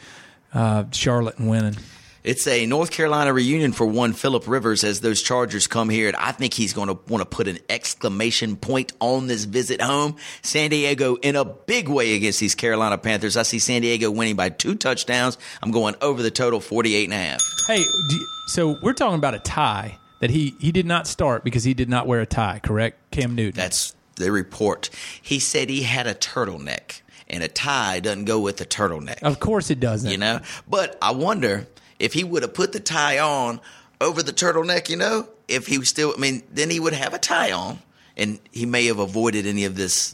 uh, 0.54 0.86
Charlotte 0.92 1.38
and 1.38 1.50
winning. 1.50 1.76
It's 2.24 2.48
a 2.48 2.66
North 2.66 2.92
Carolina 2.92 3.34
reunion 3.34 3.74
for 3.74 3.86
one 3.86 4.14
Philip 4.14 4.48
Rivers 4.48 4.86
as 4.86 5.02
those 5.02 5.22
Chargers 5.22 5.68
come 5.68 5.90
here, 5.90 6.08
and 6.08 6.16
I 6.16 6.32
think 6.32 6.54
he's 6.54 6.72
going 6.72 6.88
to 6.88 6.98
want 7.10 7.22
to 7.22 7.26
put 7.26 7.50
an 7.50 7.60
exclamation 7.70 8.56
point 8.56 8.94
on 9.02 9.28
this 9.28 9.44
visit 9.44 9.82
home. 9.82 10.16
San 10.42 10.70
Diego 10.70 11.16
in 11.16 11.36
a 11.36 11.44
big 11.44 11.90
way 11.90 12.16
against 12.16 12.40
these 12.40 12.56
Carolina 12.56 12.98
Panthers. 12.98 13.36
I 13.36 13.44
see 13.44 13.60
San 13.60 13.82
Diego 13.82 14.10
winning 14.10 14.38
by 14.38 14.48
two 14.50 14.76
touchdowns. 14.76 15.38
I'm 15.62 15.72
going 15.72 15.96
over 16.02 16.24
the 16.24 16.32
total 16.32 16.62
48 16.62 17.04
and 17.06 17.14
a 17.14 17.18
half. 17.18 17.42
Hey, 17.68 17.80
you- 17.80 18.28
so 18.48 18.78
we're 18.82 18.94
talking 18.94 19.18
about 19.18 19.34
a 19.34 19.40
tie 19.40 19.98
that 20.20 20.30
he 20.30 20.56
he 20.60 20.72
did 20.72 20.86
not 20.86 21.08
start 21.08 21.44
because 21.44 21.66
he 21.66 21.74
did 21.74 21.90
not 21.90 22.08
wear 22.08 22.22
a 22.22 22.26
tie. 22.26 22.60
Correct, 22.64 22.98
Cam 23.12 23.36
Newton. 23.36 23.60
That's 23.60 23.96
the 24.16 24.32
report. 24.32 24.90
He 25.22 25.40
said 25.40 25.70
he 25.70 25.84
had 25.84 26.08
a 26.08 26.14
turtleneck, 26.14 27.02
and 27.30 27.44
a 27.44 27.48
tie 27.50 28.00
doesn't 28.00 28.26
go 28.26 28.40
with 28.40 28.62
a 28.62 28.66
turtleneck. 28.66 29.22
of 29.24 29.42
course 29.42 29.70
it 29.70 29.82
doesn't. 29.82 30.10
you 30.10 30.18
know. 30.18 30.40
But 30.70 30.98
I 31.02 31.12
wonder 31.12 31.68
if 32.04 32.12
he 32.12 32.24
would 32.26 32.44
have 32.44 32.54
put 32.54 32.74
the 32.74 32.82
tie 32.82 33.18
on 33.18 33.62
over 34.02 34.22
the 34.22 34.34
turtleneck. 34.34 34.90
You 34.90 34.98
know, 34.98 35.30
if 35.48 35.68
he 35.68 35.78
was 35.78 35.88
still, 35.88 36.14
I 36.16 36.20
mean, 36.20 36.44
then 36.52 36.70
he 36.70 36.80
would 36.80 36.94
have 36.94 37.14
a 37.14 37.18
tie 37.18 37.54
on, 37.54 37.80
and 38.18 38.40
he 38.52 38.66
may 38.66 38.86
have 38.88 39.00
avoided 39.00 39.48
any 39.48 39.64
of 39.64 39.76
this. 39.76 40.14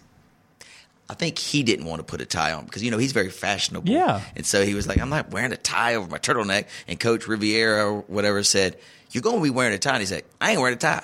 I 1.10 1.16
think 1.16 1.40
he 1.40 1.64
didn't 1.64 1.86
want 1.86 2.00
to 2.00 2.04
put 2.04 2.22
a 2.22 2.26
tie 2.28 2.54
on 2.54 2.66
because 2.66 2.84
you 2.84 2.92
know 2.92 3.00
he's 3.00 3.12
very 3.12 3.32
fashionable. 3.32 3.90
Yeah. 3.90 4.22
and 4.36 4.46
so 4.46 4.64
he 4.64 4.76
was 4.76 4.88
like, 4.88 5.02
"I'm 5.02 5.10
not 5.10 5.32
wearing 5.32 5.52
a 5.52 5.58
tie 5.58 5.96
over 5.96 6.08
my 6.08 6.20
turtleneck." 6.20 6.68
And 6.88 7.00
Coach 7.00 7.28
Riviera 7.28 7.92
or 7.92 8.02
whatever 8.02 8.44
said, 8.44 8.78
"You're 9.10 9.24
going 9.24 9.38
to 9.38 9.44
be 9.44 9.50
wearing 9.50 9.74
a 9.74 9.80
tie." 9.80 9.94
And 9.94 10.02
he 10.02 10.06
said, 10.06 10.24
"I 10.40 10.52
ain't 10.52 10.60
wearing 10.62 10.76
a 10.76 10.80
tie. 10.80 11.04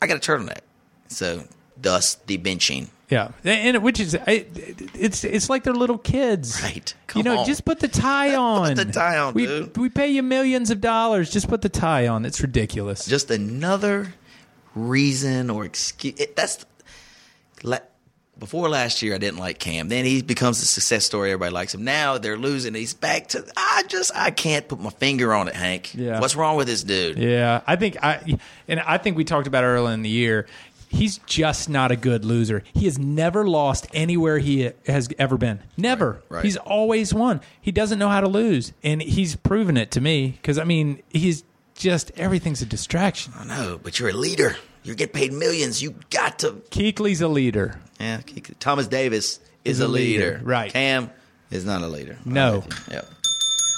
I 0.00 0.06
got 0.06 0.16
a 0.16 0.20
turtleneck." 0.32 0.60
So, 1.08 1.44
thus 1.76 2.14
the 2.14 2.38
benching. 2.38 2.88
Yeah, 3.12 3.30
and 3.44 3.82
which 3.82 4.00
is 4.00 4.14
it, 4.14 4.48
it's 4.94 5.22
it's 5.24 5.50
like 5.50 5.64
they're 5.64 5.74
little 5.74 5.98
kids, 5.98 6.60
Right. 6.62 6.94
you 7.14 7.22
Come 7.22 7.22
know, 7.22 7.38
on. 7.40 7.46
just 7.46 7.64
put 7.64 7.78
the 7.80 7.88
tie 7.88 8.34
on. 8.50 8.74
the 8.74 8.84
tie 8.86 9.18
on, 9.18 9.34
we, 9.34 9.46
dude. 9.46 9.76
We 9.76 9.88
pay 9.90 10.08
you 10.08 10.22
millions 10.22 10.70
of 10.70 10.80
dollars. 10.80 11.30
Just 11.30 11.48
put 11.48 11.60
the 11.62 11.68
tie 11.68 12.08
on. 12.08 12.24
It's 12.24 12.40
ridiculous. 12.40 13.04
just 13.06 13.30
another 13.30 14.14
reason 14.74 15.50
or 15.50 15.64
excuse. 15.64 16.18
It, 16.18 16.36
that's 16.36 16.64
la- 17.62 17.78
before 18.38 18.68
last 18.68 19.02
year. 19.02 19.14
I 19.14 19.18
didn't 19.18 19.38
like 19.38 19.58
Cam. 19.58 19.88
Then 19.88 20.04
he 20.04 20.22
becomes 20.22 20.60
a 20.62 20.66
success 20.66 21.04
story. 21.04 21.30
Everybody 21.30 21.52
likes 21.52 21.74
him. 21.74 21.84
Now 21.84 22.18
they're 22.18 22.38
losing. 22.38 22.74
He's 22.74 22.94
back 22.94 23.28
to. 23.28 23.44
I 23.56 23.84
just 23.88 24.10
I 24.14 24.30
can't 24.30 24.66
put 24.66 24.80
my 24.80 24.90
finger 24.90 25.32
on 25.34 25.48
it, 25.48 25.54
Hank. 25.54 25.94
Yeah. 25.94 26.20
What's 26.20 26.34
wrong 26.36 26.56
with 26.56 26.66
this 26.66 26.82
dude? 26.82 27.18
yeah, 27.18 27.60
I 27.66 27.76
think 27.76 28.02
I 28.02 28.38
and 28.68 28.80
I 28.80 28.98
think 28.98 29.16
we 29.16 29.24
talked 29.24 29.46
about 29.46 29.64
earlier 29.64 29.92
in 29.94 30.02
the 30.02 30.10
year. 30.10 30.46
He's 30.92 31.18
just 31.26 31.70
not 31.70 31.90
a 31.90 31.96
good 31.96 32.22
loser. 32.24 32.62
He 32.74 32.84
has 32.84 32.98
never 32.98 33.46
lost 33.48 33.86
anywhere 33.94 34.38
he 34.38 34.70
has 34.86 35.08
ever 35.18 35.38
been. 35.38 35.60
Never. 35.76 36.22
right. 36.28 36.44
He's 36.44 36.58
always 36.58 37.14
won. 37.14 37.40
He 37.60 37.72
doesn't 37.72 37.98
know 37.98 38.10
how 38.10 38.20
to 38.20 38.28
lose, 38.28 38.72
and 38.84 39.00
he's 39.00 39.34
proven 39.36 39.76
it 39.78 39.90
to 39.92 40.00
me. 40.02 40.28
Because 40.32 40.58
I 40.58 40.64
mean, 40.64 41.02
he's 41.08 41.44
just 41.74 42.12
everything's 42.16 42.60
a 42.60 42.66
distraction. 42.66 43.32
I 43.38 43.44
know, 43.44 43.80
but 43.82 43.98
you're 43.98 44.10
a 44.10 44.12
leader. 44.12 44.56
You 44.82 44.94
get 44.94 45.12
paid 45.14 45.32
millions. 45.32 45.82
You 45.82 45.94
got 46.10 46.40
to. 46.40 46.52
Kuechly's 46.70 47.20
a 47.22 47.28
leader. 47.28 47.80
Yeah. 47.98 48.20
Thomas 48.60 48.86
Davis 48.86 49.40
is, 49.64 49.80
a 49.80 49.86
a 49.86 49.88
leader, 49.88 50.24
leader. 50.34 50.40
right. 50.44 50.72
Cam 50.72 51.10
is 51.50 51.64
not 51.64 51.80
a 51.82 51.86
leader. 51.88 52.18
No. 52.24 52.48
I'm 52.62 52.68
with 52.68 52.88
you. 52.88 52.94
Yep. 52.94 53.06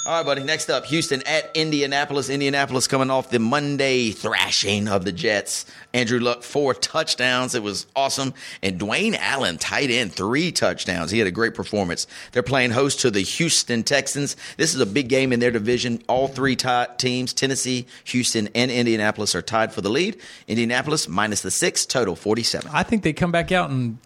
All 0.05 0.17
right, 0.17 0.23
buddy. 0.23 0.43
Next 0.43 0.69
up, 0.69 0.85
Houston 0.85 1.23
at 1.23 1.49
Indianapolis. 1.55 2.29
Indianapolis 2.29 2.87
coming 2.87 3.09
off 3.09 3.31
the 3.31 3.39
Monday 3.39 4.11
thrashing 4.11 4.87
of 4.87 5.03
the 5.03 5.11
Jets. 5.11 5.65
Andrew 5.95 6.19
Luck, 6.19 6.43
four 6.43 6.75
touchdowns. 6.75 7.55
It 7.55 7.63
was 7.63 7.87
awesome. 7.95 8.35
And 8.61 8.79
Dwayne 8.79 9.17
Allen, 9.17 9.57
tight 9.57 9.89
end, 9.89 10.13
three 10.13 10.51
touchdowns. 10.51 11.09
He 11.09 11.17
had 11.17 11.27
a 11.27 11.31
great 11.31 11.55
performance. 11.55 12.05
They're 12.33 12.43
playing 12.43 12.69
host 12.69 12.99
to 12.99 13.09
the 13.09 13.21
Houston 13.21 13.81
Texans. 13.81 14.35
This 14.57 14.75
is 14.75 14.79
a 14.79 14.85
big 14.85 15.09
game 15.09 15.33
in 15.33 15.39
their 15.39 15.49
division. 15.49 16.03
All 16.07 16.27
three 16.27 16.55
teams, 16.55 17.33
Tennessee, 17.33 17.87
Houston, 18.03 18.47
and 18.53 18.69
Indianapolis, 18.69 19.33
are 19.33 19.41
tied 19.41 19.73
for 19.73 19.81
the 19.81 19.89
lead. 19.89 20.21
Indianapolis 20.47 21.07
minus 21.07 21.41
the 21.41 21.49
six, 21.49 21.83
total 21.83 22.15
47. 22.15 22.69
I 22.71 22.83
think 22.83 23.01
they 23.01 23.11
come 23.11 23.31
back 23.31 23.51
out 23.51 23.71
and 23.71 23.97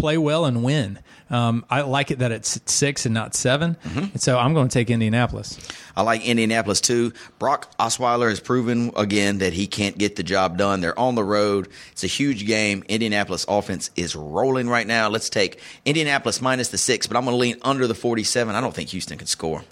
play 0.00 0.18
well 0.18 0.44
and 0.44 0.64
win. 0.64 0.98
Um, 1.28 1.64
I 1.70 1.82
like 1.82 2.10
it 2.10 2.18
that 2.18 2.32
it's 2.32 2.60
six 2.66 3.06
and 3.06 3.14
not 3.14 3.34
7 3.34 3.60
Mm-hmm. 3.60 3.98
And 3.98 4.20
so 4.20 4.38
I'm 4.38 4.54
going 4.54 4.68
to 4.68 4.72
take 4.72 4.90
Indianapolis. 4.90 5.58
I 5.96 6.02
like 6.02 6.26
Indianapolis 6.26 6.80
too. 6.80 7.12
Brock 7.38 7.70
Osweiler 7.78 8.28
has 8.28 8.40
proven 8.40 8.90
again 8.96 9.38
that 9.38 9.52
he 9.52 9.66
can't 9.66 9.96
get 9.96 10.16
the 10.16 10.22
job 10.22 10.56
done. 10.58 10.80
They're 10.80 10.98
on 10.98 11.14
the 11.14 11.24
road. 11.24 11.68
It's 11.92 12.04
a 12.04 12.08
huge 12.08 12.46
game. 12.46 12.84
Indianapolis 12.88 13.44
offense 13.48 13.90
is 13.96 14.16
rolling 14.16 14.68
right 14.68 14.86
now. 14.86 15.08
Let's 15.08 15.28
take 15.28 15.60
Indianapolis 15.84 16.40
minus 16.40 16.68
the 16.68 16.78
six, 16.78 17.06
but 17.06 17.16
I'm 17.16 17.24
going 17.24 17.34
to 17.34 17.40
lean 17.40 17.56
under 17.62 17.86
the 17.86 17.94
47. 17.94 18.54
I 18.54 18.60
don't 18.60 18.74
think 18.74 18.90
Houston 18.90 19.18
can 19.18 19.26
score. 19.26 19.62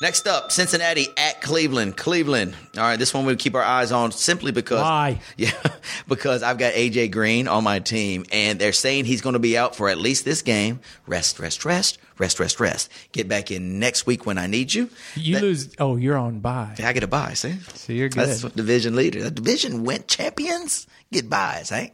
Next 0.00 0.26
up, 0.26 0.50
Cincinnati 0.50 1.08
at 1.18 1.42
Cleveland. 1.42 1.94
Cleveland. 1.96 2.56
All 2.74 2.82
right, 2.82 2.98
this 2.98 3.12
one 3.12 3.26
we'll 3.26 3.36
keep 3.36 3.54
our 3.54 3.62
eyes 3.62 3.92
on 3.92 4.12
simply 4.12 4.50
because 4.50 4.80
Why? 4.80 5.20
Yeah, 5.36 5.50
because 6.08 6.42
I've 6.42 6.56
got 6.56 6.72
AJ 6.72 7.10
Green 7.10 7.46
on 7.48 7.64
my 7.64 7.80
team, 7.80 8.24
and 8.32 8.58
they're 8.58 8.72
saying 8.72 9.04
he's 9.04 9.20
going 9.20 9.34
to 9.34 9.38
be 9.38 9.58
out 9.58 9.76
for 9.76 9.90
at 9.90 9.98
least 9.98 10.24
this 10.24 10.40
game. 10.40 10.80
Rest, 11.06 11.38
rest, 11.38 11.66
rest, 11.66 11.98
rest, 12.18 12.40
rest, 12.40 12.60
rest. 12.60 12.90
Get 13.12 13.28
back 13.28 13.50
in 13.50 13.78
next 13.78 14.06
week 14.06 14.24
when 14.24 14.38
I 14.38 14.46
need 14.46 14.72
you. 14.72 14.88
You 15.16 15.34
That- 15.34 15.42
lose. 15.42 15.74
Oh, 15.78 15.96
you're 15.96 16.16
on 16.16 16.40
bye. 16.40 16.74
I 16.82 16.92
get 16.94 17.02
a 17.02 17.06
buy, 17.06 17.34
see? 17.34 17.56
So 17.74 17.92
you're 17.92 18.08
good. 18.08 18.26
That's 18.26 18.40
division 18.42 18.96
leader. 18.96 19.22
The 19.22 19.30
division 19.30 19.84
went 19.84 20.08
champions 20.08 20.86
get 21.12 21.28
buys, 21.28 21.68
Hank. 21.68 21.92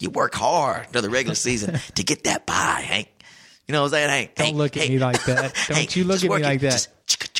You 0.00 0.10
work 0.10 0.34
hard 0.34 0.88
during 0.90 1.04
the 1.04 1.10
regular 1.10 1.36
season 1.36 1.78
to 1.94 2.02
get 2.02 2.24
that 2.24 2.44
buy, 2.44 2.82
Hank. 2.84 3.08
You 3.68 3.72
know 3.72 3.82
what 3.82 3.86
I'm 3.86 3.90
saying, 3.92 4.10
Hank? 4.10 4.34
Don't 4.34 4.44
Hank, 4.46 4.56
look 4.56 4.76
at 4.76 4.80
Hank. 4.82 4.92
me 4.92 4.98
like 4.98 5.24
that. 5.24 5.54
Don't 5.68 5.96
you 5.96 6.04
look 6.04 6.24
at 6.24 6.30
me 6.30 6.38
like 6.42 6.60
that. 6.60 6.88
Just 7.06 7.35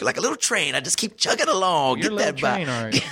like 0.00 0.16
a 0.16 0.20
little 0.20 0.36
train. 0.36 0.74
I 0.74 0.80
just 0.80 0.96
keep 0.96 1.16
chugging 1.16 1.48
along. 1.48 1.98
You're 1.98 2.10
get 2.10 2.18
that 2.18 2.36
train, 2.36 2.66
right. 2.68 3.04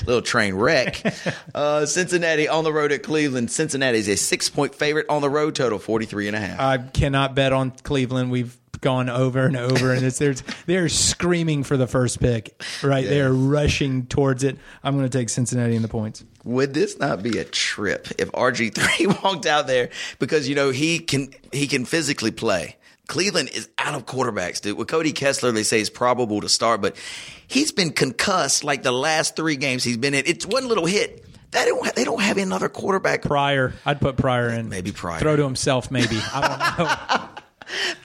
little 0.06 0.22
train 0.22 0.54
wreck. 0.54 1.02
uh, 1.54 1.86
Cincinnati 1.86 2.48
on 2.48 2.64
the 2.64 2.72
road 2.72 2.92
at 2.92 3.02
Cleveland. 3.02 3.50
Cincinnati 3.50 3.98
is 3.98 4.08
a 4.08 4.16
six 4.16 4.48
point 4.48 4.74
favorite 4.74 5.06
on 5.08 5.22
the 5.22 5.30
road 5.30 5.54
total, 5.54 5.78
43 5.78 6.28
and 6.28 6.36
a 6.36 6.40
half. 6.40 6.60
I 6.60 6.78
cannot 6.78 7.34
bet 7.34 7.52
on 7.52 7.70
Cleveland. 7.70 8.30
We've 8.30 8.56
gone 8.80 9.08
over 9.08 9.44
and 9.44 9.56
over, 9.56 9.92
and 9.92 10.04
it's 10.04 10.18
there's 10.18 10.42
they're 10.66 10.88
screaming 10.88 11.64
for 11.64 11.76
the 11.76 11.86
first 11.86 12.20
pick. 12.20 12.62
Right, 12.82 13.06
they're 13.06 13.32
rushing 13.32 14.06
towards 14.06 14.44
it. 14.44 14.58
I'm 14.82 14.96
going 14.96 15.08
to 15.08 15.18
take 15.18 15.28
Cincinnati 15.28 15.76
in 15.76 15.82
the 15.82 15.88
points. 15.88 16.24
Would 16.44 16.72
this 16.72 16.98
not 16.98 17.22
be 17.22 17.38
a 17.38 17.44
trip 17.44 18.08
if 18.18 18.30
RG 18.32 18.74
three 18.74 19.06
walked 19.22 19.46
out 19.46 19.66
there 19.66 19.90
because 20.18 20.48
you 20.48 20.54
know 20.54 20.70
he 20.70 20.98
can 20.98 21.32
he 21.52 21.66
can 21.66 21.84
physically 21.84 22.30
play. 22.30 22.76
Cleveland 23.10 23.50
is 23.52 23.68
out 23.76 23.96
of 23.96 24.06
quarterbacks, 24.06 24.60
dude. 24.60 24.78
With 24.78 24.86
Cody 24.86 25.10
Kessler, 25.12 25.50
they 25.50 25.64
say 25.64 25.80
is 25.80 25.90
probable 25.90 26.40
to 26.42 26.48
start, 26.48 26.80
but 26.80 26.96
he's 27.48 27.72
been 27.72 27.90
concussed 27.90 28.62
like 28.62 28.84
the 28.84 28.92
last 28.92 29.34
three 29.34 29.56
games 29.56 29.82
he's 29.82 29.96
been 29.96 30.14
in. 30.14 30.22
It's 30.26 30.46
one 30.46 30.68
little 30.68 30.86
hit. 30.86 31.26
They 31.50 31.64
don't 31.64 31.94
they 31.96 32.04
don't 32.04 32.22
have 32.22 32.38
another 32.38 32.68
quarterback. 32.68 33.22
Pryor, 33.22 33.74
I'd 33.84 34.00
put 34.00 34.16
Pryor 34.16 34.50
in. 34.50 34.68
Maybe 34.68 34.92
Pryor. 34.92 35.18
Throw 35.18 35.34
to 35.34 35.42
himself, 35.42 35.90
maybe. 35.90 36.20
I 36.32 36.76
don't 36.78 36.78
know. 36.78 37.28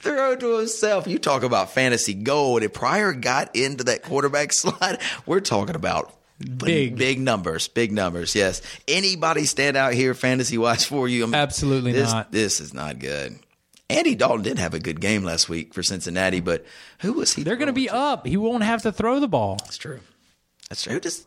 Throw 0.00 0.34
to 0.34 0.58
himself. 0.58 1.06
You 1.06 1.20
talk 1.20 1.44
about 1.44 1.70
fantasy 1.70 2.14
gold. 2.14 2.64
If 2.64 2.72
Pryor 2.72 3.12
got 3.12 3.54
into 3.54 3.84
that 3.84 4.02
quarterback 4.02 4.52
slot, 4.52 5.00
we're 5.24 5.38
talking 5.38 5.76
about 5.76 6.12
Big. 6.38 6.96
big 6.96 7.20
numbers, 7.20 7.68
big 7.68 7.92
numbers. 7.92 8.34
Yes. 8.34 8.60
Anybody 8.86 9.44
stand 9.44 9.76
out 9.76 9.94
here 9.94 10.12
fantasy 10.14 10.58
wise 10.58 10.84
for 10.84 11.08
you? 11.08 11.22
I 11.22 11.26
mean, 11.26 11.34
Absolutely 11.34 11.92
this, 11.92 12.12
not. 12.12 12.32
This 12.32 12.60
is 12.60 12.74
not 12.74 12.98
good. 12.98 13.38
Andy 13.88 14.14
Dalton 14.14 14.42
did 14.42 14.58
have 14.58 14.74
a 14.74 14.80
good 14.80 15.00
game 15.00 15.22
last 15.22 15.48
week 15.48 15.72
for 15.72 15.82
Cincinnati, 15.82 16.40
but 16.40 16.64
who 17.00 17.12
was 17.12 17.32
he? 17.32 17.42
They're 17.42 17.56
going 17.56 17.68
to 17.68 17.72
be 17.72 17.88
up. 17.88 18.26
He 18.26 18.36
won't 18.36 18.64
have 18.64 18.82
to 18.82 18.92
throw 18.92 19.20
the 19.20 19.28
ball. 19.28 19.56
That's 19.64 19.76
true. 19.76 20.00
That's 20.68 20.82
true. 20.82 20.94
Who 20.94 21.00
does 21.00 21.24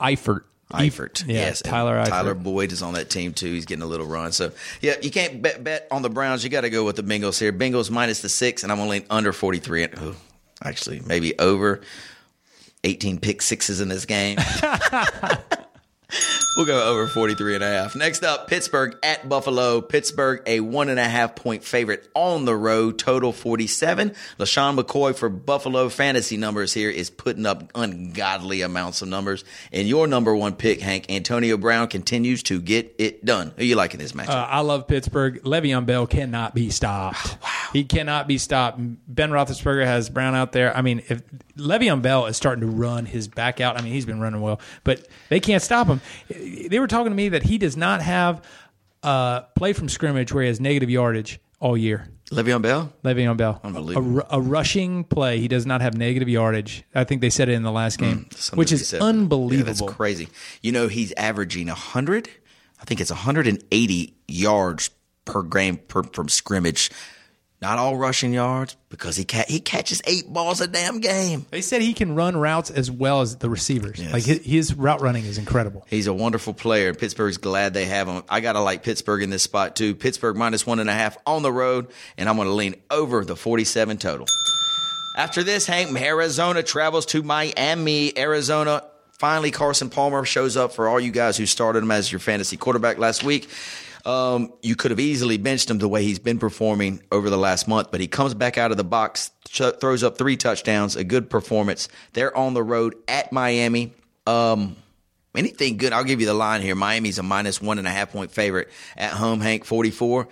Eifert. 0.00 0.42
Eifert? 0.70 1.26
Yeah, 1.26 1.34
yes, 1.34 1.62
Tyler 1.62 1.96
Eifert. 1.96 2.08
Tyler 2.08 2.34
Boyd 2.34 2.72
is 2.72 2.82
on 2.82 2.94
that 2.94 3.10
team 3.10 3.32
too. 3.32 3.52
He's 3.52 3.66
getting 3.66 3.82
a 3.82 3.86
little 3.86 4.06
run. 4.06 4.32
So 4.32 4.52
yeah, 4.80 4.94
you 5.02 5.10
can't 5.10 5.42
bet, 5.42 5.62
bet 5.62 5.86
on 5.90 6.02
the 6.02 6.10
Browns. 6.10 6.44
You 6.44 6.50
got 6.50 6.62
to 6.62 6.70
go 6.70 6.84
with 6.84 6.96
the 6.96 7.02
Bengals 7.02 7.38
here. 7.38 7.52
Bengals 7.52 7.90
minus 7.90 8.20
the 8.20 8.28
six, 8.28 8.62
and 8.62 8.72
I'm 8.72 8.80
only 8.80 9.04
under 9.10 9.32
43. 9.32 9.84
And, 9.84 9.94
oh, 9.98 10.16
actually, 10.64 11.00
maybe 11.00 11.38
over 11.38 11.82
18 12.84 13.20
pick 13.20 13.42
sixes 13.42 13.80
in 13.80 13.88
this 13.88 14.06
game. 14.06 14.38
We'll 16.54 16.66
go 16.66 16.90
over 16.90 17.06
43 17.06 17.54
and 17.54 17.64
a 17.64 17.66
half. 17.66 17.96
Next 17.96 18.22
up, 18.22 18.46
Pittsburgh 18.46 18.96
at 19.02 19.26
Buffalo. 19.26 19.80
Pittsburgh, 19.80 20.42
a 20.46 20.60
one 20.60 20.90
and 20.90 21.00
a 21.00 21.04
half 21.04 21.34
point 21.34 21.64
favorite 21.64 22.10
on 22.14 22.44
the 22.44 22.54
road, 22.54 22.98
total 22.98 23.32
47. 23.32 24.10
LeSean 24.38 24.78
McCoy 24.78 25.16
for 25.16 25.30
Buffalo 25.30 25.88
fantasy 25.88 26.36
numbers 26.36 26.74
here 26.74 26.90
is 26.90 27.08
putting 27.08 27.46
up 27.46 27.70
ungodly 27.74 28.60
amounts 28.60 29.00
of 29.00 29.08
numbers. 29.08 29.44
And 29.72 29.88
your 29.88 30.06
number 30.06 30.36
one 30.36 30.54
pick, 30.54 30.82
Hank, 30.82 31.06
Antonio 31.10 31.56
Brown, 31.56 31.88
continues 31.88 32.42
to 32.44 32.60
get 32.60 32.94
it 32.98 33.24
done. 33.24 33.54
Who 33.56 33.64
you 33.64 33.76
liking 33.76 33.98
this 33.98 34.12
matchup? 34.12 34.28
Uh, 34.28 34.46
I 34.50 34.60
love 34.60 34.86
Pittsburgh. 34.86 35.42
Le'Veon 35.44 35.86
Bell 35.86 36.06
cannot 36.06 36.54
be 36.54 36.68
stopped. 36.70 37.38
Wow, 37.42 37.48
He 37.72 37.84
cannot 37.84 38.28
be 38.28 38.36
stopped. 38.38 38.78
Ben 39.08 39.30
Roethlisberger 39.30 39.84
has 39.84 40.10
Brown 40.10 40.34
out 40.34 40.52
there. 40.52 40.76
I 40.76 40.82
mean, 40.82 41.02
if 41.08 41.22
Le'Veon 41.56 42.02
Bell 42.02 42.26
is 42.26 42.36
starting 42.36 42.60
to 42.60 42.66
run 42.66 43.06
his 43.06 43.28
back 43.28 43.60
out, 43.60 43.78
I 43.78 43.82
mean, 43.82 43.92
he's 43.92 44.04
been 44.06 44.20
running 44.20 44.40
well, 44.42 44.60
but 44.84 45.08
they 45.28 45.40
can't 45.40 45.62
stop 45.62 45.86
him. 45.86 46.00
They 46.68 46.78
were 46.78 46.86
talking 46.86 47.10
to 47.10 47.16
me 47.16 47.30
that 47.30 47.42
he 47.42 47.58
does 47.58 47.76
not 47.76 48.02
have 48.02 48.44
uh, 49.02 49.42
play 49.56 49.72
from 49.72 49.88
scrimmage 49.88 50.32
where 50.32 50.42
he 50.42 50.48
has 50.48 50.60
negative 50.60 50.90
yardage 50.90 51.40
all 51.60 51.76
year. 51.76 52.08
Le'Veon 52.30 52.62
Bell? 52.62 52.92
Le'Veon 53.04 53.36
Bell, 53.36 53.60
Unbelievable. 53.62 54.20
A, 54.30 54.38
a 54.38 54.40
rushing 54.40 55.04
play, 55.04 55.38
he 55.38 55.48
does 55.48 55.66
not 55.66 55.82
have 55.82 55.96
negative 55.96 56.28
yardage. 56.28 56.82
I 56.94 57.04
think 57.04 57.20
they 57.20 57.30
said 57.30 57.48
it 57.48 57.52
in 57.52 57.62
the 57.62 57.72
last 57.72 57.98
game, 57.98 58.26
Something 58.34 58.58
which 58.58 58.72
is 58.72 58.94
unbelievable. 58.94 59.68
Yeah, 59.70 59.80
that's 59.80 59.94
crazy. 59.96 60.28
You 60.62 60.72
know, 60.72 60.88
he's 60.88 61.12
averaging 61.12 61.66
100, 61.66 62.30
I 62.80 62.84
think 62.84 63.00
it's 63.00 63.10
180 63.10 64.14
yards 64.28 64.90
per 65.24 65.42
game 65.42 65.76
per, 65.76 66.02
from 66.02 66.28
scrimmage. 66.28 66.90
Not 67.62 67.78
all 67.78 67.96
rushing 67.96 68.32
yards 68.32 68.76
because 68.88 69.14
he 69.14 69.24
ca- 69.24 69.44
he 69.46 69.60
catches 69.60 70.02
eight 70.04 70.26
balls 70.26 70.60
a 70.60 70.66
damn 70.66 70.98
game. 70.98 71.46
They 71.50 71.60
said 71.60 71.80
he 71.80 71.94
can 71.94 72.16
run 72.16 72.36
routes 72.36 72.70
as 72.70 72.90
well 72.90 73.20
as 73.20 73.36
the 73.36 73.48
receivers. 73.48 74.00
Yes. 74.00 74.12
Like 74.12 74.24
his, 74.24 74.44
his 74.44 74.74
route 74.74 75.00
running 75.00 75.24
is 75.24 75.38
incredible. 75.38 75.86
He's 75.88 76.08
a 76.08 76.12
wonderful 76.12 76.54
player. 76.54 76.88
And 76.88 76.98
Pittsburgh's 76.98 77.36
glad 77.36 77.72
they 77.72 77.84
have 77.84 78.08
him. 78.08 78.24
I 78.28 78.40
gotta 78.40 78.58
like 78.60 78.82
Pittsburgh 78.82 79.22
in 79.22 79.30
this 79.30 79.44
spot 79.44 79.76
too. 79.76 79.94
Pittsburgh 79.94 80.36
minus 80.36 80.66
one 80.66 80.80
and 80.80 80.90
a 80.90 80.92
half 80.92 81.16
on 81.24 81.42
the 81.42 81.52
road, 81.52 81.86
and 82.18 82.28
I'm 82.28 82.36
gonna 82.36 82.50
lean 82.50 82.74
over 82.90 83.24
the 83.24 83.36
47 83.36 83.96
total. 83.98 84.26
After 85.16 85.44
this, 85.44 85.64
Hank, 85.64 85.96
Arizona 85.96 86.64
travels 86.64 87.06
to 87.06 87.22
Miami. 87.22 88.18
Arizona. 88.18 88.82
Finally, 89.18 89.52
Carson 89.52 89.88
Palmer 89.88 90.24
shows 90.24 90.56
up 90.56 90.72
for 90.72 90.88
all 90.88 90.98
you 90.98 91.12
guys 91.12 91.36
who 91.36 91.46
started 91.46 91.84
him 91.84 91.92
as 91.92 92.10
your 92.10 92.18
fantasy 92.18 92.56
quarterback 92.56 92.98
last 92.98 93.22
week. 93.22 93.48
Um, 94.04 94.52
you 94.62 94.74
could 94.74 94.90
have 94.90 94.98
easily 95.00 95.36
benched 95.36 95.70
him 95.70 95.78
the 95.78 95.88
way 95.88 96.02
he's 96.02 96.18
been 96.18 96.38
performing 96.38 97.02
over 97.12 97.30
the 97.30 97.36
last 97.36 97.68
month, 97.68 97.90
but 97.92 98.00
he 98.00 98.08
comes 98.08 98.34
back 98.34 98.58
out 98.58 98.70
of 98.72 98.76
the 98.76 98.84
box, 98.84 99.30
ch- 99.48 99.62
throws 99.80 100.02
up 100.02 100.18
three 100.18 100.36
touchdowns, 100.36 100.96
a 100.96 101.04
good 101.04 101.30
performance. 101.30 101.88
They're 102.12 102.36
on 102.36 102.54
the 102.54 102.62
road 102.62 102.96
at 103.06 103.32
Miami. 103.32 103.92
Um, 104.26 104.76
anything 105.36 105.76
good? 105.76 105.92
I'll 105.92 106.04
give 106.04 106.20
you 106.20 106.26
the 106.26 106.34
line 106.34 106.62
here. 106.62 106.74
Miami's 106.74 107.18
a 107.18 107.22
minus 107.22 107.62
one 107.62 107.78
and 107.78 107.86
a 107.86 107.90
half 107.90 108.10
point 108.10 108.32
favorite 108.32 108.70
at 108.96 109.12
home. 109.12 109.40
Hank 109.40 109.64
forty 109.64 109.90
four. 109.90 110.28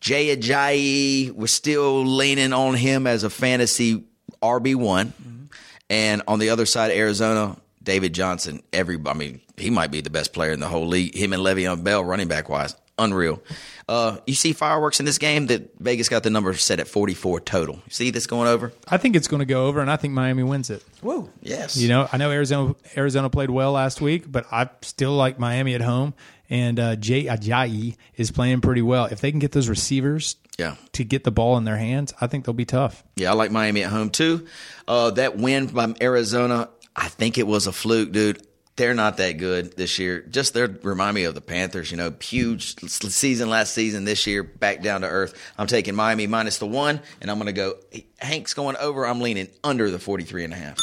Jay 0.00 0.36
Ajayi, 0.36 1.32
we're 1.32 1.48
still 1.48 2.04
leaning 2.06 2.52
on 2.52 2.74
him 2.74 3.06
as 3.08 3.24
a 3.24 3.30
fantasy 3.30 4.04
RB 4.40 4.76
one, 4.76 5.48
and 5.90 6.22
on 6.28 6.38
the 6.38 6.50
other 6.50 6.66
side, 6.66 6.92
Arizona, 6.92 7.56
David 7.82 8.12
Johnson. 8.14 8.62
Every, 8.72 8.96
I 9.06 9.14
mean, 9.14 9.40
he 9.56 9.70
might 9.70 9.90
be 9.90 10.00
the 10.00 10.10
best 10.10 10.32
player 10.32 10.52
in 10.52 10.60
the 10.60 10.68
whole 10.68 10.86
league. 10.86 11.16
Him 11.16 11.32
and 11.32 11.42
Le'Veon 11.42 11.82
Bell, 11.82 12.04
running 12.04 12.28
back 12.28 12.48
wise, 12.48 12.76
unreal. 12.98 13.42
Uh, 13.88 14.18
you 14.26 14.34
see 14.34 14.52
fireworks 14.52 15.00
in 15.00 15.06
this 15.06 15.16
game 15.18 15.46
that 15.46 15.78
Vegas 15.78 16.08
got 16.08 16.22
the 16.22 16.30
number 16.30 16.52
set 16.54 16.78
at 16.80 16.88
forty 16.88 17.14
four 17.14 17.40
total. 17.40 17.76
You 17.76 17.90
see 17.90 18.10
this 18.10 18.26
going 18.26 18.48
over? 18.48 18.72
I 18.86 18.98
think 18.98 19.16
it's 19.16 19.28
going 19.28 19.40
to 19.40 19.46
go 19.46 19.66
over, 19.66 19.80
and 19.80 19.90
I 19.90 19.96
think 19.96 20.12
Miami 20.14 20.42
wins 20.42 20.68
it. 20.70 20.82
Whoa, 21.00 21.30
yes. 21.40 21.76
You 21.76 21.88
know, 21.88 22.08
I 22.12 22.16
know 22.18 22.30
Arizona 22.30 22.74
Arizona 22.96 23.30
played 23.30 23.50
well 23.50 23.72
last 23.72 24.00
week, 24.00 24.30
but 24.30 24.46
I 24.52 24.68
still 24.82 25.12
like 25.14 25.38
Miami 25.38 25.74
at 25.74 25.80
home. 25.80 26.14
And 26.50 26.80
uh, 26.80 26.96
Jay 26.96 27.24
Ajayi 27.24 27.96
is 28.16 28.30
playing 28.30 28.62
pretty 28.62 28.80
well. 28.80 29.04
If 29.04 29.20
they 29.20 29.30
can 29.30 29.38
get 29.38 29.52
those 29.52 29.68
receivers 29.68 30.36
Yeah. 30.58 30.76
to 30.92 31.04
get 31.04 31.24
the 31.24 31.30
ball 31.30 31.58
in 31.58 31.64
their 31.64 31.76
hands, 31.76 32.14
I 32.22 32.26
think 32.26 32.46
they'll 32.46 32.54
be 32.54 32.64
tough. 32.64 33.04
Yeah, 33.16 33.32
I 33.32 33.34
like 33.34 33.50
Miami 33.50 33.82
at 33.84 33.90
home 33.90 34.08
too. 34.08 34.46
Uh, 34.86 35.10
that 35.10 35.36
win 35.36 35.66
by 35.66 35.94
Arizona, 36.00 36.70
I 36.96 37.08
think 37.08 37.36
it 37.36 37.46
was 37.46 37.66
a 37.66 37.72
fluke, 37.72 38.12
dude. 38.12 38.42
They're 38.78 38.94
not 38.94 39.18
that 39.18 39.32
good 39.32 39.76
this 39.76 39.98
year. 39.98 40.20
Just 40.30 40.54
they 40.54 40.64
remind 40.64 41.14
me 41.14 41.24
of 41.24 41.34
the 41.34 41.40
Panthers. 41.40 41.90
You 41.90 41.96
know, 41.96 42.14
huge 42.20 42.76
season 42.88 43.50
last 43.50 43.74
season. 43.74 44.04
This 44.04 44.26
year, 44.26 44.42
back 44.42 44.82
down 44.82 45.02
to 45.02 45.08
earth. 45.08 45.34
I'm 45.58 45.66
taking 45.66 45.94
Miami 45.94 46.26
minus 46.26 46.58
the 46.58 46.66
one, 46.66 47.00
and 47.20 47.30
I'm 47.30 47.38
going 47.38 47.46
to 47.46 47.52
go. 47.52 47.74
Hank's 48.18 48.54
going 48.54 48.76
over. 48.76 49.06
I'm 49.06 49.20
leaning 49.20 49.48
under 49.62 49.90
the 49.90 49.98
43 49.98 50.44
and 50.44 50.52
a 50.54 50.56
half. 50.56 50.78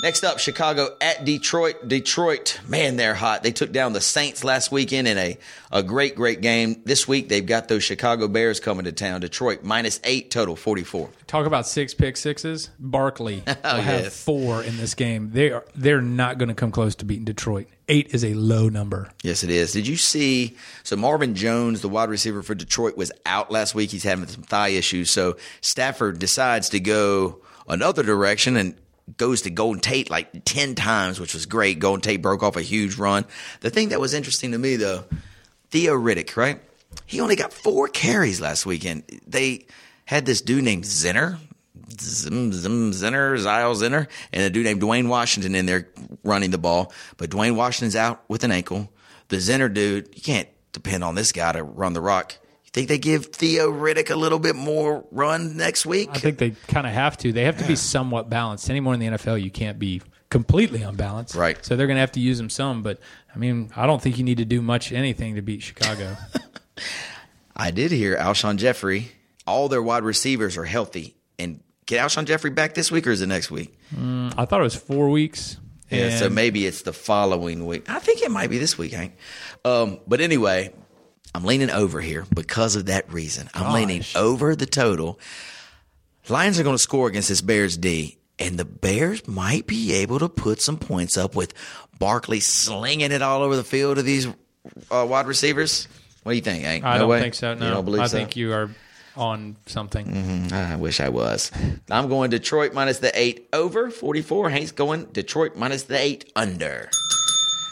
Next 0.00 0.22
up, 0.22 0.38
Chicago 0.38 0.96
at 1.00 1.24
Detroit. 1.24 1.88
Detroit, 1.88 2.60
man, 2.68 2.94
they're 2.96 3.16
hot. 3.16 3.42
They 3.42 3.50
took 3.50 3.72
down 3.72 3.92
the 3.94 4.00
Saints 4.00 4.44
last 4.44 4.70
weekend 4.70 5.08
in 5.08 5.18
a, 5.18 5.36
a 5.72 5.82
great, 5.82 6.14
great 6.14 6.40
game. 6.40 6.82
This 6.84 7.08
week, 7.08 7.28
they've 7.28 7.44
got 7.44 7.66
those 7.66 7.82
Chicago 7.82 8.28
Bears 8.28 8.60
coming 8.60 8.84
to 8.84 8.92
town. 8.92 9.20
Detroit 9.22 9.64
minus 9.64 9.98
eight 10.04 10.30
total, 10.30 10.54
44. 10.54 11.10
Talk 11.26 11.46
about 11.46 11.66
six 11.66 11.94
pick 11.94 12.16
sixes. 12.16 12.70
Barkley 12.78 13.42
oh, 13.48 13.54
will 13.64 13.82
have 13.82 14.06
Oh, 14.06 14.10
four 14.10 14.62
in 14.62 14.76
this 14.76 14.94
game. 14.94 15.30
They 15.32 15.50
are 15.50 15.64
they're 15.74 16.00
not 16.00 16.38
going 16.38 16.48
to 16.48 16.54
come 16.54 16.70
close 16.70 16.94
to 16.96 17.04
beating 17.04 17.24
Detroit. 17.24 17.66
Eight 17.88 18.14
is 18.14 18.24
a 18.24 18.34
low 18.34 18.68
number. 18.68 19.10
Yes, 19.24 19.42
it 19.42 19.50
is. 19.50 19.72
Did 19.72 19.88
you 19.88 19.96
see? 19.96 20.56
So 20.84 20.94
Marvin 20.94 21.34
Jones, 21.34 21.80
the 21.80 21.88
wide 21.88 22.08
receiver 22.08 22.44
for 22.44 22.54
Detroit, 22.54 22.96
was 22.96 23.10
out 23.26 23.50
last 23.50 23.74
week. 23.74 23.90
He's 23.90 24.04
having 24.04 24.28
some 24.28 24.44
thigh 24.44 24.68
issues. 24.68 25.10
So 25.10 25.36
Stafford 25.60 26.20
decides 26.20 26.68
to 26.68 26.78
go 26.78 27.40
another 27.66 28.04
direction 28.04 28.56
and 28.56 28.76
goes 29.16 29.42
to 29.42 29.50
Golden 29.50 29.80
Tate 29.80 30.10
like 30.10 30.44
10 30.44 30.74
times, 30.74 31.18
which 31.18 31.34
was 31.34 31.46
great. 31.46 31.78
Golden 31.78 32.00
Tate 32.00 32.22
broke 32.22 32.42
off 32.42 32.56
a 32.56 32.62
huge 32.62 32.96
run. 32.96 33.24
The 33.60 33.70
thing 33.70 33.88
that 33.90 34.00
was 34.00 34.14
interesting 34.14 34.52
to 34.52 34.58
me, 34.58 34.76
though, 34.76 35.04
Theo 35.70 35.94
Riddick, 35.94 36.36
right? 36.36 36.60
He 37.06 37.20
only 37.20 37.36
got 37.36 37.52
four 37.52 37.88
carries 37.88 38.40
last 38.40 38.66
weekend. 38.66 39.04
They 39.26 39.66
had 40.04 40.26
this 40.26 40.40
dude 40.40 40.64
named 40.64 40.84
Zinner, 40.84 41.38
Zim, 42.00 42.52
Zim, 42.52 42.92
Zinner, 42.92 43.38
Zyle 43.38 43.74
Zinner, 43.74 44.08
and 44.32 44.42
a 44.42 44.50
dude 44.50 44.64
named 44.64 44.82
Dwayne 44.82 45.08
Washington 45.08 45.54
in 45.54 45.66
there 45.66 45.88
running 46.22 46.50
the 46.50 46.58
ball. 46.58 46.92
But 47.16 47.30
Dwayne 47.30 47.56
Washington's 47.56 47.96
out 47.96 48.22
with 48.28 48.44
an 48.44 48.52
ankle. 48.52 48.90
The 49.28 49.36
Zinner 49.36 49.72
dude, 49.72 50.14
you 50.14 50.22
can't 50.22 50.48
depend 50.72 51.04
on 51.04 51.14
this 51.14 51.32
guy 51.32 51.52
to 51.52 51.62
run 51.62 51.92
the 51.92 52.00
rock. 52.00 52.36
You 52.68 52.72
think 52.72 52.88
they 52.88 52.98
give 52.98 53.26
Theo 53.26 53.72
Riddick 53.72 54.10
a 54.10 54.14
little 54.14 54.38
bit 54.38 54.54
more 54.54 55.02
run 55.10 55.56
next 55.56 55.86
week? 55.86 56.10
I 56.12 56.18
think 56.18 56.36
they 56.36 56.50
kind 56.50 56.86
of 56.86 56.92
have 56.92 57.16
to. 57.18 57.32
They 57.32 57.44
have 57.44 57.56
to 57.58 57.66
be 57.66 57.76
somewhat 57.76 58.28
balanced. 58.28 58.68
Anymore 58.68 58.92
in 58.92 59.00
the 59.00 59.06
NFL, 59.06 59.42
you 59.42 59.50
can't 59.50 59.78
be 59.78 60.02
completely 60.28 60.82
unbalanced. 60.82 61.34
Right. 61.34 61.64
So 61.64 61.76
they're 61.76 61.86
going 61.86 61.96
to 61.96 62.00
have 62.02 62.12
to 62.12 62.20
use 62.20 62.36
them 62.36 62.50
some. 62.50 62.82
But 62.82 63.00
I 63.34 63.38
mean, 63.38 63.70
I 63.74 63.86
don't 63.86 64.02
think 64.02 64.18
you 64.18 64.24
need 64.24 64.36
to 64.36 64.44
do 64.44 64.60
much 64.60 64.92
anything 64.92 65.36
to 65.36 65.42
beat 65.42 65.62
Chicago. 65.62 66.18
I 67.56 67.70
did 67.70 67.90
hear 67.90 68.18
Alshon 68.18 68.58
Jeffery. 68.58 69.12
All 69.46 69.70
their 69.70 69.82
wide 69.82 70.02
receivers 70.02 70.58
are 70.58 70.64
healthy. 70.64 71.16
And 71.38 71.60
get 71.86 72.04
Alshon 72.04 72.26
Jeffery 72.26 72.50
back 72.50 72.74
this 72.74 72.92
week 72.92 73.06
or 73.06 73.12
is 73.12 73.22
it 73.22 73.28
next 73.28 73.50
week? 73.50 73.78
I 73.96 74.44
thought 74.44 74.60
it 74.60 74.64
was 74.64 74.76
four 74.76 75.08
weeks. 75.08 75.56
Yeah, 75.90 76.18
so 76.18 76.28
maybe 76.28 76.66
it's 76.66 76.82
the 76.82 76.92
following 76.92 77.64
week. 77.66 77.88
I 77.88 77.98
think 77.98 78.20
it 78.20 78.30
might 78.30 78.50
be 78.50 78.58
this 78.58 78.76
week, 78.76 78.92
Hank. 78.92 79.16
Um, 79.64 80.00
but 80.06 80.20
anyway, 80.20 80.74
I'm 81.38 81.44
leaning 81.44 81.70
over 81.70 82.00
here 82.00 82.26
because 82.34 82.74
of 82.74 82.86
that 82.86 83.12
reason. 83.12 83.48
I'm 83.54 83.72
leaning 83.72 84.02
over 84.16 84.56
the 84.56 84.66
total. 84.66 85.20
Lions 86.28 86.58
are 86.58 86.64
going 86.64 86.74
to 86.74 86.82
score 86.82 87.06
against 87.06 87.28
this 87.28 87.40
Bears 87.42 87.76
D, 87.76 88.18
and 88.40 88.58
the 88.58 88.64
Bears 88.64 89.28
might 89.28 89.64
be 89.68 89.92
able 89.94 90.18
to 90.18 90.28
put 90.28 90.60
some 90.60 90.78
points 90.78 91.16
up 91.16 91.36
with 91.36 91.54
Barkley 92.00 92.40
slinging 92.40 93.12
it 93.12 93.22
all 93.22 93.42
over 93.42 93.54
the 93.54 93.62
field 93.62 93.98
to 93.98 94.02
these 94.02 94.26
uh, 94.90 95.06
wide 95.08 95.28
receivers. 95.28 95.86
What 96.24 96.32
do 96.32 96.36
you 96.36 96.42
think, 96.42 96.64
Hank? 96.64 96.82
I 96.84 96.94
No 96.94 97.02
don't 97.02 97.08
way? 97.10 97.20
think 97.20 97.34
so. 97.34 97.54
No, 97.54 97.66
you 97.66 97.70
don't 97.72 97.84
believe 97.84 98.02
I 98.02 98.06
so? 98.08 98.16
think 98.16 98.34
you 98.34 98.52
are 98.52 98.68
on 99.16 99.54
something. 99.66 100.52
I 100.52 100.74
wish 100.74 100.98
I 100.98 101.08
was. 101.08 101.52
I'm 101.88 102.08
going 102.08 102.30
Detroit 102.30 102.74
minus 102.74 102.98
the 102.98 103.16
eight 103.16 103.48
over 103.52 103.90
44. 103.92 104.50
Hank's 104.50 104.72
going 104.72 105.04
Detroit 105.12 105.54
minus 105.54 105.84
the 105.84 105.98
eight 106.00 106.32
under. 106.34 106.90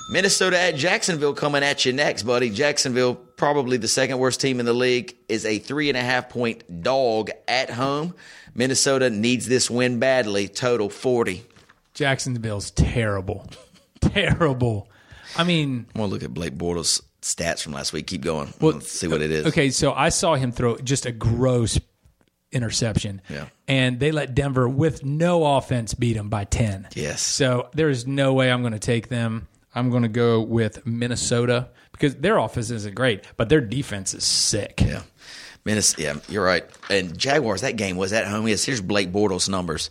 Minnesota 0.09 0.59
at 0.59 0.77
Jacksonville 0.77 1.35
coming 1.35 1.65
at 1.65 1.85
you 1.85 1.93
next, 1.93 2.23
buddy. 2.23 2.51
Jacksonville, 2.51 3.15
probably 3.17 3.77
the 3.77 3.89
second 3.89 4.19
worst 4.19 4.41
team 4.41 4.61
in 4.61 4.67
the 4.67 4.73
league, 4.73 5.17
is 5.29 5.45
a 5.45 5.59
three 5.59 5.89
and 5.89 5.99
a 5.99 6.01
half 6.03 6.29
point 6.29 6.83
dog 6.83 7.31
at 7.49 7.71
home. 7.71 8.15
Minnesota 8.55 9.11
needs 9.11 9.47
this 9.47 9.69
win 9.69 9.99
badly. 9.99 10.47
Total 10.49 10.89
40. 10.89 11.45
Jacksonville's 11.93 12.71
terrible, 12.71 13.49
terrible. 14.01 14.89
I 15.37 15.45
mean, 15.45 15.87
I'm 15.95 15.99
going 15.99 16.11
to 16.11 16.15
look 16.15 16.23
at 16.23 16.33
Blake 16.33 16.55
Bortles' 16.55 17.03
stats 17.21 17.63
from 17.63 17.73
last 17.73 17.93
week. 17.93 18.07
Keep 18.07 18.23
going. 18.23 18.53
Well, 18.61 18.75
Let's 18.75 18.91
see 18.91 19.09
what 19.09 19.23
it 19.23 19.31
is. 19.31 19.47
Okay, 19.47 19.71
so 19.71 19.93
I 19.93 20.11
saw 20.11 20.35
him 20.37 20.53
throw 20.53 20.77
just 20.77 21.05
a 21.07 21.13
gross 21.13 21.81
interception. 22.53 23.23
Yeah. 23.29 23.47
And 23.67 23.99
they 23.99 24.13
let 24.13 24.35
Denver 24.35 24.69
with 24.69 25.05
no 25.05 25.57
offense 25.57 25.95
beat 25.95 26.15
them 26.15 26.29
by 26.29 26.45
10. 26.45 26.89
Yes. 26.95 27.21
So 27.23 27.69
there's 27.75 28.07
no 28.07 28.35
way 28.35 28.51
I'm 28.53 28.61
going 28.63 28.73
to 28.73 28.79
take 28.79 29.09
them. 29.09 29.49
I'm 29.77 29.91
going 29.91 30.03
to 30.05 30.09
go 30.09 30.41
with 30.41 30.87
Minnesota 30.87 31.69
because 31.93 32.17
their 32.17 32.39
offense 32.39 32.71
isn't 32.71 32.95
great, 32.95 33.25
but 33.37 33.51
their 33.51 33.61
defense 33.61 34.15
is 34.15 34.25
sick. 34.25 34.81
Yeah. 34.85 35.03
Minnesota, 35.67 36.03
yeah, 36.03 36.15
you're 36.29 36.45
right. 36.45 36.65
And 36.89 37.19
Jaguars, 37.19 37.61
that 37.61 37.77
game 37.77 37.97
was 37.97 38.13
at 38.13 38.27
home. 38.27 38.49
Yes, 38.49 38.65
here's 38.65 38.81
Blake 38.81 39.13
Bortles' 39.13 39.49
numbers 39.49 39.91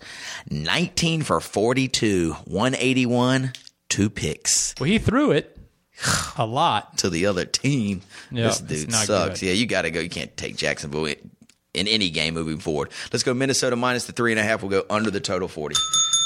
19 0.49 1.21
for 1.21 1.39
42, 1.39 2.33
181, 2.45 3.53
two 3.89 4.09
picks. 4.09 4.73
Well, 4.79 4.89
he 4.89 4.97
threw 4.97 5.31
it 5.31 5.55
a 6.38 6.45
lot. 6.45 6.97
to 6.99 7.09
the 7.09 7.27
other 7.27 7.45
team. 7.45 8.01
Yeah, 8.31 8.47
this 8.47 8.59
dude 8.61 8.91
sucks. 8.91 9.39
good. 9.41 9.47
Yeah, 9.47 9.53
you 9.53 9.67
got 9.67 9.83
to 9.83 9.91
go. 9.91 9.99
You 9.99 10.09
can't 10.09 10.36
take 10.36 10.55
Jacksonville 10.55 11.05
in, 11.05 11.29
in 11.73 11.88
any 11.88 12.09
game 12.09 12.33
moving 12.33 12.57
forward. 12.57 12.89
Let's 13.13 13.23
go 13.23 13.33
Minnesota 13.33 13.75
minus 13.75 14.05
the 14.05 14.13
three 14.13 14.31
and 14.31 14.39
a 14.39 14.43
half. 14.43 14.63
We'll 14.63 14.71
go 14.71 14.86
under 14.89 15.11
the 15.11 15.19
total 15.19 15.47
40. 15.47 15.75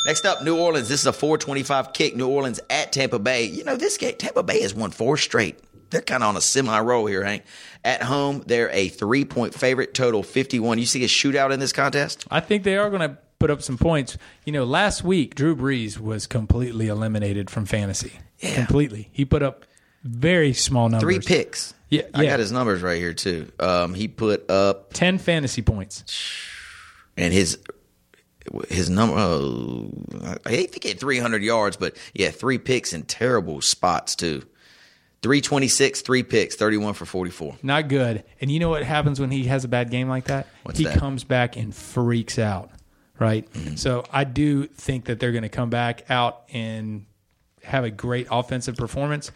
Next 0.06 0.26
up, 0.26 0.44
New 0.44 0.58
Orleans. 0.58 0.88
This 0.88 1.02
is 1.02 1.08
a 1.08 1.14
425 1.14 1.94
kick. 1.94 2.16
New 2.16 2.28
Orleans 2.28 2.60
at 2.70 2.92
Tampa 2.92 3.20
Bay. 3.20 3.44
You 3.46 3.64
know, 3.64 3.76
this 3.76 3.98
game, 3.98 4.16
Tampa 4.18 4.44
Bay 4.44 4.62
has 4.62 4.74
won 4.74 4.92
four 4.92 5.18
straight. 5.18 5.60
They're 5.90 6.02
kind 6.02 6.24
of 6.24 6.30
on 6.30 6.38
a 6.38 6.42
semi 6.42 6.80
roll 6.80 7.06
here, 7.08 7.24
Hank. 7.24 7.44
At 7.84 8.04
home, 8.04 8.44
they're 8.46 8.70
a 8.72 8.90
three 8.90 9.26
point 9.26 9.54
favorite, 9.54 9.94
total 9.94 10.24
51. 10.24 10.78
You 10.80 10.86
see 10.86 11.04
a 11.04 11.08
shootout 11.08 11.52
in 11.52 11.60
this 11.60 11.74
contest? 11.74 12.26
I 12.30 12.40
think 12.40 12.64
they 12.64 12.78
are 12.78 12.90
going 12.90 13.02
to 13.10 13.18
put 13.40 13.50
up 13.50 13.62
some 13.62 13.78
points. 13.78 14.18
You 14.46 14.54
know, 14.54 14.66
last 14.66 15.04
week, 15.04 15.36
Drew 15.36 15.56
Brees 15.56 16.00
was 16.00 16.28
completely 16.28 16.88
eliminated 16.88 17.50
from 17.50 17.66
fantasy. 17.66 18.14
Yeah. 18.40 18.56
Completely. 18.56 19.10
He 19.12 19.26
put 19.26 19.42
up 19.44 19.66
very 20.04 20.54
small 20.54 20.90
numbers. 20.90 21.02
Three 21.04 21.20
picks. 21.20 21.74
Yeah, 21.90 22.04
I 22.14 22.24
yeah. 22.24 22.30
got 22.32 22.40
his 22.40 22.52
numbers 22.52 22.82
right 22.82 22.98
here, 23.00 23.14
too. 23.14 23.52
Um, 23.60 23.94
he 23.96 24.08
put 24.08 24.50
up 24.50 24.94
10 24.94 25.18
fantasy 25.18 25.62
points. 25.64 26.04
and 27.18 27.34
his 27.34 27.58
his 28.70 28.90
number 28.90 29.16
oh, 29.18 29.92
I 30.46 30.66
think 30.66 30.84
he 30.84 30.90
had 30.90 31.00
300 31.00 31.44
yards, 31.44 31.78
but 31.78 31.96
yeah, 32.14 32.30
three 32.30 32.58
picks 32.58 32.94
in 32.94 33.04
terrible 33.04 33.62
spots 33.62 34.16
too. 34.16 34.44
326, 35.22 36.02
three 36.02 36.24
picks, 36.24 36.56
31 36.56 36.94
for 36.94 37.06
44. 37.06 37.58
Not 37.62 37.90
good. 37.90 38.24
And 38.40 38.50
you 38.50 38.60
know 38.60 38.70
what 38.70 38.84
happens 38.84 39.20
when 39.20 39.32
he 39.32 39.44
has 39.46 39.66
a 39.66 39.68
bad 39.68 39.92
game 39.92 40.08
like 40.08 40.26
that? 40.26 40.48
What's 40.64 40.80
he 40.80 40.86
that? 40.86 40.98
comes 40.98 41.26
back 41.26 41.58
and 41.58 41.76
freaks 41.76 42.40
out, 42.40 42.72
right? 43.20 43.52
Mm-hmm. 43.52 43.76
So 43.76 44.06
I 44.14 44.24
do 44.24 44.66
think 44.68 45.06
that 45.06 45.20
they're 45.20 45.34
going 45.34 45.44
to 45.44 45.50
come 45.50 45.70
back 45.70 46.10
out 46.10 46.44
and 46.54 47.06
have 47.64 47.84
a 47.84 47.92
great 47.92 48.28
offensive 48.32 48.78
performance, 48.78 49.32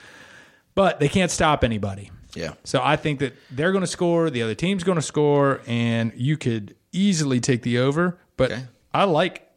but 0.73 1.01
they 1.01 1.09
can't 1.09 1.29
stop 1.29 1.65
anybody. 1.65 2.11
Yeah. 2.33 2.53
So 2.63 2.81
I 2.81 2.95
think 2.95 3.19
that 3.19 3.33
they're 3.51 3.73
going 3.73 3.83
to 3.83 3.87
score, 3.87 4.29
the 4.29 4.41
other 4.41 4.55
team's 4.55 4.85
going 4.85 4.95
to 4.95 5.01
score, 5.01 5.59
and 5.67 6.13
you 6.15 6.37
could 6.37 6.75
easily 6.93 7.41
take 7.41 7.61
the 7.61 7.79
over. 7.79 8.17
But 8.37 8.51
Okay. 8.51 8.63
I 8.93 9.05
like 9.05 9.49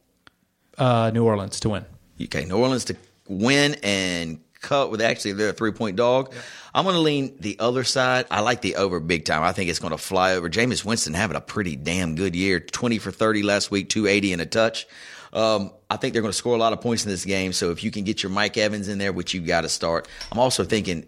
uh, 0.78 1.10
New 1.12 1.24
Orleans 1.24 1.60
to 1.60 1.70
win. 1.70 1.84
Okay, 2.20 2.44
New 2.44 2.56
Orleans 2.56 2.86
to 2.86 2.96
win 3.28 3.76
and 3.82 4.40
cut 4.60 4.90
with 4.90 5.00
actually 5.00 5.32
they're 5.32 5.50
a 5.50 5.52
three 5.52 5.72
point 5.72 5.96
dog. 5.96 6.32
I'm 6.74 6.84
going 6.84 6.96
to 6.96 7.00
lean 7.00 7.36
the 7.40 7.56
other 7.58 7.84
side. 7.84 8.26
I 8.30 8.40
like 8.40 8.62
the 8.62 8.76
over 8.76 9.00
big 9.00 9.24
time. 9.24 9.42
I 9.42 9.52
think 9.52 9.70
it's 9.70 9.78
going 9.78 9.92
to 9.92 9.98
fly 9.98 10.34
over. 10.34 10.50
Jameis 10.50 10.84
Winston 10.84 11.14
having 11.14 11.36
a 11.36 11.40
pretty 11.40 11.76
damn 11.76 12.14
good 12.14 12.34
year 12.34 12.60
20 12.60 12.98
for 12.98 13.10
30 13.10 13.42
last 13.42 13.70
week, 13.70 13.88
280 13.88 14.32
and 14.34 14.42
a 14.42 14.46
touch. 14.46 14.86
Um, 15.32 15.70
I 15.90 15.96
think 15.96 16.12
they're 16.12 16.22
going 16.22 16.32
to 16.32 16.36
score 16.36 16.54
a 16.54 16.58
lot 16.58 16.72
of 16.72 16.80
points 16.80 17.04
in 17.04 17.10
this 17.10 17.24
game. 17.24 17.52
So 17.52 17.70
if 17.70 17.84
you 17.84 17.90
can 17.90 18.04
get 18.04 18.22
your 18.22 18.30
Mike 18.30 18.56
Evans 18.56 18.88
in 18.88 18.98
there, 18.98 19.12
which 19.12 19.34
you 19.34 19.40
got 19.40 19.62
to 19.62 19.68
start. 19.68 20.08
I'm 20.32 20.38
also 20.38 20.64
thinking 20.64 21.06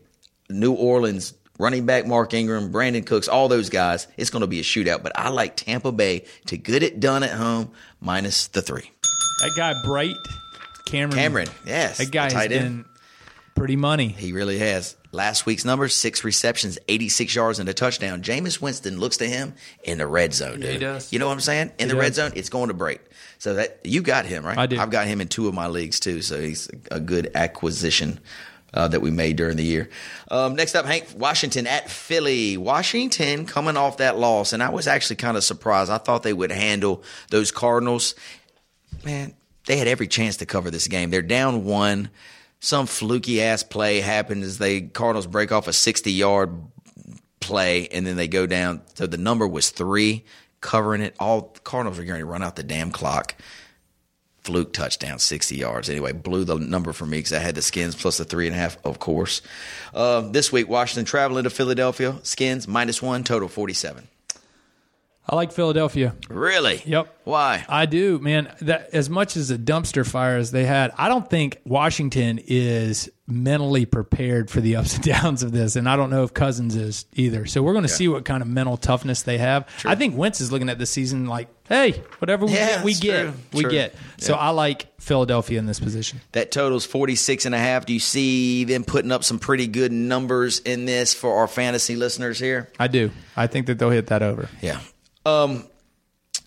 New 0.51 0.72
Orleans 0.72 1.35
running 1.59 1.84
back 1.86 2.06
Mark 2.06 2.32
Ingram, 2.34 2.72
Brandin 2.72 3.04
Cooks, 3.04 3.28
all 3.28 3.48
those 3.48 3.68
guys. 3.68 4.06
It's 4.16 4.30
going 4.30 4.40
to 4.42 4.46
be 4.46 4.61
a 4.61 4.62
shootout. 4.64 5.02
But 5.02 5.12
I 5.18 5.28
like 5.28 5.56
Tampa 5.56 5.92
Bay 5.92 6.24
to 6.46 6.56
get 6.56 6.82
it 6.82 7.00
done 7.00 7.22
at 7.22 7.30
home 7.32 7.72
minus 8.00 8.46
the 8.48 8.62
three. 8.62 8.90
That 9.40 9.52
guy, 9.56 9.74
Bright 9.84 10.14
Cameron. 10.86 11.16
Cameron, 11.18 11.48
yes, 11.66 11.98
That 11.98 12.11
guy 12.11 12.28
the 12.28 12.34
has 12.34 12.42
tight 12.44 12.52
end. 12.52 12.84
been 12.84 12.84
pretty 13.54 13.76
money. 13.76 14.09
He 14.09 14.32
really 14.32 14.59
has. 14.59 14.96
Last 15.11 15.46
week's 15.46 15.64
numbers, 15.64 15.96
six 15.96 16.22
receptions, 16.22 16.78
86 16.86 17.34
yards, 17.34 17.59
and 17.59 17.68
a 17.68 17.72
touchdown. 17.74 18.22
Jameis 18.22 18.61
Winston 18.61 18.98
looks 19.00 19.16
to 19.18 19.26
him 19.26 19.54
in 19.82 19.98
the 19.98 20.06
red 20.06 20.34
zone, 20.34 20.61
dude. 20.61 20.70
he 20.72 20.78
does. 20.78 21.12
You 21.12 21.18
know 21.18 21.26
what 21.28 21.32
I'm 21.32 21.40
saying? 21.40 21.72
In 21.78 21.88
He 21.88 21.94
the 21.94 22.00
red 22.00 22.14
zone, 22.14 22.32
it's 22.36 22.50
going 22.50 22.68
to 22.68 22.74
break. 22.74 23.00
So 23.38 23.54
that 23.54 23.80
you 23.84 24.02
got 24.02 24.26
him, 24.26 24.44
right? 24.44 24.59
I 24.59 24.66
do. 24.66 24.78
I've 24.78 24.90
got 24.90 25.06
him 25.06 25.20
in 25.22 25.28
two 25.28 25.48
of 25.48 25.54
my 25.54 25.68
leagues, 25.68 25.98
too. 25.98 26.20
So 26.20 26.38
he's 26.40 26.68
a 26.90 27.00
good 27.00 27.30
acquisition 27.34 28.20
uh, 28.75 28.89
that 28.89 29.01
we 29.01 29.11
made 29.11 29.37
during 29.37 29.57
the 29.57 29.64
year. 29.64 29.89
Um, 30.31 30.55
next 30.55 30.75
up, 30.75 30.87
Hank, 30.87 31.07
Washington 31.16 31.66
at 31.66 31.91
Philly. 31.91 32.57
Washington 32.57 33.47
coming 33.47 33.77
off 33.77 33.99
that 33.99 34.19
loss, 34.19 34.53
and 34.53 34.62
I 34.62 34.71
was 34.71 34.87
actually 34.87 35.16
kind 35.16 35.37
of 35.37 35.45
surprised. 35.45 35.91
I 35.91 35.99
thought 35.99 36.23
they 36.23 36.33
would 36.33 36.53
handle 36.53 37.03
those 37.31 37.51
Cardinals. 37.51 38.14
Man, 39.05 39.35
they 39.66 39.77
had 39.77 39.87
every 39.87 40.09
chance 40.09 40.39
to 40.39 40.47
cover 40.47 40.71
this 40.71 40.89
game. 40.89 41.11
They're 41.11 41.23
down 41.23 41.64
one. 41.64 42.11
some 42.61 42.87
fluky 42.87 43.43
ass 43.43 43.62
play 43.62 44.01
happened 44.01 44.43
as 44.43 44.59
they 44.59 44.81
Cardinals 44.81 45.27
break 45.27 45.53
off 45.53 45.69
a 45.69 45.73
60 45.73 46.11
yard 46.11 46.51
play 47.41 47.89
and 47.89 48.07
then 48.07 48.16
they 48.16 48.29
go 48.29 48.47
down. 48.47 48.83
So 48.95 49.07
the 49.07 49.16
number 49.16 49.47
was 49.47 49.71
three, 49.71 50.25
covering 50.61 51.03
it. 51.03 51.14
All 51.21 51.57
Cardinals 51.64 51.99
are 51.99 52.05
going 52.05 52.21
to 52.21 52.27
run 52.27 52.43
out 52.43 52.57
the 52.57 52.62
damn 52.62 52.91
clock. 52.91 53.35
Fluke 54.49 54.72
touchdown, 54.72 55.18
60 55.18 55.57
yards. 55.57 55.90
Anyway, 55.90 56.12
blew 56.12 56.42
the 56.42 56.57
number 56.57 56.94
for 56.94 57.05
me 57.05 57.18
because 57.18 57.34
I 57.34 57.38
had 57.38 57.55
the 57.55 57.61
Skins 57.61 57.94
plus 57.94 58.16
the 58.16 58.24
three 58.24 58.46
and 58.46 58.57
a 58.57 58.59
half, 58.59 58.78
of 58.82 58.99
course. 58.99 59.42
Uh, 59.92 60.22
this 60.22 60.51
week, 60.51 60.70
Washington 60.70 61.05
traveling 61.05 61.44
to 61.44 61.51
Philadelphia. 61.51 62.16
Skins 62.22 62.66
minus 62.66 63.03
one, 63.03 63.24
total 63.24 63.49
47. 63.49 64.09
I 65.31 65.37
like 65.37 65.53
Philadelphia. 65.53 66.14
Really? 66.31 66.83
Yep. 66.87 67.14
Why? 67.24 67.64
I 67.68 67.85
do, 67.85 68.18
man. 68.18 68.51
That 68.62 68.89
as 68.95 69.11
much 69.11 69.37
as 69.37 69.51
a 69.51 69.59
dumpster 69.59 70.07
fire 70.09 70.39
as 70.39 70.53
they 70.53 70.64
had, 70.64 70.91
I 70.97 71.09
don't 71.11 71.29
think 71.29 71.59
Washington 71.66 72.41
is 72.47 73.11
mentally 73.26 73.85
prepared 73.85 74.51
for 74.51 74.62
the 74.62 74.76
ups 74.76 74.95
and 74.95 75.05
downs 75.05 75.43
of 75.43 75.53
this, 75.53 75.76
and 75.76 75.87
I 75.87 75.97
don't 75.97 76.09
know 76.09 76.22
if 76.24 76.33
Cousins 76.33 76.74
is 76.76 77.05
either. 77.12 77.45
So 77.45 77.62
we're 77.62 77.74
going 77.74 77.83
to 77.83 77.89
see 77.91 78.09
what 78.09 78.24
kind 78.24 78.41
of 78.43 78.49
mental 78.49 78.79
toughness 78.79 79.20
they 79.22 79.37
have. 79.37 79.68
I 79.85 79.97
think 79.97 80.16
Wentz 80.16 80.41
is 80.41 80.51
looking 80.51 80.70
at 80.70 80.79
the 80.79 80.87
season 80.87 81.26
like, 81.26 81.49
"Hey, 81.68 82.03
whatever 82.20 82.47
we 82.47 82.53
Yeah, 82.55 82.76
get, 82.76 82.85
we 82.85 82.95
get, 82.95 83.22
true. 83.24 83.33
we 83.53 83.61
True. 83.64 83.70
get." 83.70 83.95
So 84.16 84.33
Yeah. 84.33 84.39
I 84.39 84.49
like 84.51 84.87
Philadelphia 84.99 85.59
in 85.59 85.66
this 85.66 85.79
position. 85.79 86.22
That 86.33 86.51
totals 86.51 86.87
46 86.87 87.45
and 87.45 87.55
a 87.55 87.59
half. 87.59 87.85
Do 87.85 87.93
you 87.93 88.01
see 88.01 88.64
them 88.64 88.83
putting 88.83 89.12
up 89.12 89.24
some 89.24 89.39
pretty 89.39 89.66
good 89.66 89.93
numbers 89.93 90.61
in 90.61 90.87
this 90.87 91.12
for 91.12 91.37
our 91.37 91.49
fantasy 91.49 91.97
listeners 91.97 92.39
here? 92.39 92.70
I 92.79 92.89
do. 92.89 93.11
I 93.37 93.47
think 93.47 93.66
that 93.66 93.79
they'll 93.79 93.91
hit 93.91 94.07
that 94.07 94.22
over. 94.22 94.49
Yeah. 94.62 94.81
Um, 95.25 95.64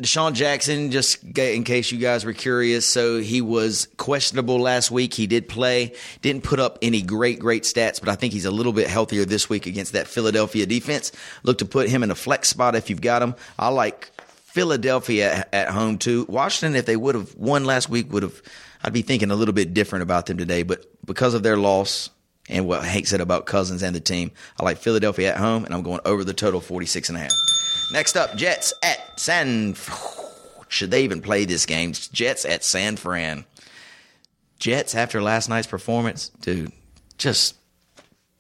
DeSean 0.02 0.34
Jackson, 0.34 0.90
just 0.90 1.24
in 1.38 1.64
case 1.64 1.92
you 1.92 2.00
guys 2.00 2.26
were 2.26 2.34
curious, 2.34 2.90
so 2.90 3.20
he 3.20 3.40
was 3.40 3.88
questionable 3.98 4.60
last 4.60 4.90
week. 4.90 5.14
He 5.14 5.28
did 5.28 5.48
play, 5.48 5.94
didn't 6.24 6.44
put 6.44 6.60
up 6.60 6.80
any 6.82 7.04
great, 7.04 7.38
great 7.38 7.64
stats, 7.64 8.00
but 8.00 8.10
I 8.10 8.16
think 8.16 8.34
he's 8.34 8.46
a 8.46 8.52
little 8.52 8.74
bit 8.74 8.88
healthier 8.88 9.26
this 9.26 9.48
week 9.48 9.68
against 9.68 9.94
that 9.94 10.08
Philadelphia 10.08 10.66
defense. 10.66 11.12
Look 11.44 11.60
to 11.60 11.66
put 11.66 11.88
him 11.88 12.02
in 12.02 12.10
a 12.10 12.16
flex 12.16 12.50
spot 12.50 12.74
if 12.74 12.90
you've 12.90 13.02
got 13.02 13.22
him. 13.22 13.36
I 13.60 13.68
like 13.68 14.12
Philadelphia 14.52 15.46
at, 15.54 15.70
home 15.70 16.00
too. 16.00 16.26
Washington, 16.28 16.76
if 16.76 16.88
they 16.88 16.98
would 16.98 17.14
have 17.14 17.36
won 17.36 17.66
last 17.66 17.88
week, 17.88 18.12
would 18.12 18.24
have. 18.24 18.42
I'd 18.84 18.94
be 18.94 19.04
thinking 19.04 19.30
a 19.30 19.36
little 19.36 19.54
bit 19.54 19.76
different 19.76 20.02
about 20.02 20.26
them 20.26 20.38
today, 20.38 20.64
but 20.64 20.84
because 21.06 21.36
of 21.36 21.44
their 21.44 21.58
loss 21.58 22.10
and 22.50 22.66
what 22.66 22.84
Hank 22.84 23.06
said 23.06 23.22
about 23.22 23.46
Cousins 23.46 23.84
and 23.84 23.96
the 23.96 24.00
team, 24.00 24.32
I 24.60 24.66
like 24.66 24.80
Philadelphia 24.80 25.30
at 25.30 25.38
home, 25.38 25.64
and 25.64 25.76
I'm 25.76 25.84
going 25.84 26.00
over 26.06 26.24
the 26.24 26.34
total 26.34 26.60
46 26.60 27.10
and 27.10 27.20
a 27.20 27.22
half. 27.22 27.61
Next 27.92 28.16
up, 28.16 28.36
Jets 28.36 28.74
at 28.84 29.20
San. 29.20 29.76
Should 30.70 30.92
they 30.92 31.04
even 31.04 31.22
play 31.22 31.46
this 31.46 31.66
game? 31.66 31.94
Jets 31.94 32.46
at 32.46 32.64
San 32.64 32.96
Fran. 32.96 33.46
Jets 34.60 34.96
after 34.96 35.22
last 35.22 35.50
night's 35.50 35.68
performance, 35.68 36.30
dude, 36.42 36.72
just 37.18 37.56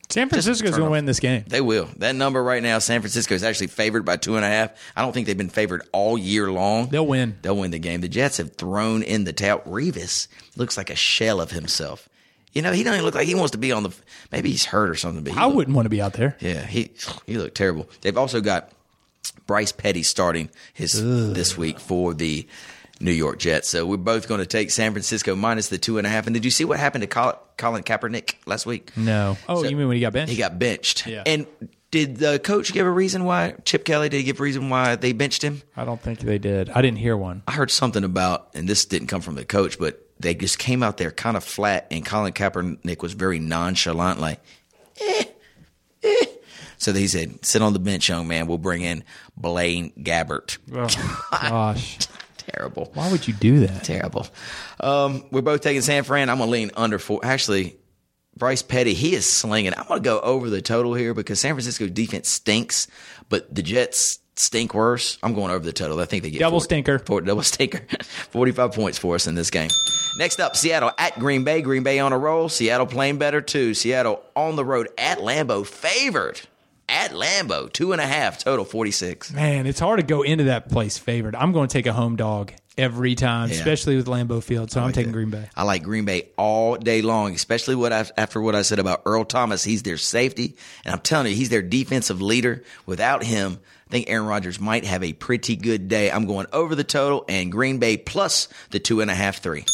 San 0.10 0.30
Francisco's 0.30 0.72
going 0.72 0.84
to 0.84 0.89
win 0.89 1.06
this 1.06 1.20
game. 1.20 1.43
they 1.47 1.62
will. 1.62 1.89
That 1.97 2.16
number 2.16 2.43
right 2.43 2.62
now, 2.62 2.80
San 2.80 3.02
Francisco 3.02 3.34
is 3.34 3.43
actually 3.43 3.68
favored 3.68 4.06
by 4.06 4.18
two 4.18 4.36
and 4.36 4.45
a 4.45 4.47
half. 4.47 4.72
I 4.95 5.02
don't 5.02 5.14
think 5.14 5.26
they've 5.28 5.38
been 5.38 5.49
favored 5.49 5.82
all 5.91 6.18
year 6.18 6.52
long. 6.52 6.88
They'll 6.89 7.08
win. 7.08 7.38
They'll 7.41 7.58
win 7.58 7.72
the 7.72 7.80
game. 7.80 8.02
The 8.02 8.08
Jets 8.10 8.38
have 8.38 8.56
thrown 8.56 9.04
in 9.04 9.24
the 9.24 9.34
towel. 9.34 9.60
Revis 9.62 10.28
looks 10.56 10.78
like 10.78 10.89
a 10.89 10.95
shell 10.95 11.41
of 11.41 11.52
himself. 11.52 12.08
You 12.54 12.62
know, 12.62 12.72
he 12.74 12.82
even 12.82 13.02
look 13.02 13.16
like 13.16 13.28
he 13.28 13.36
wants 13.36 13.52
to 13.52 13.58
be 13.58 13.72
on 13.72 13.84
the. 13.84 13.95
Maybe 14.32 14.52
he's 14.52 14.66
hurt 14.66 14.89
or 14.89 14.95
something. 14.95 15.24
But 15.24 15.34
he 15.34 15.39
I 15.39 15.45
look- 15.47 15.56
wouldn't 15.56 15.76
want 15.76 15.86
to 15.86 15.89
be 15.89 16.02
out 16.02 16.14
there. 16.14 16.36
Yeah, 16.39 16.66
he 16.66 16.91
he 17.26 17.38
looked 17.38 17.56
terrible. 17.56 17.89
They've 18.02 18.18
also 18.18 18.41
got 18.41 18.70
Bryce 19.48 19.72
Petty 19.72 20.04
starting 20.04 20.50
his 20.74 20.94
this 21.34 21.58
week 21.58 21.80
for 21.80 22.14
the 22.14 22.48
New 23.00 23.12
York 23.12 23.39
Jets. 23.39 23.68
So 23.70 23.86
we're 23.86 23.98
both 23.98 24.28
going 24.28 24.39
to 24.42 24.46
take 24.46 24.70
San 24.72 24.92
Francisco 24.92 25.36
minus 25.36 25.70
the 25.70 25.78
two 25.78 25.98
and 25.98 26.06
a 26.06 26.10
half. 26.10 26.28
And 26.28 26.34
did 26.34 26.46
you 26.46 26.52
see 26.52 26.66
what 26.66 26.80
happened 26.80 27.02
to 27.02 27.08
Colin 27.58 27.84
Kaepernick 27.84 28.36
last 28.46 28.66
week? 28.66 28.92
No. 28.96 29.38
Oh, 29.50 29.64
So- 29.64 29.70
you 29.70 29.76
mean 29.76 29.88
when 29.88 29.96
he 29.96 30.02
got 30.02 30.14
benched? 30.14 30.32
He 30.32 30.38
got 30.38 30.60
benched. 30.60 31.08
Yeah. 31.08 31.24
And 31.26 31.48
did 31.89 32.18
the 32.18 32.39
coach 32.39 32.72
give 32.74 32.86
a 32.86 32.92
reason 32.92 33.26
why? 33.26 33.56
Chip 33.66 33.84
Kelly 33.86 34.08
did 34.08 34.18
he 34.18 34.24
give 34.24 34.39
a 34.39 34.44
reason 34.44 34.70
why 34.70 34.96
they 34.96 35.12
benched 35.14 35.42
him? 35.44 35.62
I 35.76 35.84
don't 35.84 36.00
think 36.00 36.20
they 36.20 36.38
did. 36.38 36.70
I 36.70 36.82
didn't 36.82 37.00
hear 37.00 37.18
one. 37.18 37.44
I 37.48 37.52
heard 37.54 37.70
something 37.72 38.04
about, 38.04 38.50
and 38.54 38.68
this 38.70 38.86
didn't 38.86 39.08
come 39.08 39.22
from 39.22 39.36
the 39.36 39.44
coach, 39.44 39.78
but 39.80 40.08
they 40.20 40.34
just 40.36 40.58
came 40.60 40.84
out 40.84 40.98
there 40.98 41.12
kind 41.12 41.36
of 41.36 41.44
flat, 41.44 41.88
and 41.92 42.06
Colin 42.06 42.32
Kaepernick 42.34 43.02
was 43.02 43.12
very 43.14 43.39
nonchalant, 43.39 44.22
like, 44.22 44.39
eh, 45.02 45.24
eh. 46.04 46.26
So 46.82 46.92
he 46.94 47.08
said, 47.08 47.46
"Sit 47.46 47.62
on 47.62 47.74
the 47.74 47.80
bench, 47.80 48.10
young 48.10 48.28
man. 48.28 48.48
We'll 48.48 48.58
bring 48.58 48.82
in 48.82 49.04
Blaine 49.38 49.92
Gabbert." 50.00 50.58
Oh, 50.74 50.88
gosh. 51.32 52.00
Terrible, 52.38 52.90
Why 52.96 53.10
would 53.12 53.28
you 53.28 53.34
do 53.36 53.60
that? 53.68 53.84
terrible. 53.84 54.28
Um, 54.80 55.24
we're 55.32 55.42
both 55.44 55.62
taking 55.62 55.82
San 55.84 56.04
Fran. 56.04 56.28
I'm 56.30 56.40
gonna 56.40 56.50
lean 56.50 56.72
under 56.76 56.98
four. 56.98 57.20
Actually, 57.24 57.78
Bryce 58.36 58.64
Petty, 58.64 58.96
he 58.96 59.14
is 59.14 59.30
slinging. 59.30 59.74
I'm 59.78 59.86
gonna 59.88 60.02
go 60.02 60.20
over 60.20 60.50
the 60.50 60.62
total 60.62 60.96
here 60.96 61.14
because 61.14 61.40
San 61.40 61.54
Francisco's 61.54 61.92
defense 61.92 62.30
stinks, 62.30 62.88
but 63.30 63.54
the 63.54 63.62
Jets 63.62 64.18
stink 64.36 64.74
worse. 64.74 65.20
I'm 65.22 65.36
going 65.36 65.52
over 65.52 65.64
the 65.64 65.72
total. 65.72 66.00
I 66.00 66.06
think 66.06 66.24
they 66.24 66.32
get 66.32 66.40
Double 66.40 66.60
40 66.60 66.64
stinker. 66.66 67.00
for 67.00 67.22
double 67.22 67.44
stinker. 67.44 67.82
45 68.32 68.72
points 68.74 68.98
for 68.98 69.14
us 69.16 69.28
in 69.28 69.36
this 69.36 69.52
game. 69.52 69.70
Next 70.18 70.40
up, 70.40 70.56
Seattle 70.56 70.92
at 70.98 71.18
Green 71.20 71.44
Bay. 71.44 71.62
Green 71.62 71.84
Bay 71.84 72.00
on 72.00 72.12
a 72.12 72.18
roll. 72.18 72.50
Seattle 72.50 72.88
playing 72.88 73.18
better 73.20 73.40
too. 73.40 73.76
Seattle 73.76 74.22
on 74.36 74.56
the 74.56 74.66
road 74.66 74.90
at 74.98 75.20
Lambeau, 75.20 75.66
favored 75.66 76.42
at 76.92 77.12
Lambeau, 77.12 77.72
two 77.72 77.92
and 77.94 78.02
a 78.02 78.06
half 78.06 78.38
total, 78.38 78.66
46. 78.66 79.32
Man, 79.34 79.66
it's 79.66 79.80
hard 79.80 80.00
to 80.00 80.06
go 80.06 80.22
into 80.22 80.44
that 80.46 80.70
place 80.70 80.98
favored. 80.98 81.36
I'm 81.36 81.52
going 81.54 81.68
to 81.70 81.74
take 81.74 81.88
a 81.88 81.94
home 81.94 82.16
dog 82.18 82.52
every 82.78 83.16
time, 83.16 83.50
Yeah. 83.50 83.56
especially 83.56 83.96
with 83.96 84.08
Lambeau 84.08 84.44
Field. 84.44 84.72
So 84.72 84.82
I'm 84.82 84.92
taking 84.92 85.12
Green 85.12 85.30
Bay. 85.30 85.50
I 85.56 85.64
like 85.64 85.84
Green 85.84 86.06
Bay 86.06 86.30
all 86.38 86.76
day 86.78 87.02
long, 87.02 87.34
especially 87.34 87.76
what 87.76 87.92
I, 87.94 88.06
after 88.18 88.42
what 88.42 88.56
I 88.56 88.62
said 88.62 88.80
about 88.80 89.02
Earl 89.06 89.24
Thomas. 89.26 89.64
He's 89.64 89.84
their 89.84 89.98
safety, 89.98 90.56
and 90.86 90.94
I'm 90.94 91.02
telling 91.02 91.28
you, 91.28 91.36
he's 91.36 91.50
their 91.50 91.62
defensive 91.62 92.22
leader. 92.22 92.64
Without 92.86 93.24
him, 93.24 93.60
I 93.88 93.92
think 93.92 94.10
Aaron 94.10 94.26
Rodgers 94.28 94.60
might 94.60 94.86
have 94.86 95.04
a 95.04 95.14
pretty 95.14 95.56
good 95.56 95.88
day. 95.88 96.12
I'm 96.12 96.26
going 96.26 96.48
over 96.54 96.76
the 96.76 96.84
total 96.84 97.26
and 97.28 97.52
Green 97.52 97.78
Bay 97.80 97.98
plus 97.98 98.48
the 98.70 98.80
two 98.80 99.02
and 99.02 99.12
a 99.12 99.16
half, 99.16 99.42
three. 99.42 99.66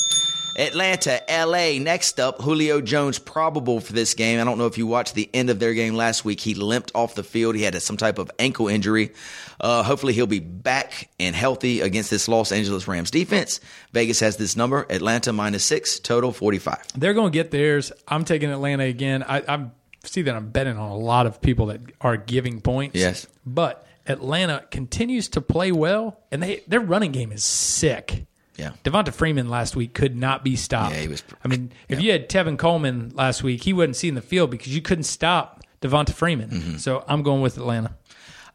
Atlanta, 0.58 1.22
LA. 1.30 1.80
Next 1.80 2.20
up, 2.20 2.42
Julio 2.42 2.82
Jones 2.82 3.20
probable 3.20 3.80
for 3.80 3.94
this 3.94 4.14
game. 4.16 4.40
I 4.40 4.44
don't 4.44 4.58
know 4.58 4.66
if 4.66 4.78
you 4.78 4.88
watched 4.88 5.14
the 5.14 5.30
end 5.34 5.50
of 5.50 5.60
their 5.60 5.74
game 5.74 5.94
last 5.96 6.26
week. 6.26 6.40
He 6.40 6.56
limped 6.56 6.92
off 6.96 7.16
the 7.16 7.24
field. 7.24 7.56
He 7.56 7.62
had 7.62 7.80
some 7.82 7.98
type 7.98 8.18
of 8.18 8.32
ankle 8.40 8.68
injury. 8.68 9.14
Uh, 9.62 9.84
hopefully, 9.84 10.14
he'll 10.14 10.26
be 10.28 10.40
back 10.40 11.10
and 11.20 11.36
healthy 11.36 11.82
against 11.82 12.10
this 12.10 12.28
Los 12.28 12.52
Angeles 12.52 12.88
Rams 12.88 13.12
defense. 13.12 13.60
Vegas 13.94 14.20
has 14.20 14.38
this 14.38 14.56
number 14.56 14.86
Atlanta 14.90 15.32
minus 15.32 15.64
six, 15.64 16.00
total 16.00 16.32
45. 16.32 16.88
They're 16.96 17.14
going 17.14 17.32
to 17.32 17.38
get 17.38 17.52
theirs. 17.52 17.92
I'm 18.08 18.26
taking 18.26 18.50
Atlanta 18.52 18.86
again. 18.86 19.24
I, 19.24 19.44
I 19.48 19.68
see 20.04 20.24
that 20.24 20.36
I'm 20.36 20.50
betting 20.50 20.78
on 20.78 20.90
a 20.90 20.98
lot 20.98 21.28
of 21.28 21.42
people 21.42 21.68
that 21.68 21.82
are 22.02 22.18
giving 22.18 22.62
points. 22.62 22.96
Yes. 22.96 23.28
But 23.46 23.86
Atlanta 24.08 24.66
continues 24.72 25.30
to 25.30 25.42
play 25.42 25.72
well, 25.72 26.20
and 26.32 26.42
they 26.42 26.64
their 26.68 26.80
running 26.80 27.12
game 27.12 27.32
is 27.32 27.44
sick. 27.44 28.26
Yeah. 28.58 28.72
Devonta 28.84 29.14
Freeman 29.14 29.50
last 29.50 29.76
week 29.76 29.94
could 29.94 30.16
not 30.16 30.44
be 30.44 30.56
stopped. 30.56 30.96
Yeah, 30.96 31.02
he 31.02 31.08
was- 31.08 31.24
I 31.44 31.48
mean, 31.48 31.72
if 31.88 32.02
you 32.02 32.12
had 32.12 32.28
Tevin 32.30 32.58
Coleman 32.58 33.12
last 33.16 33.44
week, 33.44 33.64
he 33.64 33.72
wouldn't 33.74 33.96
see 33.96 34.08
in 34.08 34.16
the 34.16 34.22
field 34.22 34.50
because 34.50 34.76
you 34.76 34.82
couldn't 34.82 35.04
stop 35.04 35.64
Devonta 35.82 36.12
Freeman. 36.14 36.50
Mm-hmm. 36.50 36.78
So 36.78 37.04
I'm 37.08 37.22
going 37.24 37.42
with 37.42 37.58
Atlanta. 37.58 37.92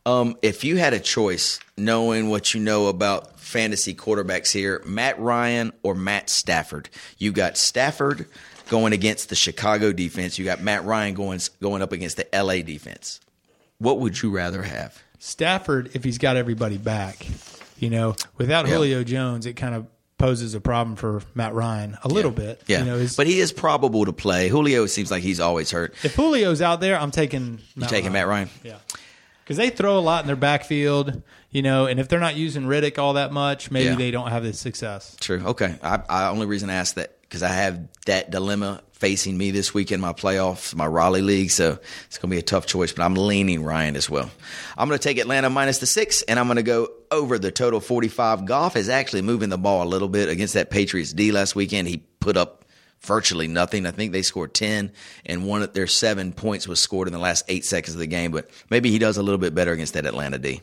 Um, 0.04 0.36
if 0.42 0.64
you 0.64 0.78
had 0.78 0.92
a 0.94 0.98
choice, 0.98 1.60
knowing 1.76 2.28
what 2.28 2.52
you 2.54 2.60
know 2.60 2.88
about 2.88 3.38
fantasy 3.38 3.94
quarterbacks 3.94 4.50
here, 4.52 4.82
Matt 4.84 5.20
Ryan 5.20 5.72
or 5.84 5.94
Matt 5.94 6.28
Stafford, 6.28 6.88
you 7.18 7.30
got 7.30 7.56
Stafford 7.56 8.26
going 8.68 8.92
against 8.92 9.28
the 9.28 9.36
Chicago 9.36 9.92
defense. 9.92 10.38
You 10.40 10.44
got 10.44 10.60
Matt 10.60 10.84
Ryan 10.84 11.14
going 11.14 11.40
going 11.60 11.82
up 11.82 11.92
against 11.92 12.16
the 12.16 12.26
LA 12.36 12.62
defense. 12.62 13.20
What 13.78 14.00
would 14.00 14.20
you 14.22 14.30
rather 14.30 14.62
have? 14.62 15.00
Stafford, 15.20 15.90
if 15.94 16.02
he's 16.02 16.18
got 16.18 16.36
everybody 16.36 16.78
back, 16.78 17.24
you 17.82 17.90
know, 17.90 18.14
without 18.38 18.66
Yeah. 18.66 18.74
Julio 18.74 19.02
Jones, 19.04 19.44
it 19.44 19.54
kind 19.54 19.74
of 19.74 19.86
poses 20.18 20.54
a 20.54 20.60
problem 20.60 20.94
for 20.94 21.20
Matt 21.34 21.52
Ryan 21.52 21.98
a 22.04 22.08
little 22.08 22.30
bit. 22.30 22.62
Yeah, 22.68 22.78
You 22.78 22.84
know, 22.84 23.06
but 23.16 23.26
he 23.26 23.40
is 23.40 23.50
probable 23.52 24.04
to 24.04 24.12
play. 24.12 24.48
Julio 24.48 24.86
seems 24.86 25.10
like 25.10 25.22
he's 25.24 25.40
always 25.40 25.72
hurt. 25.72 25.94
if 26.04 26.14
Julio's 26.14 26.62
out 26.62 26.80
there, 26.80 26.96
I'm 26.96 27.10
taking 27.10 27.58
Matt 27.74 27.88
taking 27.90 28.12
Ryan. 28.12 28.12
Matt 28.12 28.28
Ryan? 28.28 28.50
Yeah. 28.62 28.76
Because 29.42 29.56
they 29.56 29.70
throw 29.70 29.98
a 29.98 30.00
lot 30.00 30.22
in 30.22 30.28
their 30.28 30.36
backfield, 30.36 31.22
you 31.50 31.62
know, 31.62 31.86
and 31.86 31.98
if 31.98 32.06
they're 32.06 32.20
not 32.20 32.36
using 32.36 32.62
Riddick 32.62 32.98
all 32.98 33.14
that 33.14 33.32
much, 33.32 33.72
maybe 33.72 33.86
Yeah. 33.90 33.94
they 33.96 34.10
don't 34.12 34.30
have 34.30 34.44
the 34.44 34.52
success. 34.52 35.16
True. 35.20 35.42
Okay. 35.44 35.74
I, 35.82 35.98
I 36.08 36.28
only 36.28 36.46
reason 36.46 36.70
I 36.70 36.74
asked 36.74 36.94
that 36.94 37.20
because 37.22 37.42
I 37.42 37.48
have 37.48 37.80
that 38.06 38.30
dilemma 38.30 38.82
facing 39.02 39.36
me 39.36 39.50
this 39.50 39.74
week 39.74 39.90
in 39.90 40.00
my 40.00 40.12
playoffs, 40.12 40.76
my 40.76 40.86
Raleigh 40.86 41.22
league. 41.22 41.50
So 41.50 41.76
it's 42.06 42.18
going 42.18 42.30
to 42.30 42.36
be 42.36 42.38
a 42.38 42.42
tough 42.42 42.66
choice, 42.66 42.92
but 42.92 43.02
I'm 43.02 43.16
leaning 43.16 43.64
Ryan 43.64 43.96
as 43.96 44.08
well. 44.08 44.30
I'm 44.78 44.86
going 44.86 44.96
to 44.96 45.02
take 45.02 45.18
Atlanta 45.18 45.50
minus 45.50 45.78
the 45.78 45.86
six, 45.86 46.22
and 46.22 46.38
I'm 46.38 46.46
going 46.46 46.54
to 46.54 46.62
go 46.62 46.88
over 47.10 47.36
the 47.36 47.50
total 47.50 47.80
45. 47.80 48.46
Goff 48.46 48.76
is 48.76 48.88
actually 48.88 49.22
moving 49.22 49.48
the 49.48 49.58
ball 49.58 49.82
a 49.82 49.88
little 49.88 50.08
bit 50.08 50.28
against 50.28 50.54
that 50.54 50.70
Patriots 50.70 51.12
D 51.12 51.32
last 51.32 51.56
weekend. 51.56 51.88
He 51.88 52.04
put 52.20 52.36
up 52.36 52.64
virtually 53.00 53.48
nothing. 53.48 53.86
I 53.86 53.90
think 53.90 54.12
they 54.12 54.22
scored 54.22 54.54
10, 54.54 54.92
and 55.26 55.48
one 55.48 55.62
of 55.62 55.72
their 55.72 55.88
seven 55.88 56.32
points 56.32 56.68
was 56.68 56.78
scored 56.78 57.08
in 57.08 57.12
the 57.12 57.18
last 57.18 57.44
eight 57.48 57.64
seconds 57.64 57.96
of 57.96 57.98
the 57.98 58.06
game, 58.06 58.30
but 58.30 58.48
maybe 58.70 58.92
he 58.92 59.00
does 59.00 59.16
a 59.16 59.22
little 59.24 59.40
bit 59.40 59.52
better 59.52 59.72
against 59.72 59.94
that 59.94 60.06
Atlanta 60.06 60.38
D. 60.38 60.60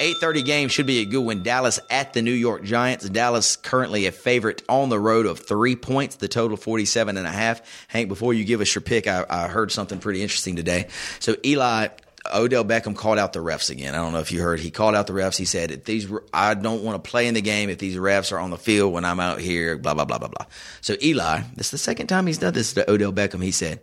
8:30 0.00 0.44
game 0.44 0.68
should 0.68 0.86
be 0.86 1.00
a 1.00 1.04
good 1.04 1.20
one. 1.20 1.42
Dallas 1.42 1.78
at 1.90 2.12
the 2.12 2.22
New 2.22 2.32
York 2.32 2.64
Giants. 2.64 3.08
Dallas 3.08 3.56
currently 3.56 4.06
a 4.06 4.12
favorite 4.12 4.62
on 4.68 4.88
the 4.88 4.98
road 4.98 5.26
of 5.26 5.38
three 5.38 5.76
points. 5.76 6.16
The 6.16 6.28
total 6.28 6.56
47 6.56 7.16
and 7.16 7.26
a 7.26 7.30
half. 7.30 7.62
Hank, 7.88 8.08
before 8.08 8.34
you 8.34 8.44
give 8.44 8.60
us 8.60 8.74
your 8.74 8.82
pick, 8.82 9.06
I, 9.06 9.24
I 9.28 9.48
heard 9.48 9.70
something 9.70 9.98
pretty 9.98 10.22
interesting 10.22 10.56
today. 10.56 10.88
So 11.20 11.36
Eli. 11.44 11.88
Odell 12.32 12.64
Beckham 12.64 12.94
called 12.94 13.18
out 13.18 13.32
the 13.32 13.40
refs 13.40 13.68
again. 13.68 13.96
I 13.96 13.98
don't 13.98 14.12
know 14.12 14.20
if 14.20 14.30
you 14.30 14.40
heard. 14.40 14.60
He 14.60 14.70
called 14.70 14.94
out 14.94 15.08
the 15.08 15.12
refs. 15.12 15.36
He 15.36 15.44
said, 15.44 15.72
"If 15.72 15.84
these, 15.84 16.08
I 16.32 16.54
don't 16.54 16.84
want 16.84 17.02
to 17.02 17.10
play 17.10 17.26
in 17.26 17.34
the 17.34 17.42
game 17.42 17.68
if 17.68 17.78
these 17.78 17.96
refs 17.96 18.30
are 18.30 18.38
on 18.38 18.50
the 18.50 18.56
field 18.56 18.92
when 18.92 19.04
I'm 19.04 19.18
out 19.18 19.40
here." 19.40 19.76
Blah 19.76 19.94
blah 19.94 20.04
blah 20.04 20.18
blah 20.18 20.28
blah. 20.28 20.46
So 20.82 20.94
Eli, 21.02 21.40
this 21.56 21.66
is 21.66 21.70
the 21.72 21.78
second 21.78 22.06
time 22.06 22.28
he's 22.28 22.38
done 22.38 22.54
this 22.54 22.74
to 22.74 22.88
Odell 22.88 23.12
Beckham. 23.12 23.42
He 23.42 23.50
said, 23.50 23.80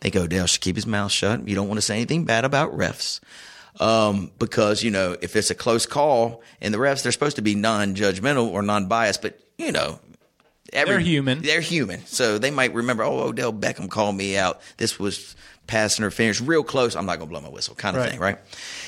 I 0.00 0.02
think 0.02 0.16
Odell 0.16 0.46
should 0.46 0.60
keep 0.60 0.74
his 0.74 0.86
mouth 0.86 1.12
shut. 1.12 1.46
You 1.48 1.54
don't 1.54 1.68
want 1.68 1.78
to 1.78 1.82
say 1.82 1.94
anything 1.94 2.24
bad 2.24 2.44
about 2.44 2.76
refs. 2.76 3.20
Um, 3.80 4.32
because, 4.38 4.82
you 4.82 4.90
know, 4.90 5.16
if 5.20 5.36
it's 5.36 5.50
a 5.50 5.54
close 5.54 5.86
call 5.86 6.42
and 6.60 6.74
the 6.74 6.78
refs, 6.78 7.02
they're 7.02 7.12
supposed 7.12 7.36
to 7.36 7.42
be 7.42 7.54
non 7.54 7.94
judgmental 7.94 8.48
or 8.50 8.62
non 8.62 8.86
biased, 8.88 9.22
but, 9.22 9.38
you 9.56 9.70
know, 9.72 10.00
every, 10.72 10.94
They're 10.94 11.00
human. 11.00 11.42
They're 11.42 11.60
human. 11.60 12.04
So 12.06 12.38
they 12.38 12.50
might 12.50 12.74
remember, 12.74 13.04
oh, 13.04 13.20
Odell 13.20 13.52
Beckham 13.52 13.88
called 13.88 14.16
me 14.16 14.36
out. 14.36 14.60
This 14.78 14.98
was 14.98 15.36
pass 15.68 15.98
interference, 15.98 16.40
real 16.40 16.64
close. 16.64 16.96
I'm 16.96 17.04
not 17.06 17.18
going 17.18 17.28
to 17.28 17.30
blow 17.30 17.40
my 17.42 17.50
whistle, 17.50 17.74
kind 17.74 17.94
of 17.94 18.02
Right. 18.02 18.10
thing, 18.12 18.20
right? 18.20 18.38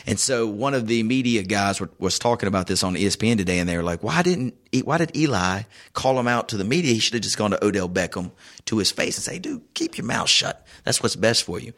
And 0.06 0.18
so 0.18 0.46
one 0.48 0.72
of 0.74 0.86
the 0.86 1.02
media 1.02 1.42
guys 1.42 1.78
were, 1.78 1.90
was 1.98 2.18
talking 2.18 2.46
about 2.46 2.66
this 2.66 2.82
on 2.82 2.94
ESPN 2.96 3.36
today, 3.36 3.58
and 3.58 3.68
they 3.68 3.76
were 3.76 3.82
like, 3.82 4.02
"Why 4.02 4.22
didn't 4.22 4.54
why 4.84 4.96
did 4.98 5.14
Eli 5.14 5.62
call 5.92 6.18
him 6.18 6.26
out 6.26 6.48
to 6.48 6.56
the 6.56 6.64
media? 6.64 6.94
He 6.94 6.98
should 6.98 7.12
have 7.14 7.22
just 7.22 7.36
gone 7.36 7.50
to 7.50 7.62
Odell 7.62 7.88
Beckham 7.88 8.30
to 8.64 8.78
his 8.78 8.90
face 8.90 9.18
and 9.18 9.24
say, 9.24 9.38
dude, 9.38 9.62
keep 9.74 9.98
your 9.98 10.06
mouth 10.06 10.28
shut. 10.30 10.66
That's 10.84 11.02
what's 11.02 11.16
best 11.16 11.44
for 11.44 11.60
you." 11.60 11.74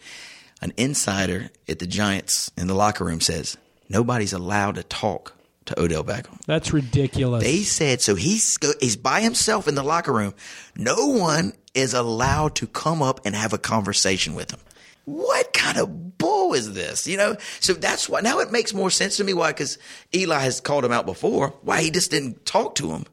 An 0.62 0.72
insider 0.76 1.50
at 1.68 1.80
the 1.80 1.86
Giants 1.88 2.50
in 2.56 2.68
the 2.68 2.74
locker 2.74 3.04
room 3.04 3.20
says 3.20 3.56
nobody's 3.88 4.32
allowed 4.32 4.76
to 4.76 4.84
talk 4.84 5.34
to 5.66 5.80
Odell 5.80 6.04
Beckham. 6.04 6.40
That's 6.46 6.72
ridiculous. 6.72 7.42
They 7.42 7.58
said 7.58 8.00
so. 8.00 8.14
He's 8.14 8.56
he's 8.80 8.96
by 8.96 9.20
himself 9.20 9.66
in 9.66 9.74
the 9.74 9.82
locker 9.82 10.12
room. 10.12 10.34
No 10.76 11.08
one 11.08 11.52
is 11.74 11.94
allowed 11.94 12.54
to 12.56 12.66
come 12.66 13.02
up 13.02 13.20
and 13.24 13.34
have 13.34 13.52
a 13.52 13.58
conversation 13.58 14.34
with 14.34 14.52
him. 14.52 14.60
What 15.04 15.52
kind 15.52 15.78
of 15.78 16.16
bull 16.16 16.54
is 16.54 16.74
this? 16.74 17.08
You 17.08 17.16
know. 17.16 17.36
So 17.58 17.72
that's 17.72 18.08
why 18.08 18.20
now 18.20 18.38
it 18.38 18.52
makes 18.52 18.72
more 18.72 18.90
sense 18.90 19.16
to 19.16 19.24
me 19.24 19.34
why 19.34 19.50
because 19.50 19.78
Eli 20.14 20.38
has 20.38 20.60
called 20.60 20.84
him 20.84 20.92
out 20.92 21.06
before. 21.06 21.54
Why 21.62 21.82
he 21.82 21.90
just 21.90 22.12
didn't 22.12 22.46
talk 22.46 22.76
to 22.76 22.92
him 22.92 23.06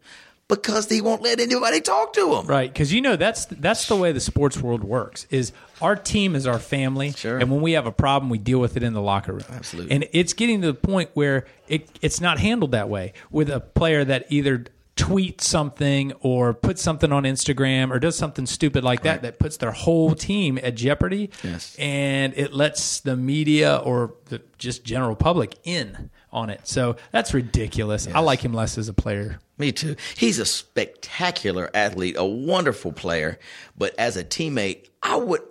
because 0.49 0.89
he 0.89 0.99
won't 0.99 1.21
let 1.21 1.39
anybody 1.39 1.79
talk 1.79 2.11
to 2.13 2.35
him. 2.35 2.45
Right, 2.47 2.71
because 2.73 2.91
you 2.91 2.99
know 2.99 3.15
that's 3.15 3.45
that's 3.45 3.87
the 3.87 3.95
way 3.95 4.11
the 4.11 4.19
sports 4.19 4.57
world 4.57 4.83
works. 4.83 5.25
Is 5.29 5.53
our 5.81 5.95
team 5.95 6.35
is 6.35 6.45
our 6.45 6.59
family, 6.59 7.11
Sure. 7.13 7.37
and 7.37 7.49
when 7.49 7.61
we 7.61 7.71
have 7.73 7.85
a 7.85 7.91
problem, 7.91 8.29
we 8.29 8.37
deal 8.39 8.59
with 8.59 8.75
it 8.75 8.83
in 8.83 8.91
the 8.93 9.01
locker 9.01 9.31
room. 9.31 9.45
Absolutely. 9.49 9.95
and 9.95 10.05
it's 10.11 10.33
getting 10.33 10.59
to 10.61 10.67
the 10.67 10.73
point 10.73 11.11
where 11.13 11.45
it 11.69 11.87
it's 12.01 12.19
not 12.19 12.39
handled 12.39 12.71
that 12.71 12.89
way 12.89 13.13
with 13.31 13.49
a 13.49 13.61
player 13.61 14.03
that 14.03 14.25
either 14.29 14.65
tweets 14.97 15.41
something 15.41 16.11
or 16.19 16.53
puts 16.53 16.81
something 16.81 17.13
on 17.13 17.23
Instagram 17.23 17.89
or 17.89 17.99
does 17.99 18.17
something 18.17 18.45
stupid 18.45 18.83
like 18.83 19.03
that 19.03 19.21
that 19.21 19.39
puts 19.39 19.55
their 19.55 19.71
whole 19.71 20.13
team 20.13 20.59
at 20.61 20.75
jeopardy. 20.75 21.29
Yes. 21.41 21.73
and 21.79 22.33
it 22.35 22.53
lets 22.53 22.99
the 22.99 23.15
media 23.15 23.77
or 23.77 24.15
the 24.25 24.41
just 24.57 24.83
general 24.83 25.15
public 25.15 25.55
in 25.63 26.09
on 26.31 26.49
it. 26.49 26.67
So 26.67 26.95
that's 27.11 27.33
ridiculous. 27.33 28.07
I 28.07 28.19
like 28.19 28.41
him 28.41 28.53
less 28.53 28.77
as 28.77 28.87
a 28.87 28.93
player. 28.93 29.39
Me 29.57 29.71
too. 29.71 29.95
He's 30.15 30.39
a 30.39 30.45
spectacular 30.45 31.69
athlete, 31.73 32.15
a 32.17 32.25
wonderful 32.25 32.91
player, 32.91 33.39
but 33.77 33.93
as 33.97 34.15
a 34.17 34.23
teammate, 34.23 34.87
I 35.01 35.15
would 35.17 35.41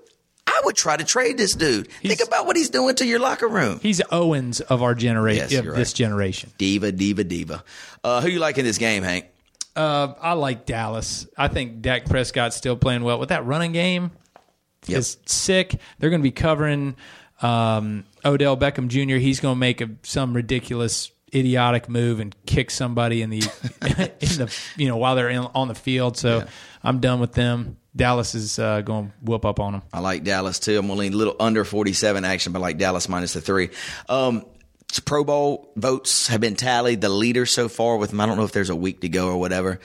I 0.47 0.63
would 0.65 0.77
try 0.77 0.97
to 0.97 1.05
trade 1.05 1.37
this 1.37 1.55
dude. 1.55 1.91
Think 1.93 2.21
about 2.27 2.47
what 2.47 2.57
he's 2.57 2.71
doing 2.71 2.95
to 2.97 3.07
your 3.07 3.19
locker 3.19 3.47
room. 3.49 3.81
He's 3.83 4.01
Owens 4.11 4.61
of 4.61 4.83
our 4.83 4.95
generation, 4.95 5.49
Yes, 5.51 5.65
you're 5.65 5.75
this 5.75 5.93
generation. 5.93 6.51
Diva, 6.59 6.91
diva, 6.91 7.23
diva. 7.23 7.63
Uh, 8.03 8.21
who 8.23 8.29
you 8.29 8.39
like 8.39 8.57
in 8.59 8.65
this 8.65 8.79
game, 8.79 9.03
Hank? 9.03 9.27
Uh, 9.77 10.15
I 10.21 10.33
like 10.33 10.67
Dallas. 10.67 11.29
I 11.37 11.49
think 11.49 11.83
Dak 11.83 12.07
Prescott's 12.07 12.57
still 12.57 12.77
playing 12.77 13.05
well 13.05 13.19
with 13.19 13.29
that 13.29 13.45
running 13.45 13.73
game. 13.73 14.11
Yep. 14.87 14.99
Is 14.99 15.19
sick. 15.27 15.79
They're 15.99 16.11
going 16.11 16.23
to 16.23 16.25
be 16.25 16.33
covering 16.33 16.97
um, 17.43 18.05
Odell 18.25 18.57
Beckham 18.57 18.89
Jr. 18.89 19.17
He's 19.17 19.41
going 19.41 19.55
to 19.55 19.59
make 19.59 19.81
a, 19.81 19.91
some 20.03 20.35
ridiculous, 20.35 21.11
idiotic 21.35 21.89
move 21.89 22.21
and 22.21 22.35
kick 22.47 22.71
somebody 22.71 23.23
in 23.23 23.31
the 23.31 23.39
in 24.21 24.29
the 24.39 24.59
you 24.77 24.89
know 24.89 24.97
while 24.97 25.15
they're 25.15 25.29
in, 25.29 25.47
on 25.55 25.69
the 25.69 25.75
field. 25.75 26.17
So 26.17 26.47
I'm 26.83 27.01
done 27.01 27.21
with 27.21 27.33
them. 27.33 27.77
Dallas 27.95 28.35
is 28.35 28.59
uh, 28.59 28.81
going 28.83 29.09
to 29.09 29.13
whoop 29.23 29.45
up 29.45 29.59
on 29.59 29.73
them. 29.73 29.83
I 29.93 30.01
like 30.01 30.23
Dallas 30.23 30.59
too. 30.59 30.79
I'm 30.79 30.87
going 30.87 30.97
to 30.97 31.01
lean 31.01 31.13
a 31.15 31.17
little 31.17 31.37
under 31.41 31.65
47 31.65 32.25
action, 32.25 32.53
but 32.53 32.61
I 32.61 32.63
like 32.63 32.79
Dallas 32.79 33.09
minus 33.09 33.33
the 33.33 33.41
three. 33.41 33.71
Um, 34.09 34.45
Pro 35.05 35.25
Bowl 35.25 35.73
votes 35.77 36.29
have 36.29 36.41
been 36.41 36.55
tallied. 36.55 37.01
The 37.01 37.09
leader 37.09 37.45
so 37.45 37.69
far 37.69 37.97
with 37.97 38.11
them, 38.11 38.21
I 38.21 38.27
don't 38.27 38.37
know 38.37 38.45
if 38.45 38.53
there's 38.53 38.71
a 38.71 38.77
week 38.77 39.01
to 39.03 39.09
go 39.09 39.29
or 39.29 39.39
whatever. 39.39 39.81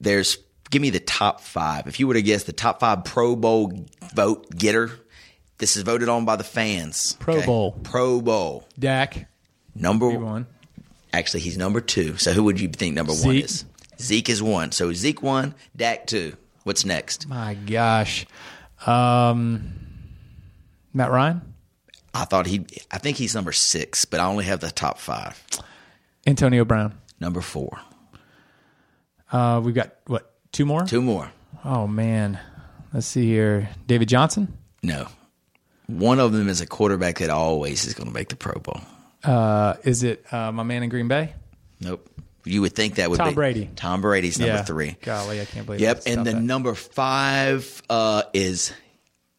There's, 0.00 0.38
give 0.70 0.80
me 0.80 0.90
the 0.90 1.00
top 1.00 1.40
five. 1.40 1.86
If 1.86 2.00
you 2.00 2.06
were 2.06 2.14
to 2.14 2.22
guess 2.22 2.44
the 2.44 2.52
top 2.52 2.80
five 2.80 3.04
Pro 3.04 3.36
Bowl 3.36 3.86
vote 4.14 4.48
getter, 4.56 4.92
this 5.60 5.76
is 5.76 5.82
voted 5.82 6.08
on 6.08 6.24
by 6.24 6.36
the 6.36 6.44
fans. 6.44 7.16
Pro 7.20 7.40
Bowl. 7.46 7.72
Pro 7.84 8.20
Bowl. 8.20 8.66
Dak, 8.78 9.28
Number 9.74 10.10
one. 10.10 10.46
Actually, 11.12 11.40
he's 11.40 11.56
number 11.56 11.80
two. 11.80 12.16
So 12.16 12.32
who 12.32 12.44
would 12.44 12.60
you 12.60 12.68
think 12.68 12.94
number 12.94 13.12
one 13.12 13.36
is? 13.36 13.64
Zeke 14.00 14.28
is 14.28 14.42
one. 14.42 14.72
So 14.72 14.92
Zeke 14.92 15.22
one, 15.22 15.54
Dak 15.76 16.06
two. 16.06 16.36
What's 16.64 16.84
next? 16.84 17.28
My 17.28 17.54
gosh, 17.54 18.26
um, 18.86 19.72
Matt 20.92 21.10
Ryan, 21.10 21.42
I 22.14 22.24
thought 22.24 22.46
he. 22.46 22.66
I 22.90 22.98
think 22.98 23.16
he's 23.16 23.34
number 23.34 23.52
six, 23.52 24.04
but 24.04 24.20
I 24.20 24.26
only 24.26 24.44
have 24.44 24.60
the 24.60 24.70
top 24.70 24.98
five. 24.98 25.42
Antonio 26.26 26.64
Brown. 26.64 26.98
Number 27.18 27.40
four. 27.40 27.78
Uh, 29.32 29.60
we've 29.64 29.74
got 29.74 29.96
what 30.06 30.32
two 30.52 30.64
more? 30.66 30.84
Two 30.84 31.02
more. 31.02 31.30
Oh 31.64 31.86
man, 31.86 32.38
let's 32.92 33.06
see 33.06 33.26
here. 33.26 33.68
David 33.86 34.08
Johnson. 34.08 34.56
No. 34.82 35.08
One 35.98 36.20
of 36.20 36.32
them 36.32 36.48
is 36.48 36.60
a 36.60 36.66
quarterback 36.66 37.18
that 37.18 37.30
always 37.30 37.86
is 37.86 37.94
going 37.94 38.08
to 38.08 38.14
make 38.14 38.28
the 38.28 38.36
Pro 38.36 38.60
Bowl. 38.60 38.80
Uh, 39.24 39.74
is 39.84 40.02
it 40.02 40.24
uh, 40.32 40.52
my 40.52 40.62
man 40.62 40.82
in 40.82 40.88
Green 40.88 41.08
Bay? 41.08 41.34
Nope. 41.80 42.08
You 42.44 42.62
would 42.62 42.74
think 42.74 42.94
that 42.94 43.10
would 43.10 43.18
Tom 43.18 43.28
be 43.28 43.34
Brady. 43.34 43.70
Tom 43.76 44.00
Brady's 44.00 44.38
number 44.38 44.54
yeah. 44.54 44.62
three. 44.62 44.96
Golly, 45.02 45.40
I 45.40 45.44
can't 45.44 45.66
believe. 45.66 45.80
It. 45.80 45.84
Yep. 45.84 46.02
And 46.06 46.26
the 46.26 46.32
that. 46.32 46.40
number 46.40 46.74
five 46.74 47.82
uh, 47.90 48.22
is 48.32 48.72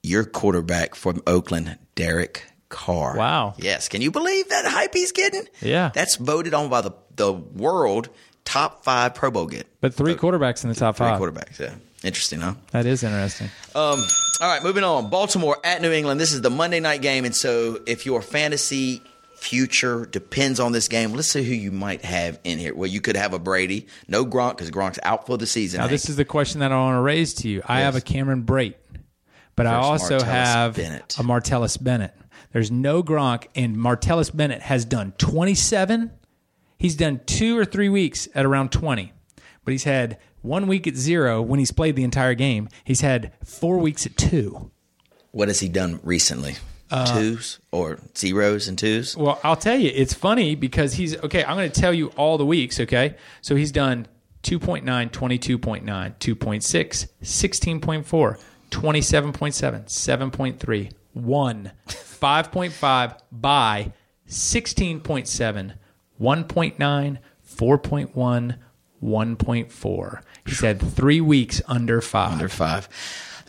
your 0.03 0.23
quarterback 0.23 0.93
from 0.95 1.21
Oakland, 1.25 1.77
Derek 1.95 2.45
Carr. 2.69 3.17
Wow. 3.17 3.55
Yes. 3.57 3.89
Can 3.89 4.01
you 4.01 4.11
believe 4.11 4.49
that 4.49 4.65
hype 4.65 4.93
he's 4.93 5.11
getting? 5.11 5.47
Yeah. 5.61 5.89
That's 5.93 6.15
voted 6.17 6.53
on 6.53 6.69
by 6.69 6.81
the, 6.81 6.91
the 7.15 7.33
world 7.33 8.09
top 8.45 8.83
five 8.83 9.15
Pro 9.15 9.31
Bowl 9.31 9.47
get. 9.47 9.67
but 9.81 9.93
three 9.93 10.15
quarterbacks 10.15 10.63
in 10.63 10.69
the 10.69 10.75
top 10.75 10.95
Three 10.95 11.07
five. 11.07 11.19
quarterbacks. 11.19 11.59
Yeah. 11.59 11.73
Interesting, 12.03 12.41
huh? 12.41 12.55
That 12.71 12.85
is 12.85 13.03
interesting. 13.03 13.47
Um, 13.75 13.99
all 14.41 14.47
right, 14.47 14.63
moving 14.63 14.83
on. 14.83 15.09
Baltimore 15.09 15.57
at 15.63 15.81
New 15.81 15.91
England. 15.91 16.19
This 16.19 16.33
is 16.33 16.41
the 16.41 16.49
Monday 16.49 16.79
night 16.79 17.01
game, 17.01 17.25
and 17.25 17.35
so 17.35 17.79
if 17.85 18.05
your 18.05 18.21
fantasy 18.21 19.01
future 19.35 20.05
depends 20.05 20.59
on 20.59 20.71
this 20.71 20.87
game, 20.87 21.13
let's 21.13 21.27
see 21.27 21.43
who 21.43 21.53
you 21.53 21.71
might 21.71 22.03
have 22.03 22.39
in 22.43 22.57
here. 22.57 22.73
Well, 22.73 22.89
you 22.89 23.01
could 23.01 23.15
have 23.15 23.33
a 23.33 23.39
Brady, 23.39 23.87
no 24.07 24.25
Gronk 24.25 24.57
because 24.57 24.71
Gronk's 24.71 24.99
out 25.03 25.25
for 25.27 25.37
the 25.37 25.45
season. 25.47 25.81
Now, 25.81 25.87
this 25.87 26.09
is 26.09 26.15
the 26.15 26.25
question 26.25 26.59
that 26.61 26.71
I 26.71 26.75
want 26.75 26.95
to 26.97 27.01
raise 27.01 27.33
to 27.35 27.49
you. 27.49 27.61
I 27.67 27.81
have 27.81 27.95
a 27.95 28.01
Cameron 28.01 28.43
Brate, 28.43 28.75
but 29.55 29.67
I 29.67 29.75
also 29.75 30.17
Martellus 30.17 30.23
have 30.23 30.75
Bennett. 30.75 31.15
a 31.19 31.23
Martellus 31.23 31.81
Bennett. 31.83 32.15
There's 32.51 32.71
no 32.71 33.01
Gronk, 33.03 33.47
and 33.55 33.77
Martellus 33.77 34.35
Bennett 34.35 34.61
has 34.61 34.85
done 34.85 35.13
27. 35.17 36.11
He's 36.77 36.95
done 36.95 37.21
two 37.25 37.57
or 37.57 37.63
three 37.63 37.89
weeks 37.89 38.27
at 38.33 38.45
around 38.45 38.71
20, 38.71 39.13
but 39.63 39.71
he's 39.71 39.83
had 39.83 40.17
one 40.41 40.67
week 40.67 40.87
at 40.87 40.95
zero 40.95 41.41
when 41.41 41.59
he's 41.59 41.71
played 41.71 41.95
the 41.95 42.03
entire 42.03 42.33
game. 42.33 42.69
He's 42.83 43.01
had 43.01 43.31
four 43.43 43.77
weeks 43.77 44.05
at 44.05 44.17
two. 44.17 44.71
what 45.31 45.47
has 45.47 45.59
he 45.59 45.69
done 45.69 45.99
recently? 46.03 46.55
Uh, 46.89 47.05
twos 47.17 47.59
or 47.71 47.99
zeros 48.17 48.67
and 48.67 48.77
twos? 48.77 49.15
Well, 49.15 49.39
I'll 49.45 49.55
tell 49.55 49.77
you, 49.79 49.91
it's 49.95 50.13
funny 50.13 50.55
because 50.55 50.95
he's 50.95 51.15
okay. 51.23 51.41
I'm 51.45 51.55
going 51.55 51.71
to 51.71 51.81
tell 51.81 51.93
you 51.93 52.07
all 52.17 52.37
the 52.37 52.45
weeks, 52.45 52.81
okay? 52.81 53.15
So 53.39 53.55
he's 53.55 53.71
done 53.71 54.07
2.9, 54.43 54.83
22.9, 55.09 55.83
2.6, 55.85 57.07
16.4, 57.23 58.41
27.7, 58.71 59.85
7.3, 59.85 60.91
1, 61.13 61.71
5.5, 61.87 63.17
by 63.31 63.93
16.7, 64.27 65.73
1.9, 66.19 67.17
4.1, 67.47 68.57
1.4. 69.03 70.21
He 70.45 70.53
said 70.53 70.81
three 70.81 71.21
weeks 71.21 71.61
under 71.67 72.01
five. 72.01 72.33
Under 72.33 72.49
five. 72.49 72.87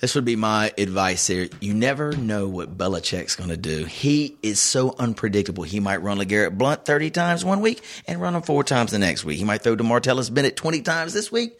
This 0.00 0.16
would 0.16 0.24
be 0.24 0.34
my 0.34 0.72
advice 0.76 1.28
here. 1.28 1.48
You 1.60 1.74
never 1.74 2.10
know 2.16 2.48
what 2.48 2.76
Belichick's 2.76 3.36
going 3.36 3.50
to 3.50 3.56
do. 3.56 3.84
He 3.84 4.36
is 4.42 4.58
so 4.58 4.96
unpredictable. 4.98 5.62
He 5.62 5.78
might 5.78 6.02
run 6.02 6.18
LeGarrette 6.18 6.58
Blunt 6.58 6.84
30 6.84 7.10
times 7.10 7.44
one 7.44 7.60
week 7.60 7.84
and 8.08 8.20
run 8.20 8.34
him 8.34 8.42
four 8.42 8.64
times 8.64 8.90
the 8.90 8.98
next 8.98 9.24
week. 9.24 9.38
He 9.38 9.44
might 9.44 9.62
throw 9.62 9.76
to 9.76 9.84
Martellus 9.84 10.32
Bennett 10.32 10.56
20 10.56 10.82
times 10.82 11.12
this 11.12 11.30
week, 11.30 11.56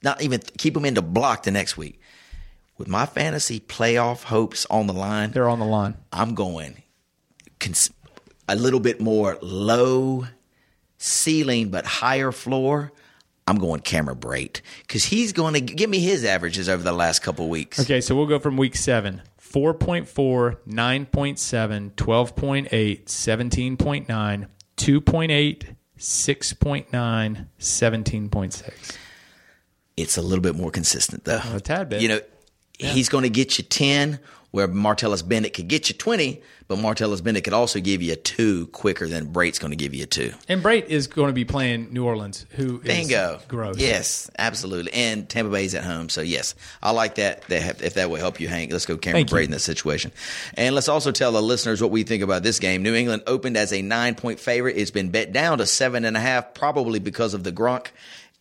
not 0.00 0.22
even 0.22 0.40
keep 0.58 0.76
him 0.76 0.84
into 0.84 1.02
block 1.02 1.42
the 1.42 1.50
next 1.50 1.76
week. 1.76 2.00
With 2.78 2.86
my 2.86 3.04
fantasy 3.04 3.58
playoff 3.58 4.24
hopes 4.24 4.64
on 4.70 4.86
the 4.86 4.92
line, 4.92 5.32
They're 5.32 5.48
on 5.48 5.58
the 5.58 5.64
line. 5.64 5.96
I'm 6.12 6.34
going 6.36 6.82
cons- 7.58 7.90
a 8.48 8.54
little 8.54 8.80
bit 8.80 9.00
more 9.00 9.38
low 9.42 10.26
ceiling 10.98 11.70
but 11.70 11.84
higher 11.84 12.30
floor, 12.30 12.92
I'm 13.46 13.56
going 13.56 13.80
Cameron 13.80 14.18
Brate 14.18 14.60
because 14.82 15.04
he's 15.04 15.32
going 15.32 15.54
to 15.54 15.60
give 15.60 15.90
me 15.90 15.98
his 15.98 16.24
averages 16.24 16.68
over 16.68 16.82
the 16.82 16.92
last 16.92 17.20
couple 17.20 17.48
weeks. 17.48 17.80
Okay, 17.80 18.00
so 18.00 18.14
we'll 18.14 18.26
go 18.26 18.38
from 18.38 18.56
week 18.56 18.76
seven 18.76 19.22
4.4, 19.40 20.56
9.7, 20.66 21.92
12.8, 21.92 23.04
17.9, 23.04 24.46
2.8, 24.76 25.76
6.9, 25.98 27.46
17.6. 27.58 28.96
It's 29.96 30.16
a 30.16 30.22
little 30.22 30.42
bit 30.42 30.54
more 30.56 30.70
consistent 30.70 31.24
though. 31.24 31.40
Oh, 31.44 31.56
a 31.56 31.60
tad 31.60 31.90
bit. 31.90 32.00
You 32.00 32.08
know, 32.08 32.20
he's 32.78 33.10
going 33.10 33.24
to 33.24 33.30
get 33.30 33.58
you 33.58 33.64
10 33.64 34.18
where 34.52 34.68
Martellus 34.68 35.26
Bennett 35.26 35.54
could 35.54 35.66
get 35.66 35.88
you 35.88 35.94
20, 35.94 36.42
but 36.68 36.78
Martellus 36.78 37.24
Bennett 37.24 37.42
could 37.42 37.54
also 37.54 37.80
give 37.80 38.02
you 38.02 38.12
a 38.12 38.16
2 38.16 38.68
quicker 38.68 39.08
than 39.08 39.32
Brate's 39.32 39.58
going 39.58 39.70
to 39.70 39.76
give 39.76 39.94
you 39.94 40.04
a 40.04 40.06
2. 40.06 40.32
And 40.46 40.62
Brate 40.62 40.86
is 40.86 41.06
going 41.06 41.28
to 41.28 41.32
be 41.32 41.46
playing 41.46 41.92
New 41.92 42.04
Orleans, 42.04 42.44
who 42.50 42.78
Bingo. 42.78 43.40
gross. 43.48 43.78
Yes, 43.78 44.30
absolutely. 44.38 44.92
And 44.92 45.26
Tampa 45.26 45.50
Bay's 45.50 45.74
at 45.74 45.84
home. 45.84 46.10
So, 46.10 46.20
yes, 46.20 46.54
I 46.82 46.90
like 46.90 47.14
that. 47.14 47.42
That 47.48 47.82
If 47.82 47.94
that 47.94 48.10
will 48.10 48.18
help 48.18 48.40
you, 48.40 48.48
Hank, 48.48 48.70
let's 48.72 48.84
go 48.84 48.98
Cameron 48.98 49.26
Thank 49.26 49.32
you. 49.32 49.44
In 49.44 49.50
this 49.50 49.64
situation. 49.64 50.12
And 50.54 50.74
let's 50.74 50.88
also 50.88 51.12
tell 51.12 51.32
the 51.32 51.42
listeners 51.42 51.80
what 51.80 51.90
we 51.90 52.02
think 52.02 52.22
about 52.22 52.42
this 52.42 52.58
game. 52.58 52.82
New 52.82 52.94
England 52.94 53.22
opened 53.26 53.56
as 53.56 53.72
a 53.72 53.80
nine 53.80 54.14
point 54.14 54.38
favorite. 54.38 54.76
It's 54.76 54.90
been 54.90 55.10
bet 55.10 55.32
down 55.32 55.58
to 55.58 55.66
seven 55.66 56.04
and 56.04 56.16
a 56.16 56.20
half, 56.20 56.52
probably 56.52 56.98
because 56.98 57.32
of 57.32 57.42
the 57.42 57.52
Gronk 57.52 57.86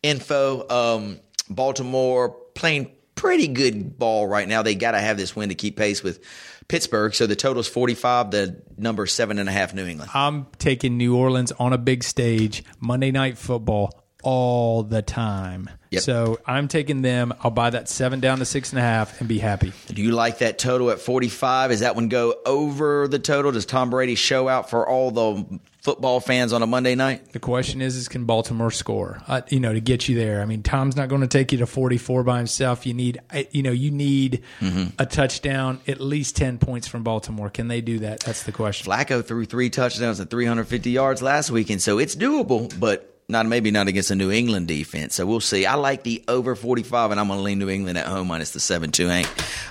info. 0.04 0.68
Um, 0.70 1.20
Baltimore 1.50 2.30
playing 2.54 2.92
pretty 3.22 3.48
good 3.48 4.00
ball 4.00 4.26
right 4.26 4.48
now. 4.48 4.64
They 4.64 4.74
got 4.74 4.92
to 4.92 5.00
have 5.00 5.16
this 5.16 5.36
win 5.36 5.50
to 5.50 5.56
keep 5.56 5.78
pace 5.78 6.02
with 6.02 6.20
Pittsburgh. 6.68 7.14
So 7.14 7.28
the 7.28 7.36
total 7.36 7.60
is 7.60 7.68
45, 7.68 8.32
the 8.32 8.64
number 8.78 9.06
seven 9.06 9.38
and 9.38 9.48
a 9.48 9.52
half 9.52 9.76
New 9.76 9.86
England. 9.86 10.10
I'm 10.16 10.48
taking 10.58 10.98
New 10.98 11.16
Orleans 11.16 11.52
on 11.52 11.72
a 11.72 11.78
big 11.78 12.04
stage, 12.04 12.64
Monday 12.80 13.12
Night 13.12 13.38
Football, 13.38 13.92
all 14.24 14.84
the 14.84 15.02
time. 15.02 15.70
Yep. 15.92 16.04
So 16.04 16.40
I'm 16.46 16.68
taking 16.70 17.02
them. 17.02 17.34
I'll 17.42 17.52
buy 17.52 17.70
that 17.72 17.90
seven 17.90 18.22
down 18.22 18.40
to 18.40 18.46
six 18.46 18.72
and 18.72 18.80
a 18.80 18.82
half 18.82 19.20
and 19.20 19.28
be 19.28 19.40
happy. 19.40 19.74
Do 19.88 20.02
you 20.02 20.12
like 20.12 20.38
that 20.38 20.58
total 20.58 20.90
at 20.92 21.00
45? 21.00 21.72
Is 21.72 21.82
that 21.82 21.96
one 21.96 22.08
go 22.08 22.34
over 22.46 23.10
the 23.10 23.20
total? 23.20 23.52
Does 23.52 23.66
Tom 23.66 23.90
Brady 23.90 24.16
show 24.16 24.48
out 24.48 24.70
for 24.70 24.88
all 24.88 25.12
the 25.12 25.60
football 25.82 26.22
fans 26.22 26.54
on 26.54 26.62
a 26.64 26.68
Monday 26.68 26.96
night? 26.96 27.34
The 27.34 27.40
question 27.40 27.82
is, 27.82 27.98
is 27.98 28.08
can 28.08 28.24
Baltimore 28.24 28.72
score? 28.72 29.22
Uh, 29.28 29.42
you 29.50 29.60
know, 29.60 29.74
to 29.74 29.82
get 29.82 30.08
you 30.08 30.16
there. 30.16 30.42
I 30.42 30.46
mean, 30.46 30.64
Tom's 30.64 30.96
not 30.96 31.10
going 31.10 31.22
to 31.22 31.28
take 31.28 31.52
you 31.52 31.58
to 31.58 31.66
44 31.68 32.24
by 32.24 32.38
himself. 32.38 32.86
You 32.86 32.94
need, 32.94 33.20
you 33.52 33.62
know, 33.64 33.72
you 33.72 33.92
need 33.92 34.44
Mm-hmm. 34.62 34.90
a 35.00 35.06
touchdown, 35.06 35.82
at 35.88 36.00
least 36.00 36.36
10 36.38 36.58
points 36.60 36.88
from 36.88 37.04
Baltimore. 37.04 37.50
Can 37.50 37.68
they 37.68 37.82
do 37.82 38.00
that? 38.00 38.22
That's 38.22 38.44
the 38.44 38.52
question. 38.54 38.90
Flacco 38.90 39.26
threw 39.26 39.44
three 39.46 39.70
touchdowns 39.70 40.20
and 40.22 40.30
350 40.30 40.90
yards 40.92 41.22
last 41.22 41.50
weekend, 41.52 41.82
so 41.82 41.98
it's 42.00 42.16
doable, 42.16 42.72
but 42.80 43.11
not 43.32 43.46
maybe 43.48 43.72
not 43.72 43.88
against 43.88 44.12
a 44.12 44.16
New 44.16 44.30
England 44.32 44.68
defense. 44.68 45.16
So 45.16 45.26
we'll 45.26 45.40
see. 45.40 45.66
I 45.66 45.76
like 45.76 46.04
the 46.04 46.24
over 46.28 46.56
45, 46.56 47.12
and 47.12 47.20
I'm 47.20 47.28
going 47.28 47.40
to 47.40 47.44
lean 47.44 47.60
New 47.60 47.70
England 47.70 47.98
at 47.98 48.06
home 48.06 48.28
minus 48.28 48.52
the 48.52 48.60
7 48.60 48.92
2 48.92 49.08
Hank. 49.08 49.28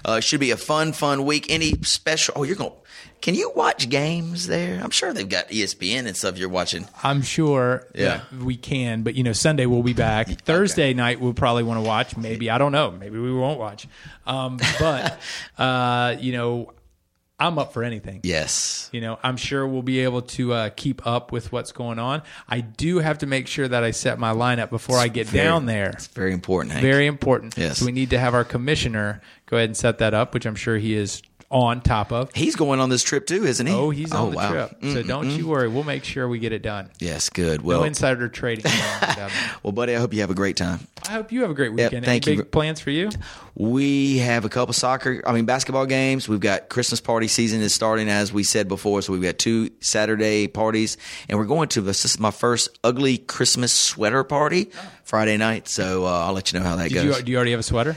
Uh, 0.08 0.12
it 0.14 0.22
should 0.24 0.40
be 0.40 0.50
a 0.50 0.56
fun, 0.56 0.92
fun 0.92 1.24
week. 1.24 1.46
Any 1.50 1.74
special? 1.82 2.34
Oh, 2.36 2.42
you're 2.42 2.56
going 2.56 2.70
to. 2.70 2.76
Can 3.20 3.34
you 3.34 3.52
watch 3.54 3.90
games 3.90 4.46
there? 4.46 4.80
I'm 4.82 4.88
sure 4.90 5.12
they've 5.12 5.28
got 5.28 5.48
ESPN 5.50 6.06
and 6.06 6.16
stuff 6.16 6.38
you're 6.38 6.48
watching. 6.48 6.88
I'm 7.04 7.20
sure 7.20 7.86
Yeah. 7.94 8.22
we 8.42 8.56
can, 8.56 9.02
but 9.02 9.14
you 9.14 9.22
know, 9.22 9.34
Sunday 9.34 9.66
we'll 9.66 9.82
be 9.82 9.92
back. 9.92 10.28
Thursday 10.44 10.94
night 10.94 11.20
we'll 11.20 11.34
probably 11.34 11.62
want 11.62 11.76
to 11.82 11.86
watch. 11.86 12.16
Maybe 12.16 12.48
I 12.48 12.56
don't 12.56 12.72
know. 12.72 12.90
Maybe 12.90 13.18
we 13.18 13.30
won't 13.32 13.58
watch. 13.60 13.86
Um, 14.26 14.58
but 14.78 15.20
uh, 15.58 16.16
you 16.18 16.32
know, 16.32 16.72
I'm 17.40 17.58
up 17.58 17.72
for 17.72 17.82
anything. 17.82 18.20
Yes. 18.22 18.90
You 18.92 19.00
know, 19.00 19.18
I'm 19.22 19.36
sure 19.38 19.66
we'll 19.66 19.82
be 19.82 20.00
able 20.00 20.22
to 20.22 20.52
uh, 20.52 20.70
keep 20.76 21.06
up 21.06 21.32
with 21.32 21.50
what's 21.52 21.72
going 21.72 21.98
on. 21.98 22.22
I 22.48 22.60
do 22.60 22.98
have 22.98 23.18
to 23.18 23.26
make 23.26 23.46
sure 23.46 23.66
that 23.66 23.82
I 23.82 23.92
set 23.92 24.18
my 24.18 24.32
lineup 24.32 24.68
before 24.70 24.98
I 24.98 25.08
get 25.08 25.26
Very- 25.26 25.44
down 25.44 25.66
there. 25.66 25.88
It's 25.90 26.06
very 26.06 26.32
important, 26.34 26.72
Hank. 26.72 26.82
Very 26.82 27.06
important. 27.06 27.56
Yes. 27.56 27.78
So 27.78 27.86
we 27.86 27.92
need 27.92 28.10
to 28.10 28.18
have 28.18 28.34
our 28.34 28.44
commissioner 28.44 29.22
go 29.46 29.56
ahead 29.56 29.70
and 29.70 29.76
set 29.76 29.98
that 29.98 30.14
up, 30.14 30.34
which 30.34 30.46
I'm 30.46 30.54
sure 30.54 30.76
he 30.76 30.94
is 30.94 31.22
on 31.50 31.80
top 31.80 32.12
of. 32.12 32.32
He's 32.34 32.54
going 32.54 32.80
on 32.80 32.90
this 32.90 33.02
trip 33.02 33.26
too, 33.26 33.44
isn't 33.44 33.66
he? 33.66 33.72
Oh, 33.72 33.90
he's 33.90 34.12
on 34.12 34.28
oh, 34.28 34.30
the 34.30 34.36
wow. 34.36 34.50
trip. 34.50 34.70
So 34.70 34.86
mm-hmm, 34.86 35.08
don't 35.08 35.30
you 35.30 35.38
mm-hmm. 35.38 35.48
worry. 35.48 35.68
We'll 35.68 35.84
make 35.84 36.04
sure 36.04 36.28
we 36.28 36.38
get 36.38 36.52
it 36.52 36.62
done. 36.62 36.90
Yes, 37.00 37.28
good. 37.28 37.62
Well, 37.62 37.80
No 37.80 37.84
insider 37.84 38.28
trading. 38.28 38.64
going 38.64 38.76
on 38.76 39.00
down 39.00 39.16
there. 39.16 39.50
well, 39.62 39.72
buddy, 39.72 39.96
I 39.96 39.98
hope 39.98 40.14
you 40.14 40.20
have 40.20 40.30
a 40.30 40.34
great 40.34 40.56
time. 40.56 40.80
I 41.08 41.12
hope 41.12 41.32
you 41.32 41.42
have 41.42 41.50
a 41.50 41.54
great 41.54 41.70
Yep, 41.70 41.90
weekend. 41.90 42.06
thank 42.06 42.26
Any 42.26 42.36
you. 42.36 42.42
big 42.42 42.52
plans 42.52 42.80
for 42.80 42.90
you? 42.90 43.10
We 43.56 44.18
have 44.18 44.44
a 44.44 44.48
couple 44.48 44.72
soccer, 44.72 45.22
I 45.26 45.32
mean 45.32 45.44
basketball 45.44 45.86
games. 45.86 46.28
We've 46.28 46.40
got 46.40 46.68
Christmas 46.68 47.00
party 47.00 47.26
season 47.26 47.60
is 47.62 47.74
starting 47.74 48.08
as 48.08 48.32
we 48.32 48.44
said 48.44 48.68
before, 48.68 49.02
so 49.02 49.12
we've 49.12 49.22
got 49.22 49.38
two 49.38 49.70
Saturday 49.80 50.46
parties, 50.46 50.96
and 51.28 51.38
we're 51.38 51.46
going 51.46 51.68
to 51.70 51.80
this 51.80 52.04
is 52.04 52.20
my 52.20 52.30
first 52.30 52.78
ugly 52.84 53.18
Christmas 53.18 53.72
sweater 53.72 54.22
party 54.22 54.70
oh. 54.74 54.90
Friday 55.10 55.36
night. 55.36 55.66
So 55.66 56.06
uh, 56.06 56.26
I'll 56.26 56.32
let 56.32 56.52
you 56.52 56.60
know 56.60 56.64
how 56.64 56.76
that 56.76 56.88
Did 56.90 56.94
goes. 56.94 57.18
you, 57.18 57.22
do 57.24 57.32
you 57.32 57.36
already 57.36 57.50
have 57.50 57.58
a 57.58 57.64
sweater? 57.64 57.96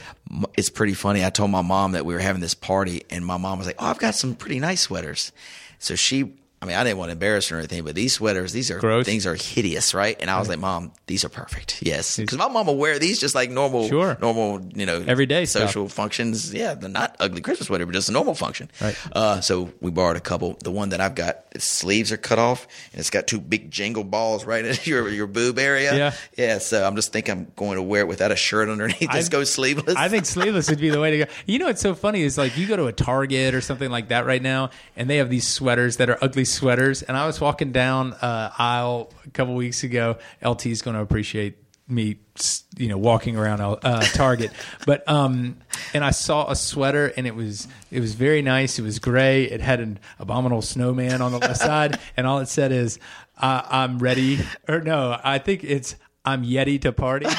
It's 0.56 0.68
pretty 0.68 0.94
funny. 0.94 1.24
I 1.24 1.30
told 1.30 1.48
my 1.48 1.62
mom 1.62 1.92
that 1.92 2.04
we 2.04 2.12
were 2.12 2.18
having 2.18 2.40
this 2.40 2.54
party, 2.54 3.04
and 3.08 3.24
my 3.24 3.36
mom 3.36 3.56
was 3.56 3.68
like, 3.68 3.76
"Oh, 3.78 3.86
I've 3.86 4.00
got 4.00 4.16
some 4.16 4.34
pretty 4.34 4.58
nice 4.58 4.80
sweaters." 4.80 5.30
So 5.78 5.94
she, 5.94 6.34
I 6.64 6.66
mean, 6.66 6.76
I 6.76 6.82
didn't 6.84 6.96
want 6.96 7.10
to 7.10 7.12
embarrass 7.12 7.48
her 7.48 7.56
or 7.56 7.58
anything, 7.58 7.84
but 7.84 7.94
these 7.94 8.14
sweaters, 8.14 8.54
these 8.54 8.70
are 8.70 8.78
Gross. 8.78 9.04
things 9.04 9.26
are 9.26 9.34
hideous, 9.34 9.92
right? 9.92 10.16
And 10.18 10.30
I 10.30 10.38
was 10.38 10.48
like, 10.48 10.58
"Mom, 10.58 10.92
these 11.06 11.22
are 11.26 11.28
perfect." 11.28 11.82
Yes, 11.82 12.16
because 12.16 12.38
my 12.38 12.48
mom 12.48 12.66
will 12.68 12.78
wear 12.78 12.98
these 12.98 13.20
just 13.20 13.34
like 13.34 13.50
normal, 13.50 13.86
Sure. 13.86 14.16
normal, 14.18 14.66
you 14.74 14.86
know, 14.86 15.04
Everyday 15.06 15.44
stuff. 15.44 15.68
social 15.68 15.90
functions. 15.90 16.54
Yeah, 16.54 16.72
they're 16.72 16.88
not 16.88 17.16
ugly 17.20 17.42
Christmas 17.42 17.66
sweater, 17.66 17.84
but 17.84 17.92
just 17.92 18.08
a 18.08 18.12
normal 18.12 18.34
function. 18.34 18.70
Right. 18.80 18.96
Uh, 19.12 19.42
so 19.42 19.72
we 19.82 19.90
borrowed 19.90 20.16
a 20.16 20.20
couple. 20.20 20.56
The 20.64 20.70
one 20.70 20.88
that 20.88 21.02
I've 21.02 21.14
got, 21.14 21.44
its 21.52 21.68
sleeves 21.68 22.10
are 22.12 22.16
cut 22.16 22.38
off, 22.38 22.66
and 22.92 23.00
it's 23.00 23.10
got 23.10 23.26
two 23.26 23.40
big 23.40 23.70
jingle 23.70 24.02
balls 24.04 24.46
right 24.46 24.64
in 24.64 24.74
your 24.84 25.10
your 25.10 25.26
boob 25.26 25.58
area. 25.58 25.94
Yeah. 25.94 26.14
yeah. 26.38 26.58
So 26.58 26.82
I'm 26.82 26.96
just 26.96 27.12
think 27.12 27.28
I'm 27.28 27.52
going 27.56 27.76
to 27.76 27.82
wear 27.82 28.00
it 28.00 28.08
without 28.08 28.32
a 28.32 28.36
shirt 28.36 28.70
underneath. 28.70 29.10
Just 29.12 29.30
go 29.30 29.44
sleeveless. 29.44 29.96
I 29.96 30.08
think 30.08 30.24
sleeveless 30.24 30.70
would 30.70 30.80
be 30.80 30.88
the 30.88 31.00
way 31.00 31.10
to 31.10 31.18
go. 31.26 31.32
You 31.46 31.58
know 31.58 31.66
what's 31.66 31.82
so 31.82 31.94
funny 31.94 32.22
is 32.22 32.38
like 32.38 32.56
you 32.56 32.66
go 32.66 32.76
to 32.76 32.86
a 32.86 32.92
Target 32.92 33.54
or 33.54 33.60
something 33.60 33.90
like 33.90 34.08
that 34.08 34.24
right 34.24 34.40
now, 34.40 34.70
and 34.96 35.10
they 35.10 35.18
have 35.18 35.28
these 35.28 35.46
sweaters 35.46 35.98
that 35.98 36.08
are 36.08 36.16
ugly 36.22 36.46
sweaters. 36.54 37.02
And 37.02 37.16
I 37.16 37.26
was 37.26 37.40
walking 37.40 37.72
down 37.72 38.12
uh, 38.14 38.50
aisle 38.56 39.10
a 39.26 39.30
couple 39.30 39.54
weeks 39.54 39.82
ago. 39.82 40.18
LT's 40.42 40.82
going 40.82 40.96
to 40.96 41.02
appreciate 41.02 41.58
me, 41.86 42.16
you 42.78 42.88
know, 42.88 42.96
walking 42.96 43.36
around 43.36 43.60
uh, 43.60 44.00
Target. 44.14 44.50
but 44.86 45.06
um, 45.08 45.58
and 45.92 46.02
I 46.04 46.12
saw 46.12 46.50
a 46.50 46.56
sweater, 46.56 47.12
and 47.16 47.26
it 47.26 47.34
was 47.34 47.68
it 47.90 48.00
was 48.00 48.14
very 48.14 48.40
nice. 48.42 48.78
It 48.78 48.82
was 48.82 48.98
gray. 48.98 49.44
It 49.44 49.60
had 49.60 49.80
an 49.80 49.98
abominable 50.18 50.62
snowman 50.62 51.20
on 51.20 51.32
the 51.32 51.38
left 51.38 51.56
side, 51.60 51.98
and 52.16 52.26
all 52.26 52.38
it 52.38 52.48
said 52.48 52.72
is, 52.72 52.98
"I'm 53.36 53.98
ready." 53.98 54.38
Or 54.68 54.80
no, 54.80 55.18
I 55.22 55.38
think 55.38 55.64
it's. 55.64 55.96
I'm 56.26 56.42
Yeti 56.42 56.80
to 56.82 56.92
party. 56.92 57.26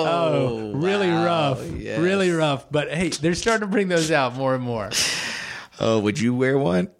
Oh, 0.00 0.72
really 0.74 1.08
rough. 1.08 1.60
yes. 1.72 1.98
Really 1.98 2.30
rough. 2.30 2.70
But 2.70 2.92
hey, 2.92 3.08
they're 3.08 3.34
starting 3.34 3.62
to 3.62 3.66
bring 3.66 3.88
those 3.88 4.12
out 4.12 4.36
more 4.36 4.54
and 4.54 4.62
more. 4.62 4.90
Oh, 5.80 5.98
would 6.00 6.20
you 6.20 6.34
wear 6.34 6.56
one? 6.56 6.90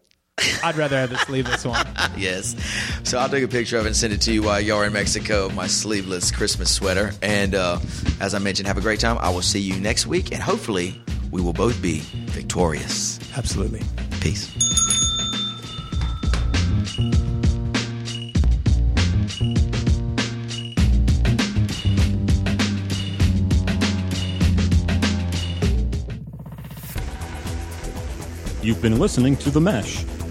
I'd 0.63 0.77
rather 0.77 0.97
have 0.97 1.11
the 1.11 1.19
sleeveless 1.19 1.65
one. 1.65 1.87
Yes. 2.17 2.57
So 3.05 3.19
I'll 3.19 3.29
take 3.29 3.45
a 3.45 3.49
picture 3.49 3.79
of 3.79 3.85
it 3.85 3.89
and 3.89 3.97
send 3.97 4.13
it 4.13 4.21
to 4.23 4.33
you 4.33 4.43
while 4.43 4.61
you're 4.61 4.85
in 4.85 4.93
Mexico. 4.93 5.49
My 5.51 5.69
sleeveless 5.69 6.33
Christmas 6.33 6.75
sweater. 6.75 7.13
And 7.23 7.55
uh, 7.55 7.79
as 8.21 8.35
I 8.35 8.39
mentioned, 8.41 8.67
have 8.67 8.77
a 8.79 8.81
great 8.81 8.99
time. 8.99 9.19
I 9.19 9.31
will 9.31 9.43
see 9.43 9.61
you 9.61 9.79
next 9.79 10.07
week, 10.07 10.33
and 10.33 10.43
hopefully, 10.43 11.01
we 11.31 11.41
will 11.41 11.53
both 11.53 11.81
be 11.81 12.01
victorious. 12.31 13.21
Absolutely. 13.37 13.83
Peace. 14.21 14.53
You've 28.69 28.83
been 28.83 28.99
listening 28.99 29.37
to 29.39 29.51
The 29.51 29.61
Mesh, 29.63 30.05